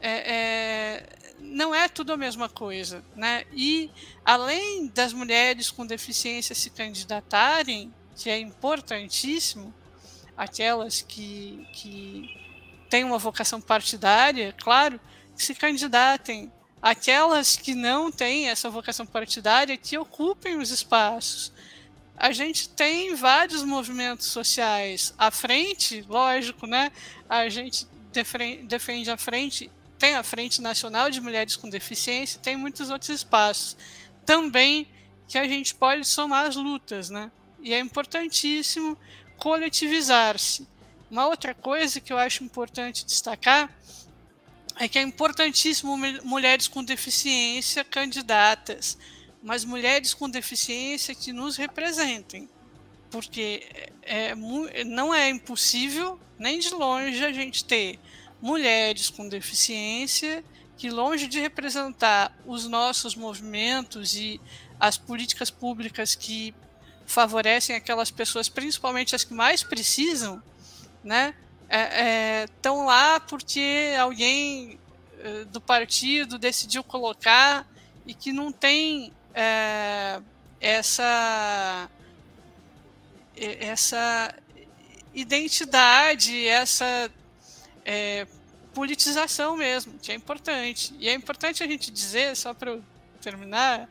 É, 0.02 0.34
é, 0.34 1.06
não 1.40 1.74
é 1.74 1.88
tudo 1.88 2.12
a 2.12 2.18
mesma 2.18 2.50
coisa, 2.50 3.02
né? 3.16 3.46
E 3.54 3.90
além 4.26 4.88
das 4.88 5.14
mulheres 5.14 5.72
com 5.72 5.86
deficiência 5.86 6.54
se 6.54 6.70
candidatarem, 6.70 7.94
que 8.14 8.30
é 8.30 8.38
importantíssimo, 8.40 9.74
aquelas 10.36 11.02
que, 11.02 11.66
que 11.72 12.36
têm 12.90 13.06
uma 13.06 13.18
vocação 13.18 13.62
partidária, 13.62 14.54
claro, 14.62 15.00
que 15.38 15.44
se 15.44 15.56
candidatem. 15.56 16.52
Aquelas 16.82 17.56
que 17.56 17.74
não 17.74 18.12
têm 18.12 18.50
essa 18.50 18.70
vocação 18.70 19.06
partidária, 19.06 19.78
que 19.78 19.98
ocupem 19.98 20.58
os 20.58 20.72
espaços. 20.72 21.54
A 22.22 22.32
gente 22.32 22.70
tem 22.70 23.16
vários 23.16 23.64
movimentos 23.64 24.28
sociais 24.28 25.12
à 25.18 25.32
frente, 25.32 26.06
lógico, 26.08 26.68
né? 26.68 26.92
A 27.28 27.50
gente 27.50 27.88
defende 28.68 29.10
a 29.10 29.18
frente, 29.18 29.72
tem 29.98 30.14
a 30.14 30.22
Frente 30.22 30.62
Nacional 30.62 31.10
de 31.10 31.20
Mulheres 31.20 31.56
com 31.56 31.68
Deficiência, 31.68 32.40
tem 32.40 32.56
muitos 32.56 32.92
outros 32.92 33.10
espaços. 33.10 33.76
Também 34.24 34.88
que 35.28 35.36
a 35.36 35.48
gente 35.48 35.74
pode 35.74 36.06
somar 36.06 36.46
as 36.46 36.56
lutas, 36.56 37.10
né? 37.10 37.32
E 37.60 37.74
é 37.74 37.80
importantíssimo 37.80 38.96
coletivizar-se. 39.38 40.68
Uma 41.10 41.26
outra 41.26 41.56
coisa 41.56 42.00
que 42.00 42.14
eu 42.14 42.20
acho 42.20 42.44
importante 42.44 43.04
destacar 43.04 43.68
é 44.80 44.88
que 44.88 45.00
é 45.00 45.02
importantíssimo 45.02 45.98
mulheres 46.24 46.68
com 46.68 46.84
deficiência 46.84 47.84
candidatas, 47.84 48.96
mas 49.42 49.66
mulheres 49.66 50.14
com 50.14 50.30
deficiência 50.30 51.16
que 51.16 51.34
nos 51.34 51.58
representem, 51.58 52.50
porque 53.10 53.64
é, 54.04 54.30
é, 54.30 54.36
não 54.86 55.14
é 55.14 55.30
impossível 55.30 56.20
nem 56.38 56.60
de 56.60 56.70
longe 56.70 57.24
a 57.24 57.32
gente 57.32 57.64
ter 57.64 58.00
mulheres 58.42 59.10
com 59.10 59.28
deficiência 59.28 60.44
que, 60.78 60.90
longe 60.90 61.28
de 61.28 61.40
representar 61.40 62.36
os 62.46 62.68
nossos 62.68 63.16
movimentos 63.16 64.16
e 64.16 64.42
as 64.80 64.98
políticas 64.98 65.52
públicas 65.52 66.16
que 66.16 66.56
favorecem 67.06 67.76
aquelas 67.76 68.10
pessoas, 68.10 68.50
principalmente 68.50 69.16
as 69.16 69.24
que 69.24 69.34
mais 69.34 69.62
precisam, 69.62 70.42
né? 71.04 71.36
Estão 72.46 72.80
é, 72.80 72.84
é, 72.84 72.86
lá 72.86 73.20
porque 73.20 73.94
alguém 74.00 74.80
é, 75.20 75.46
do 75.46 75.62
partido 75.62 76.40
decidiu 76.40 76.84
colocar 76.84 77.68
e 78.06 78.14
que 78.14 78.34
não 78.34 78.52
tem 78.52 79.14
é, 79.34 80.22
essa 80.60 81.90
essa 83.60 84.36
identidade, 85.14 86.48
essa 86.48 87.12
é, 87.84 88.28
politização 88.74 89.58
mesmo, 89.58 89.98
que 90.00 90.12
é 90.12 90.16
importante. 90.16 90.94
E 91.00 91.10
é 91.10 91.14
importante 91.14 91.64
a 91.64 91.68
gente 91.68 91.92
dizer, 91.92 92.36
só 92.36 92.54
para 92.54 92.80
terminar, 93.22 93.90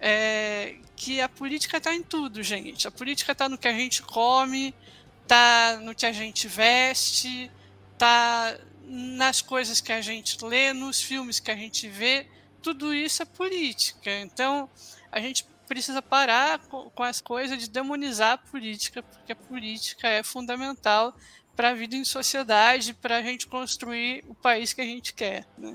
é, 0.00 0.76
que 0.96 1.20
a 1.20 1.28
política 1.28 1.78
está 1.78 1.94
em 1.94 2.02
tudo, 2.02 2.42
gente. 2.42 2.86
A 2.86 2.90
política 2.90 3.32
está 3.32 3.48
no 3.48 3.58
que 3.58 3.68
a 3.68 3.72
gente 3.72 4.02
come, 4.02 4.74
está 5.22 5.78
no 5.82 5.94
que 5.94 6.06
a 6.06 6.12
gente 6.12 6.48
veste, 6.48 7.50
está 7.92 8.56
nas 8.84 9.42
coisas 9.42 9.80
que 9.80 9.92
a 9.92 10.00
gente 10.00 10.42
lê, 10.44 10.72
nos 10.72 11.00
filmes 11.00 11.40
que 11.40 11.50
a 11.50 11.56
gente 11.56 11.88
vê. 11.88 12.26
Tudo 12.62 12.94
isso 12.94 13.22
é 13.22 13.26
política. 13.26 14.10
Então, 14.20 14.68
a 15.10 15.20
gente 15.20 15.46
precisa 15.66 16.00
parar 16.00 16.58
com, 16.60 16.90
com 16.90 17.02
as 17.02 17.20
coisas 17.20 17.58
de 17.58 17.68
demonizar 17.68 18.32
a 18.32 18.38
política, 18.38 19.02
porque 19.02 19.32
a 19.32 19.36
política 19.36 20.08
é 20.08 20.22
fundamental 20.22 21.14
para 21.54 21.70
a 21.70 21.74
vida 21.74 21.96
em 21.96 22.04
sociedade, 22.04 22.94
para 22.94 23.16
a 23.18 23.22
gente 23.22 23.46
construir 23.46 24.24
o 24.28 24.34
país 24.34 24.72
que 24.72 24.80
a 24.80 24.84
gente 24.84 25.12
quer. 25.12 25.46
Né? 25.58 25.74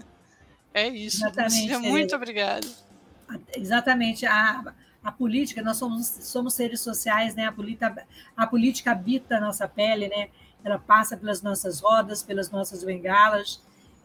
É 0.73 0.87
isso. 0.87 1.25
Exatamente. 1.25 1.77
Muito 1.77 2.15
obrigada. 2.15 2.67
Exatamente. 3.55 4.25
A, 4.25 4.73
a 5.03 5.11
política, 5.11 5.61
nós 5.61 5.77
somos, 5.77 6.07
somos 6.07 6.53
seres 6.53 6.81
sociais, 6.81 7.35
né? 7.35 7.45
A 7.45 7.51
política, 7.51 8.07
a 8.35 8.47
política 8.47 8.91
habita 8.91 9.37
a 9.37 9.41
nossa 9.41 9.67
pele, 9.67 10.07
né? 10.07 10.29
Ela 10.63 10.79
passa 10.79 11.17
pelas 11.17 11.41
nossas 11.41 11.81
rodas, 11.81 12.23
pelas 12.23 12.49
nossas 12.49 12.83
bengalas, 12.83 13.61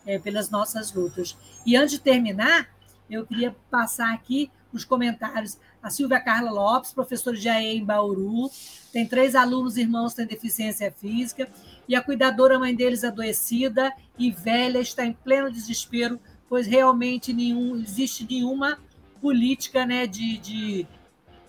é, 0.07 0.19
pelas 0.19 0.51
nossas 0.51 0.93
lutas. 0.93 1.37
E 1.67 1.77
antes 1.77 1.93
de 1.93 2.01
terminar, 2.01 2.69
eu 3.09 3.27
queria 3.27 3.55
passar 3.71 4.13
aqui 4.13 4.51
os 4.73 4.85
comentários. 4.85 5.59
A 5.83 5.91
Silvia 5.91 6.21
Carla 6.21 6.51
Lopes, 6.51 6.93
professora 6.93 7.37
de 7.37 7.49
AE 7.49 7.79
em 7.79 7.85
Bauru, 7.85 8.51
tem 8.93 9.07
três 9.07 9.35
alunos 9.35 9.77
irmãos 9.77 10.11
que 10.13 10.17
têm 10.17 10.27
deficiência 10.27 10.93
física, 10.93 11.49
e 11.89 11.95
a 11.95 12.03
cuidadora 12.03 12.59
mãe 12.59 12.75
deles 12.75 13.05
adoecida 13.05 13.93
e 14.19 14.31
velha 14.31 14.79
está 14.79 15.05
em 15.05 15.13
pleno 15.13 15.51
desespero, 15.51 16.21
pois 16.49 16.67
realmente 16.67 17.33
nenhum, 17.33 17.77
existe 17.77 18.27
nenhuma 18.29 18.79
política 19.21 19.87
né, 19.87 20.07
de, 20.07 20.39
de, 20.39 20.87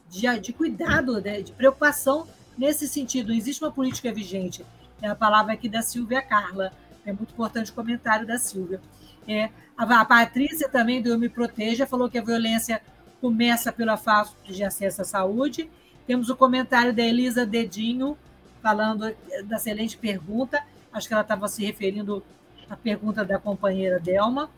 de, 0.10 0.40
de 0.40 0.54
cuidado, 0.54 1.20
né, 1.22 1.42
de 1.42 1.52
preocupação 1.52 2.28
nesse 2.58 2.88
sentido. 2.88 3.30
Não 3.30 3.36
existe 3.36 3.64
uma 3.64 3.72
política 3.72 4.14
vigente. 4.14 4.66
É 5.02 5.08
a 5.08 5.16
palavra 5.16 5.54
aqui 5.54 5.70
da 5.70 5.82
Silvia 5.82 6.22
Carla. 6.22 6.74
É 7.10 7.14
muito 7.14 7.34
importante 7.34 7.72
o 7.72 7.74
comentário 7.74 8.26
da 8.26 8.38
Silvia. 8.38 8.80
É, 9.28 9.50
a, 9.76 10.06
Patrícia 10.06 10.70
também 10.70 11.02
do 11.02 11.10
Eu 11.10 11.18
Me 11.18 11.28
Proteja 11.28 11.88
falou 11.88 12.10
que 12.10 12.18
a 12.18 12.24
violência 12.24 12.82
começa 13.20 13.72
pela 13.72 13.98
falta 13.98 14.32
de 14.52 14.64
acesso 14.64 15.02
à 15.02 15.06
saúde. 15.06 15.70
Temos 16.06 16.30
o 16.30 16.36
comentário 16.36 16.94
da 16.94 17.02
Elisa 17.02 17.46
Dedinho, 17.46 18.16
falando 18.62 19.16
da 19.46 19.56
excelente 19.56 19.98
pergunta. 19.98 20.62
Acho 20.94 21.08
que 21.08 21.14
ela 21.14 21.24
estava 21.24 21.48
se 21.48 21.66
referindo 21.66 22.24
à 22.70 22.78
pergunta 22.78 23.26
da 23.26 23.40
companheira 23.40 24.00
Delma. 24.00 24.50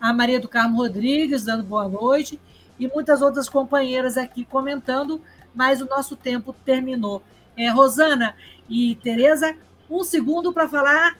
A 0.00 0.12
Maria 0.12 0.40
do 0.40 0.48
Carmo 0.48 0.78
Rodrigues, 0.78 1.44
dando 1.44 1.62
boa 1.62 1.88
noite 1.88 2.40
e 2.78 2.88
muitas 2.88 3.22
outras 3.22 3.48
companheiras 3.48 4.16
aqui 4.16 4.44
comentando, 4.44 5.22
mas 5.54 5.80
o 5.80 5.86
nosso 5.86 6.16
tempo 6.16 6.52
terminou. 6.64 7.22
É, 7.56 7.68
Rosana 7.68 8.34
e 8.68 8.96
Tereza, 8.96 9.54
um 9.88 10.02
segundo 10.02 10.52
para 10.52 10.68
falar 10.68 11.18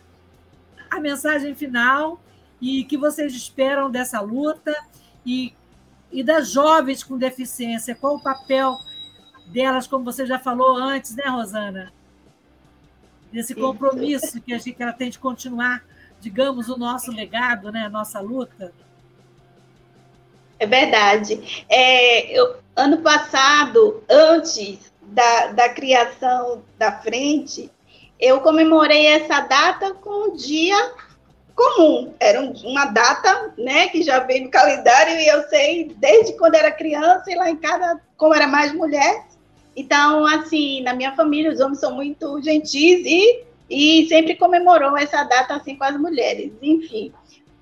a 0.91 1.01
mensagem 1.01 1.55
final 1.55 2.20
e 2.61 2.84
que 2.84 2.97
vocês 2.97 3.32
esperam 3.34 3.91
dessa 3.91 4.20
luta 4.20 4.74
e, 5.24 5.55
e 6.11 6.22
das 6.22 6.51
jovens 6.51 7.03
com 7.03 7.16
deficiência, 7.16 7.95
qual 7.95 8.16
o 8.16 8.22
papel 8.22 8.76
delas, 9.47 9.86
como 9.86 10.05
você 10.05 10.26
já 10.26 10.38
falou 10.38 10.76
antes, 10.76 11.14
né, 11.14 11.24
Rosana? 11.26 11.93
Desse 13.32 13.55
compromisso 13.55 14.41
que 14.41 14.53
a 14.53 14.59
gente 14.59 14.72
que 14.72 14.82
ela 14.82 14.93
tem 14.93 15.09
de 15.09 15.18
continuar, 15.18 15.84
digamos, 16.20 16.68
o 16.68 16.76
nosso 16.76 17.11
legado, 17.12 17.70
né, 17.70 17.86
a 17.86 17.88
nossa 17.88 18.20
luta. 18.20 18.72
É 20.59 20.66
verdade. 20.66 21.64
É, 21.68 22.38
eu, 22.38 22.57
ano 22.76 22.99
passado, 22.99 24.03
antes 24.11 24.93
da, 25.03 25.47
da 25.53 25.68
criação 25.70 26.62
da 26.76 26.93
frente, 27.01 27.70
eu 28.21 28.41
comemorei 28.41 29.07
essa 29.07 29.41
data 29.41 29.95
com 29.95 30.29
um 30.29 30.37
dia 30.37 30.77
comum. 31.55 32.12
Era 32.21 32.41
uma 32.41 32.87
data 32.87 33.55
né, 33.57 33.89
que 33.89 34.03
já 34.03 34.21
veio 34.21 34.45
no 34.45 34.51
calendário 34.51 35.18
e 35.18 35.27
eu 35.27 35.43
sei 35.49 35.95
desde 35.97 36.35
quando 36.35 36.55
era 36.55 36.71
criança 36.71 37.25
e 37.31 37.35
lá 37.35 37.51
em 37.51 37.57
casa, 37.57 38.01
como 38.16 38.35
era 38.35 38.47
mais 38.47 38.73
mulher. 38.73 39.25
Então, 39.75 40.27
assim, 40.27 40.83
na 40.83 40.95
minha 40.95 41.14
família, 41.14 41.51
os 41.51 41.61
homens 41.61 41.81
são 41.81 41.95
muito 41.95 42.43
gentis 42.43 43.03
e, 43.07 43.45
e 43.71 44.07
sempre 44.09 44.35
comemorou 44.35 44.97
essa 44.97 45.25
data 45.25 45.55
assim 45.55 45.77
com 45.77 45.85
as 45.85 45.97
mulheres, 45.99 46.53
enfim. 46.61 47.12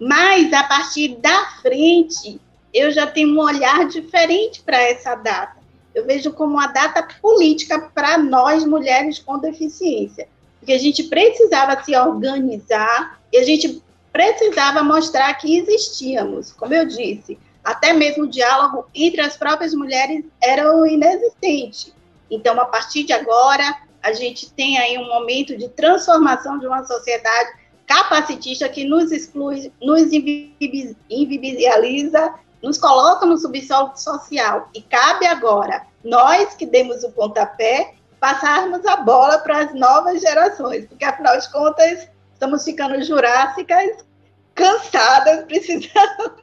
Mas 0.00 0.52
a 0.52 0.64
partir 0.64 1.16
da 1.16 1.46
frente, 1.62 2.40
eu 2.72 2.90
já 2.90 3.06
tenho 3.06 3.34
um 3.34 3.40
olhar 3.40 3.86
diferente 3.86 4.62
para 4.62 4.80
essa 4.80 5.14
data. 5.14 5.58
Eu 5.94 6.04
vejo 6.04 6.32
como 6.32 6.54
uma 6.54 6.68
data 6.68 7.06
política 7.20 7.90
para 7.94 8.18
nós, 8.18 8.64
mulheres 8.64 9.18
com 9.18 9.38
deficiência. 9.38 10.28
Porque 10.68 10.76
a 10.76 10.82
gente 10.82 11.04
precisava 11.04 11.82
se 11.82 11.96
organizar 11.96 13.18
e 13.32 13.38
a 13.38 13.42
gente 13.42 13.82
precisava 14.12 14.82
mostrar 14.82 15.32
que 15.32 15.56
existíamos. 15.56 16.52
Como 16.52 16.74
eu 16.74 16.84
disse, 16.84 17.38
até 17.64 17.94
mesmo 17.94 18.24
o 18.24 18.28
diálogo 18.28 18.84
entre 18.94 19.22
as 19.22 19.34
próprias 19.34 19.72
mulheres 19.72 20.26
era 20.42 20.64
inexistente. 20.86 21.94
Então, 22.30 22.60
a 22.60 22.66
partir 22.66 23.04
de 23.04 23.14
agora, 23.14 23.78
a 24.02 24.12
gente 24.12 24.52
tem 24.52 24.76
aí 24.76 24.98
um 24.98 25.08
momento 25.08 25.56
de 25.56 25.70
transformação 25.70 26.58
de 26.58 26.66
uma 26.66 26.84
sociedade 26.84 27.52
capacitista 27.86 28.68
que 28.68 28.84
nos 28.84 29.10
exclui, 29.10 29.72
nos 29.80 30.12
invisibiliza 30.12 32.34
nos 32.62 32.76
coloca 32.76 33.24
no 33.24 33.38
subsolo 33.38 33.96
social. 33.96 34.68
E 34.74 34.82
cabe 34.82 35.26
agora 35.26 35.86
nós 36.04 36.52
que 36.54 36.66
demos 36.66 37.02
o 37.04 37.12
pontapé 37.12 37.94
passarmos 38.20 38.84
a 38.86 38.96
bola 38.96 39.38
para 39.38 39.60
as 39.60 39.74
novas 39.74 40.20
gerações, 40.20 40.86
porque 40.86 41.04
afinal 41.04 41.38
de 41.38 41.50
contas 41.50 42.08
estamos 42.32 42.64
ficando 42.64 43.02
jurássicas, 43.02 44.04
cansadas, 44.54 45.44
precisando 45.46 46.36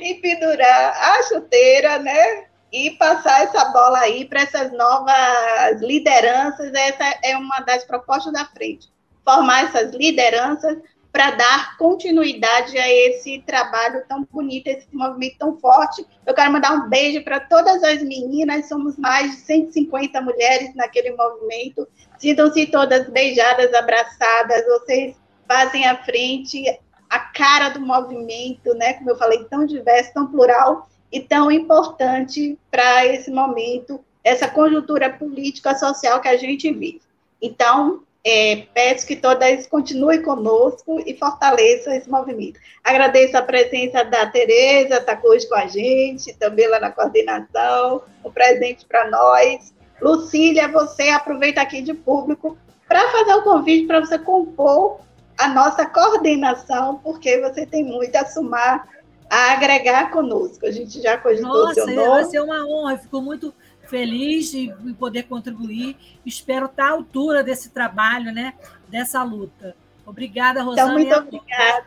empendurar 0.00 0.96
a 0.96 1.22
chuteira, 1.24 1.98
né? 1.98 2.46
E 2.70 2.90
passar 2.92 3.44
essa 3.44 3.64
bola 3.66 4.00
aí 4.00 4.26
para 4.26 4.42
essas 4.42 4.70
novas 4.72 5.80
lideranças. 5.80 6.70
Essa 6.74 7.18
é 7.24 7.34
uma 7.34 7.60
das 7.60 7.82
propostas 7.84 8.32
da 8.32 8.44
frente. 8.44 8.90
Formar 9.24 9.64
essas 9.64 9.94
lideranças 9.94 10.76
para 11.12 11.30
dar 11.32 11.76
continuidade 11.76 12.76
a 12.78 12.88
esse 12.88 13.42
trabalho 13.46 14.02
tão 14.08 14.26
bonito, 14.30 14.66
esse 14.66 14.86
movimento 14.92 15.38
tão 15.38 15.58
forte. 15.58 16.06
Eu 16.26 16.34
quero 16.34 16.52
mandar 16.52 16.72
um 16.72 16.88
beijo 16.88 17.24
para 17.24 17.40
todas 17.40 17.82
as 17.82 18.02
meninas, 18.02 18.68
somos 18.68 18.96
mais 18.98 19.30
de 19.32 19.36
150 19.38 20.20
mulheres 20.20 20.74
naquele 20.74 21.12
movimento. 21.12 21.88
Sintam-se 22.18 22.66
todas 22.66 23.08
beijadas, 23.08 23.72
abraçadas, 23.72 24.64
vocês 24.66 25.16
fazem 25.46 25.86
à 25.86 25.96
frente 26.04 26.62
a 27.08 27.18
cara 27.18 27.70
do 27.70 27.80
movimento, 27.80 28.74
né? 28.74 28.94
Como 28.94 29.10
eu 29.10 29.16
falei, 29.16 29.44
tão 29.44 29.64
diverso, 29.64 30.12
tão 30.12 30.26
plural 30.26 30.88
e 31.10 31.20
tão 31.20 31.50
importante 31.50 32.58
para 32.70 33.06
esse 33.06 33.30
momento, 33.30 34.04
essa 34.22 34.46
conjuntura 34.46 35.10
política 35.10 35.74
social 35.74 36.20
que 36.20 36.28
a 36.28 36.36
gente 36.36 36.70
vive. 36.70 37.00
Então, 37.40 38.02
é, 38.24 38.66
peço 38.74 39.06
que 39.06 39.16
todas 39.16 39.66
continuem 39.66 40.22
conosco 40.22 41.00
e 41.06 41.14
fortaleçam 41.16 41.92
esse 41.92 42.10
movimento. 42.10 42.60
Agradeço 42.84 43.36
a 43.36 43.42
presença 43.42 44.04
da 44.04 44.26
Tereza, 44.26 44.96
está 44.96 45.18
hoje 45.24 45.48
com 45.48 45.54
a 45.54 45.66
gente, 45.66 46.34
também 46.34 46.68
lá 46.68 46.80
na 46.80 46.90
coordenação, 46.90 48.02
um 48.24 48.30
presente 48.30 48.84
para 48.86 49.10
nós. 49.10 49.72
Lucília, 50.00 50.68
você 50.68 51.08
aproveita 51.10 51.60
aqui 51.60 51.80
de 51.80 51.94
público 51.94 52.56
para 52.86 53.08
fazer 53.10 53.34
o 53.34 53.40
um 53.40 53.42
convite 53.42 53.86
para 53.86 54.00
você 54.00 54.18
compor 54.18 55.00
a 55.36 55.48
nossa 55.48 55.86
coordenação, 55.86 56.98
porque 56.98 57.40
você 57.40 57.64
tem 57.64 57.84
muito 57.84 58.14
a 58.16 58.26
somar, 58.26 58.88
a 59.30 59.52
agregar 59.52 60.10
conosco. 60.10 60.66
A 60.66 60.70
gente 60.70 61.00
já 61.00 61.16
cogitou 61.16 61.66
Nossa, 61.66 61.74
seu 61.74 61.86
nome. 61.86 62.08
Vai 62.08 62.24
ser 62.24 62.40
uma 62.40 62.66
honra, 62.66 62.98
fico 62.98 63.20
muito 63.20 63.54
feliz 63.88 64.50
de 64.50 64.72
poder 64.98 65.24
contribuir. 65.24 65.96
Espero 66.24 66.66
estar 66.66 66.86
à 66.86 66.90
altura 66.90 67.42
desse 67.42 67.70
trabalho, 67.70 68.32
né? 68.32 68.54
dessa 68.88 69.22
luta. 69.22 69.76
Obrigada, 70.04 70.60
então, 70.60 70.70
Rosana. 70.70 71.00
Então, 71.00 71.20
muito 71.20 71.36
obrigada. 71.36 71.86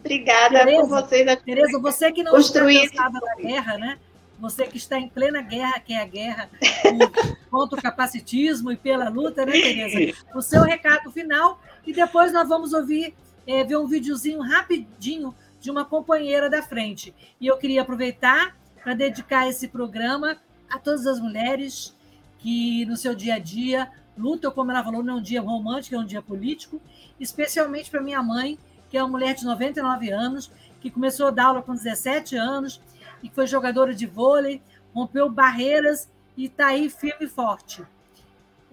Obrigada 0.00 0.58
Tereza, 0.58 0.80
por 0.80 0.88
vocês. 0.88 1.42
Tereza, 1.42 1.78
você 1.78 2.12
que 2.12 2.22
não 2.22 2.32
construir 2.32 2.84
está 2.84 3.04
cansada 3.04 3.20
da 3.20 3.34
guerra, 3.36 3.78
né? 3.78 3.98
Você 4.40 4.66
que 4.66 4.76
está 4.76 4.98
em 4.98 5.08
plena 5.08 5.40
guerra, 5.42 5.78
que 5.78 5.92
é 5.92 6.00
a 6.00 6.06
guerra 6.06 6.50
contra 7.50 7.78
o 7.78 7.82
capacitismo 7.82 8.72
e 8.72 8.76
pela 8.76 9.08
luta, 9.08 9.46
né, 9.46 9.52
Tereza? 9.52 10.18
O 10.34 10.42
seu 10.42 10.62
recado 10.62 11.12
final 11.12 11.60
e 11.86 11.92
depois 11.92 12.32
nós 12.32 12.48
vamos 12.48 12.72
ouvir, 12.72 13.14
é, 13.46 13.62
ver 13.62 13.76
um 13.76 13.86
videozinho 13.86 14.40
rapidinho 14.40 15.34
de 15.60 15.70
uma 15.70 15.84
companheira 15.84 16.50
da 16.50 16.62
frente. 16.62 17.14
E 17.40 17.46
eu 17.46 17.56
queria 17.56 17.82
aproveitar 17.82 18.56
para 18.82 18.94
dedicar 18.94 19.46
esse 19.46 19.68
programa 19.68 20.38
a 20.70 20.78
todas 20.78 21.06
as 21.06 21.20
mulheres 21.20 21.94
que 22.38 22.84
no 22.86 22.96
seu 22.96 23.14
dia 23.14 23.34
a 23.34 23.38
dia 23.38 23.90
lutam, 24.16 24.50
como 24.50 24.70
ela 24.70 24.84
falou, 24.84 25.02
não 25.02 25.14
é 25.14 25.16
um 25.18 25.22
dia 25.22 25.40
romântico, 25.40 25.94
é 25.94 25.98
um 25.98 26.04
dia 26.04 26.22
político, 26.22 26.80
especialmente 27.18 27.90
para 27.90 28.00
minha 28.00 28.22
mãe, 28.22 28.58
que 28.88 28.96
é 28.96 29.02
uma 29.02 29.10
mulher 29.10 29.34
de 29.34 29.44
99 29.44 30.10
anos, 30.10 30.50
que 30.80 30.90
começou 30.90 31.28
a 31.28 31.30
dar 31.30 31.46
aula 31.46 31.62
com 31.62 31.74
17 31.74 32.36
anos 32.36 32.80
e 33.22 33.30
foi 33.30 33.46
jogadora 33.46 33.94
de 33.94 34.06
vôlei, 34.06 34.62
rompeu 34.94 35.28
barreiras 35.30 36.08
e 36.36 36.46
está 36.46 36.68
aí 36.68 36.88
firme 36.88 37.26
e 37.26 37.28
forte. 37.28 37.84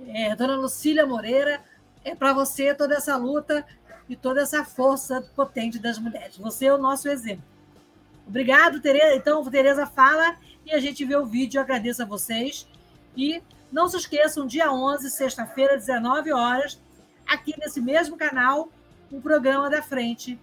É, 0.08 0.36
Dona 0.36 0.56
Lucília 0.56 1.06
Moreira, 1.06 1.62
é 2.04 2.16
para 2.16 2.34
você 2.34 2.74
toda 2.74 2.96
essa 2.96 3.16
luta 3.18 3.66
e 4.08 4.16
toda 4.16 4.42
essa 4.42 4.64
força 4.64 5.22
potente 5.36 5.80
das 5.80 6.00
mulheres. 6.00 6.38
Você 6.38 6.68
é 6.68 6.74
o 6.74 6.78
nosso 6.78 7.10
exemplo. 7.10 7.44
Obrigado, 8.26 8.80
Tereza. 8.80 9.16
Então, 9.16 9.44
Tereza 9.50 9.86
fala 9.86 10.38
e 10.68 10.74
a 10.74 10.80
gente 10.80 11.04
vê 11.06 11.16
o 11.16 11.26
vídeo. 11.26 11.58
Eu 11.58 11.64
agradeço 11.64 12.04
a 12.04 12.06
vocês. 12.06 12.68
E 13.16 13.42
não 13.72 13.88
se 13.88 13.98
esqueçam, 13.98 14.46
dia 14.46 14.72
11, 14.72 15.10
sexta-feira, 15.10 15.78
19 15.78 16.32
horas, 16.32 16.80
aqui 17.26 17.54
nesse 17.58 17.82
mesmo 17.82 18.16
canal, 18.16 18.70
o 19.12 19.18
um 19.18 19.22
programa 19.22 19.70
da 19.70 19.82
frente, 19.82 20.40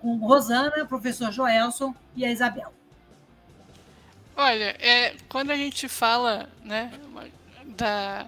com 0.00 0.16
Rosana, 0.16 0.84
professor 0.86 1.30
Joelson 1.30 1.94
e 2.16 2.24
a 2.24 2.30
Isabel. 2.30 2.72
Olha, 4.36 4.76
é, 4.80 5.16
quando 5.28 5.50
a 5.50 5.56
gente 5.56 5.88
fala 5.88 6.48
né, 6.64 6.92
da, 7.76 8.26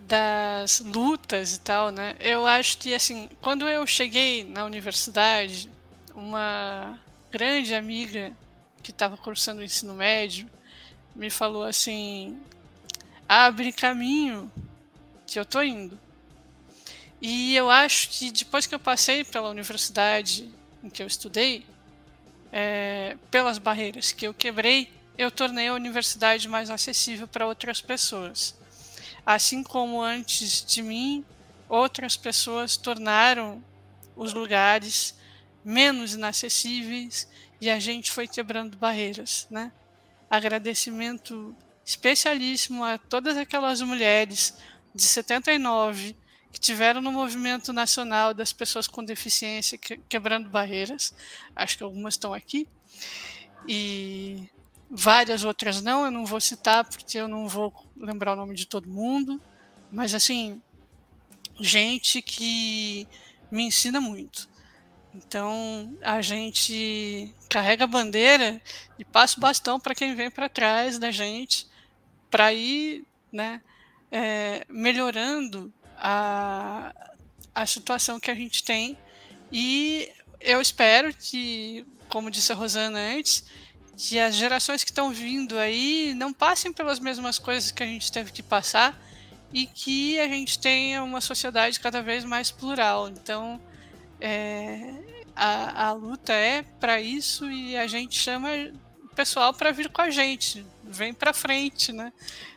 das 0.00 0.80
lutas 0.80 1.54
e 1.54 1.60
tal, 1.60 1.90
né, 1.90 2.16
eu 2.18 2.44
acho 2.46 2.78
que, 2.78 2.92
assim, 2.92 3.28
quando 3.40 3.68
eu 3.68 3.86
cheguei 3.86 4.42
na 4.44 4.64
universidade, 4.64 5.70
uma 6.14 6.98
grande 7.30 7.74
amiga 7.74 8.32
que 8.90 8.94
estava 8.94 9.16
cursando 9.16 9.60
o 9.60 9.64
ensino 9.64 9.94
médio 9.94 10.50
me 11.14 11.30
falou 11.30 11.62
assim: 11.62 12.40
abre 13.28 13.72
caminho, 13.72 14.50
que 15.26 15.38
eu 15.38 15.44
tô 15.44 15.62
indo. 15.62 15.98
E 17.22 17.54
eu 17.54 17.70
acho 17.70 18.08
que 18.10 18.30
depois 18.30 18.66
que 18.66 18.74
eu 18.74 18.80
passei 18.80 19.22
pela 19.22 19.48
universidade 19.48 20.50
em 20.82 20.90
que 20.90 21.02
eu 21.02 21.06
estudei, 21.06 21.66
é, 22.50 23.16
pelas 23.30 23.58
barreiras 23.58 24.10
que 24.10 24.26
eu 24.26 24.34
quebrei, 24.34 24.90
eu 25.16 25.30
tornei 25.30 25.68
a 25.68 25.74
universidade 25.74 26.48
mais 26.48 26.70
acessível 26.70 27.28
para 27.28 27.46
outras 27.46 27.80
pessoas. 27.80 28.58
Assim 29.24 29.62
como 29.62 30.02
antes 30.02 30.64
de 30.64 30.82
mim, 30.82 31.24
outras 31.68 32.16
pessoas 32.16 32.76
tornaram 32.76 33.62
os 34.16 34.32
lugares 34.32 35.14
menos 35.64 36.14
inacessíveis 36.14 37.28
e 37.60 37.68
a 37.68 37.78
gente 37.78 38.10
foi 38.10 38.26
quebrando 38.26 38.76
barreiras, 38.76 39.46
né? 39.50 39.72
Agradecimento 40.28 41.54
especialíssimo 41.84 42.84
a 42.84 42.98
todas 42.98 43.36
aquelas 43.36 43.80
mulheres 43.82 44.54
de 44.94 45.02
79 45.02 46.16
que 46.52 46.58
tiveram 46.58 47.00
no 47.00 47.12
movimento 47.12 47.72
nacional 47.72 48.34
das 48.34 48.52
pessoas 48.52 48.86
com 48.86 49.04
deficiência 49.04 49.78
quebrando 50.08 50.48
barreiras. 50.48 51.14
Acho 51.54 51.76
que 51.78 51.84
algumas 51.84 52.14
estão 52.14 52.34
aqui. 52.34 52.66
E 53.68 54.48
várias 54.90 55.44
outras 55.44 55.80
não, 55.80 56.04
eu 56.04 56.10
não 56.10 56.24
vou 56.24 56.40
citar 56.40 56.84
porque 56.84 57.18
eu 57.18 57.28
não 57.28 57.46
vou 57.48 57.72
lembrar 57.96 58.32
o 58.32 58.36
nome 58.36 58.54
de 58.54 58.66
todo 58.66 58.88
mundo, 58.88 59.40
mas 59.92 60.14
assim, 60.14 60.60
gente 61.60 62.20
que 62.20 63.06
me 63.50 63.64
ensina 63.64 64.00
muito. 64.00 64.48
Então 65.14 65.96
a 66.02 66.22
gente 66.22 67.34
carrega 67.48 67.84
a 67.84 67.86
bandeira 67.86 68.60
e 68.98 69.04
passa 69.04 69.36
o 69.36 69.40
bastão 69.40 69.80
para 69.80 69.94
quem 69.94 70.14
vem 70.14 70.30
para 70.30 70.48
trás 70.48 70.98
da 70.98 71.10
gente, 71.10 71.66
para 72.30 72.52
ir 72.52 73.04
né, 73.32 73.60
é, 74.10 74.64
melhorando 74.68 75.72
a, 75.96 76.94
a 77.54 77.66
situação 77.66 78.20
que 78.20 78.30
a 78.30 78.34
gente 78.34 78.62
tem. 78.62 78.96
E 79.50 80.10
eu 80.40 80.60
espero 80.60 81.12
que, 81.12 81.84
como 82.08 82.30
disse 82.30 82.52
a 82.52 82.54
Rosana 82.54 82.98
antes, 82.98 83.44
que 83.96 84.18
as 84.18 84.34
gerações 84.34 84.82
que 84.82 84.90
estão 84.90 85.10
vindo 85.10 85.58
aí 85.58 86.14
não 86.14 86.32
passem 86.32 86.72
pelas 86.72 86.98
mesmas 86.98 87.38
coisas 87.38 87.70
que 87.70 87.82
a 87.82 87.86
gente 87.86 88.10
teve 88.10 88.32
que 88.32 88.42
passar 88.42 88.98
e 89.52 89.66
que 89.66 90.18
a 90.20 90.28
gente 90.28 90.58
tenha 90.58 91.02
uma 91.02 91.20
sociedade 91.20 91.78
cada 91.80 92.00
vez 92.00 92.24
mais 92.24 92.50
plural. 92.50 93.08
Então, 93.08 93.60
é, 94.20 94.94
a, 95.34 95.88
a 95.88 95.92
luta 95.92 96.32
é 96.32 96.62
para 96.62 97.00
isso 97.00 97.50
e 97.50 97.76
a 97.76 97.86
gente 97.86 98.18
chama 98.18 98.48
o 99.04 99.14
pessoal 99.14 99.54
para 99.54 99.72
vir 99.72 99.88
com 99.88 100.02
a 100.02 100.10
gente, 100.10 100.64
vem 100.84 101.14
para 101.14 101.32
frente, 101.32 101.92
né? 101.92 102.12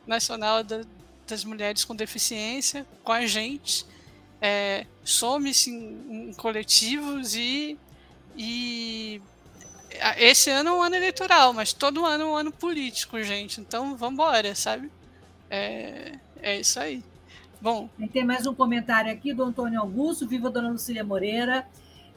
Nacional 0.05 0.63
da, 0.63 0.81
das 1.27 1.43
Mulheres 1.43 1.85
com 1.85 1.95
Deficiência, 1.95 2.85
com 3.03 3.11
a 3.11 3.25
gente, 3.25 3.85
é, 4.41 4.85
some-se 5.03 5.71
em, 5.71 6.29
em, 6.29 6.33
coletivos 6.33 7.35
e, 7.35 7.79
e 8.35 9.21
esse 10.17 10.49
ano 10.49 10.69
é 10.69 10.73
um 10.73 10.81
ano 10.81 10.95
eleitoral, 10.95 11.53
mas 11.53 11.71
todo 11.71 12.05
ano 12.05 12.23
é 12.23 12.27
um 12.27 12.35
ano 12.35 12.51
político, 12.51 13.21
gente. 13.23 13.61
Então 13.61 13.95
vamos 13.95 14.15
embora, 14.15 14.53
sabe? 14.55 14.91
É, 15.49 16.19
é 16.41 16.59
isso 16.59 16.79
aí. 16.79 17.03
Bom. 17.63 17.89
Tem 18.11 18.25
mais 18.25 18.45
um 18.45 18.53
comentário 18.53 19.09
aqui 19.09 19.33
do 19.33 19.41
Antônio 19.41 19.79
Augusto, 19.79 20.27
viva 20.27 20.49
Dona 20.49 20.69
Lucília 20.69 21.01
Moreira, 21.01 21.65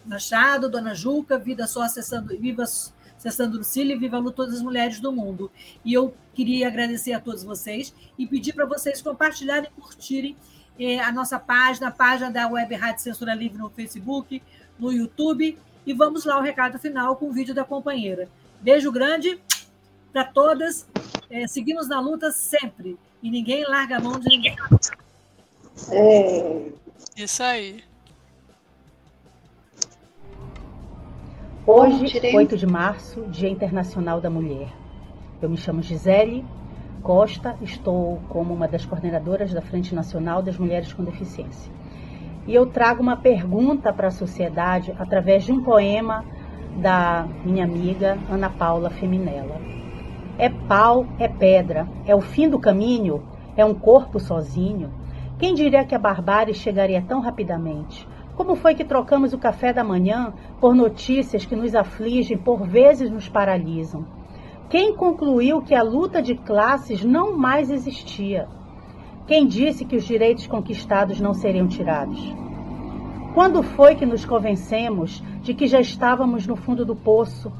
Machado, 0.05 0.69
Dona 0.69 0.93
Juca, 0.93 1.39
vida 1.39 1.69
só 1.69 1.83
acessando, 1.83 2.37
viva 2.37 2.65
acessando 2.65 3.59
Lucília 3.59 3.97
viva 3.97 4.21
todas 4.33 4.57
as 4.57 4.61
mulheres 4.61 4.99
do 4.99 5.13
mundo. 5.13 5.49
E 5.85 5.93
eu 5.93 6.13
queria 6.35 6.67
agradecer 6.67 7.13
a 7.13 7.21
todos 7.21 7.45
vocês 7.45 7.95
e 8.19 8.27
pedir 8.27 8.55
para 8.55 8.67
vocês 8.67 9.01
compartilharem 9.01 9.71
e 9.71 9.81
curtirem 9.81 10.37
eh, 10.81 10.99
a 10.99 11.13
nossa 11.13 11.39
página, 11.39 11.89
a 11.89 11.93
página 11.93 12.29
da 12.29 12.49
Web 12.49 12.75
Rádio 12.75 13.05
Censura 13.05 13.33
Livre 13.33 13.57
no 13.57 13.71
Facebook, 13.71 14.43
no 14.77 14.93
YouTube. 14.93 15.57
E 15.87 15.95
vamos 15.95 16.25
lá 16.25 16.41
o 16.41 16.43
recado 16.43 16.77
final 16.77 17.15
com 17.15 17.29
o 17.29 17.33
vídeo 17.33 17.55
da 17.55 17.65
companheira. 17.65 18.29
Beijo 18.61 18.91
grande 18.91 19.41
para 20.13 20.25
todas. 20.25 20.89
Eh, 21.31 21.47
seguimos 21.47 21.87
na 21.87 22.01
luta 22.01 22.33
sempre 22.33 22.99
e 23.23 23.31
ninguém 23.31 23.65
larga 23.65 23.99
a 23.99 24.01
mão 24.01 24.19
de 24.19 24.29
ninguém. 24.29 24.57
É. 25.91 26.71
Isso 27.17 27.43
aí. 27.43 27.83
Hoje, 31.67 32.21
8 32.35 32.57
de 32.57 32.67
março, 32.67 33.23
Dia 33.23 33.49
Internacional 33.49 34.21
da 34.21 34.31
Mulher. 34.31 34.69
Eu 35.43 35.51
me 35.51 35.57
chamo 35.57 35.83
Gisele 35.83 36.45
Costa, 37.03 37.55
estou 37.63 38.21
como 38.29 38.53
uma 38.53 38.67
das 38.67 38.85
coordenadoras 38.85 39.53
da 39.53 39.63
Frente 39.63 39.95
Nacional 39.95 40.43
das 40.43 40.59
Mulheres 40.59 40.93
com 40.93 41.05
Deficiência. 41.05 41.73
E 42.49 42.55
eu 42.55 42.67
trago 42.67 43.01
uma 43.01 43.17
pergunta 43.17 43.93
para 43.93 44.09
a 44.09 44.11
sociedade 44.11 44.93
através 44.99 45.45
de 45.45 45.53
um 45.53 45.63
poema 45.63 46.25
da 46.77 47.27
minha 47.45 47.65
amiga 47.65 48.19
Ana 48.29 48.51
Paula 48.51 48.91
Feminella. 48.91 49.61
É 50.37 50.49
pau, 50.49 51.07
é 51.19 51.29
pedra, 51.29 51.87
é 52.05 52.15
o 52.15 52.21
fim 52.21 52.49
do 52.49 52.59
caminho, 52.59 53.23
é 53.57 53.65
um 53.65 53.75
corpo 53.75 54.19
sozinho. 54.19 54.91
Quem 55.39 55.53
diria 55.53 55.85
que 55.85 55.95
a 55.95 55.99
barbárie 55.99 56.55
chegaria 56.55 57.05
tão 57.07 57.21
rapidamente? 57.21 58.09
Como 58.35 58.57
foi 58.57 58.75
que 58.75 58.85
trocamos 58.85 59.35
o 59.35 59.39
café 59.39 59.71
da 59.71 59.85
manhã 59.85 60.33
por 60.59 60.75
notícias 60.75 61.45
que 61.45 61.55
nos 61.55 61.75
afligem, 61.75 62.39
por 62.39 62.67
vezes 62.67 63.11
nos 63.11 63.29
paralisam? 63.29 64.07
Quem 64.71 64.97
concluiu 64.97 65.61
que 65.61 65.75
a 65.75 65.83
luta 65.83 66.23
de 66.23 66.37
classes 66.37 67.05
não 67.05 67.37
mais 67.37 67.71
existia? 67.71 68.49
Quem 69.27 69.47
disse 69.47 69.85
que 69.85 69.97
os 69.97 70.05
direitos 70.05 70.47
conquistados 70.47 71.21
não 71.21 71.35
seriam 71.35 71.69
tirados? 71.69 72.35
Quando 73.35 73.63
foi 73.63 73.95
que 73.95 74.07
nos 74.07 74.25
convencemos 74.25 75.23
de 75.43 75.53
que 75.53 75.67
já 75.67 75.81
estávamos 75.81 76.47
no 76.47 76.57
fundo 76.57 76.83
do 76.83 76.97
poço? 76.97 77.53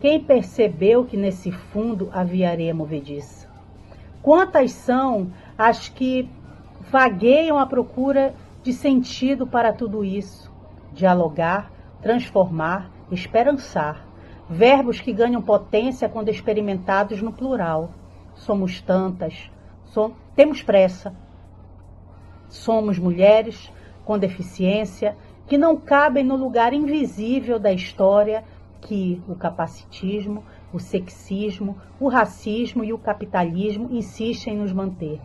Quem 0.00 0.18
percebeu 0.18 1.04
que 1.04 1.16
nesse 1.16 1.52
fundo 1.52 2.08
havia 2.12 2.50
areia 2.50 2.74
movediça? 2.74 3.48
Quantas 4.20 4.72
são 4.72 5.30
as 5.56 5.88
que 5.88 6.28
vagueiam 6.94 7.58
à 7.58 7.66
procura 7.66 8.36
de 8.62 8.72
sentido 8.72 9.48
para 9.48 9.72
tudo 9.72 10.04
isso? 10.04 10.48
Dialogar, 10.92 11.72
transformar, 12.00 12.88
esperançar. 13.10 14.06
Verbos 14.48 15.00
que 15.00 15.12
ganham 15.12 15.42
potência 15.42 16.08
quando 16.08 16.28
experimentados 16.28 17.20
no 17.20 17.32
plural. 17.32 17.90
Somos 18.36 18.80
tantas, 18.80 19.50
som 19.86 20.12
temos 20.36 20.62
pressa. 20.62 21.12
Somos 22.48 22.96
mulheres 22.96 23.72
com 24.04 24.16
deficiência 24.16 25.16
que 25.48 25.58
não 25.58 25.76
cabem 25.76 26.22
no 26.22 26.36
lugar 26.36 26.72
invisível 26.72 27.58
da 27.58 27.72
história 27.72 28.44
que 28.80 29.20
o 29.26 29.34
capacitismo, 29.34 30.44
o 30.72 30.78
sexismo, 30.78 31.76
o 31.98 32.06
racismo 32.06 32.84
e 32.84 32.92
o 32.92 32.98
capitalismo 32.98 33.88
insistem 33.90 34.54
em 34.54 34.58
nos 34.58 34.72
manter. 34.72 35.20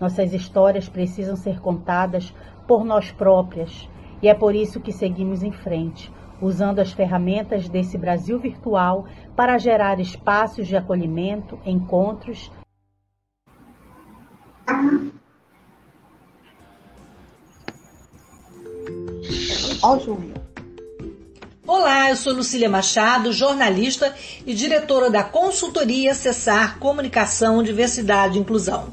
Nossas 0.00 0.32
histórias 0.32 0.88
precisam 0.88 1.36
ser 1.36 1.60
contadas 1.60 2.34
por 2.66 2.84
nós 2.84 3.12
próprias 3.12 3.86
e 4.22 4.28
é 4.28 4.34
por 4.34 4.54
isso 4.54 4.80
que 4.80 4.92
seguimos 4.92 5.42
em 5.42 5.52
frente, 5.52 6.10
usando 6.40 6.78
as 6.78 6.92
ferramentas 6.92 7.68
desse 7.68 7.98
Brasil 7.98 8.38
virtual 8.38 9.06
para 9.36 9.58
gerar 9.58 10.00
espaços 10.00 10.66
de 10.66 10.76
acolhimento, 10.76 11.58
encontros. 11.66 12.50
Ó. 19.82 19.98
Olá, 21.66 22.10
eu 22.10 22.16
sou 22.16 22.34
Lucília 22.34 22.68
Machado, 22.68 23.32
jornalista 23.32 24.14
e 24.46 24.54
diretora 24.54 25.10
da 25.10 25.22
consultoria 25.22 26.12
Acessar 26.12 26.78
Comunicação, 26.78 27.62
Diversidade 27.62 28.36
e 28.36 28.40
Inclusão. 28.40 28.92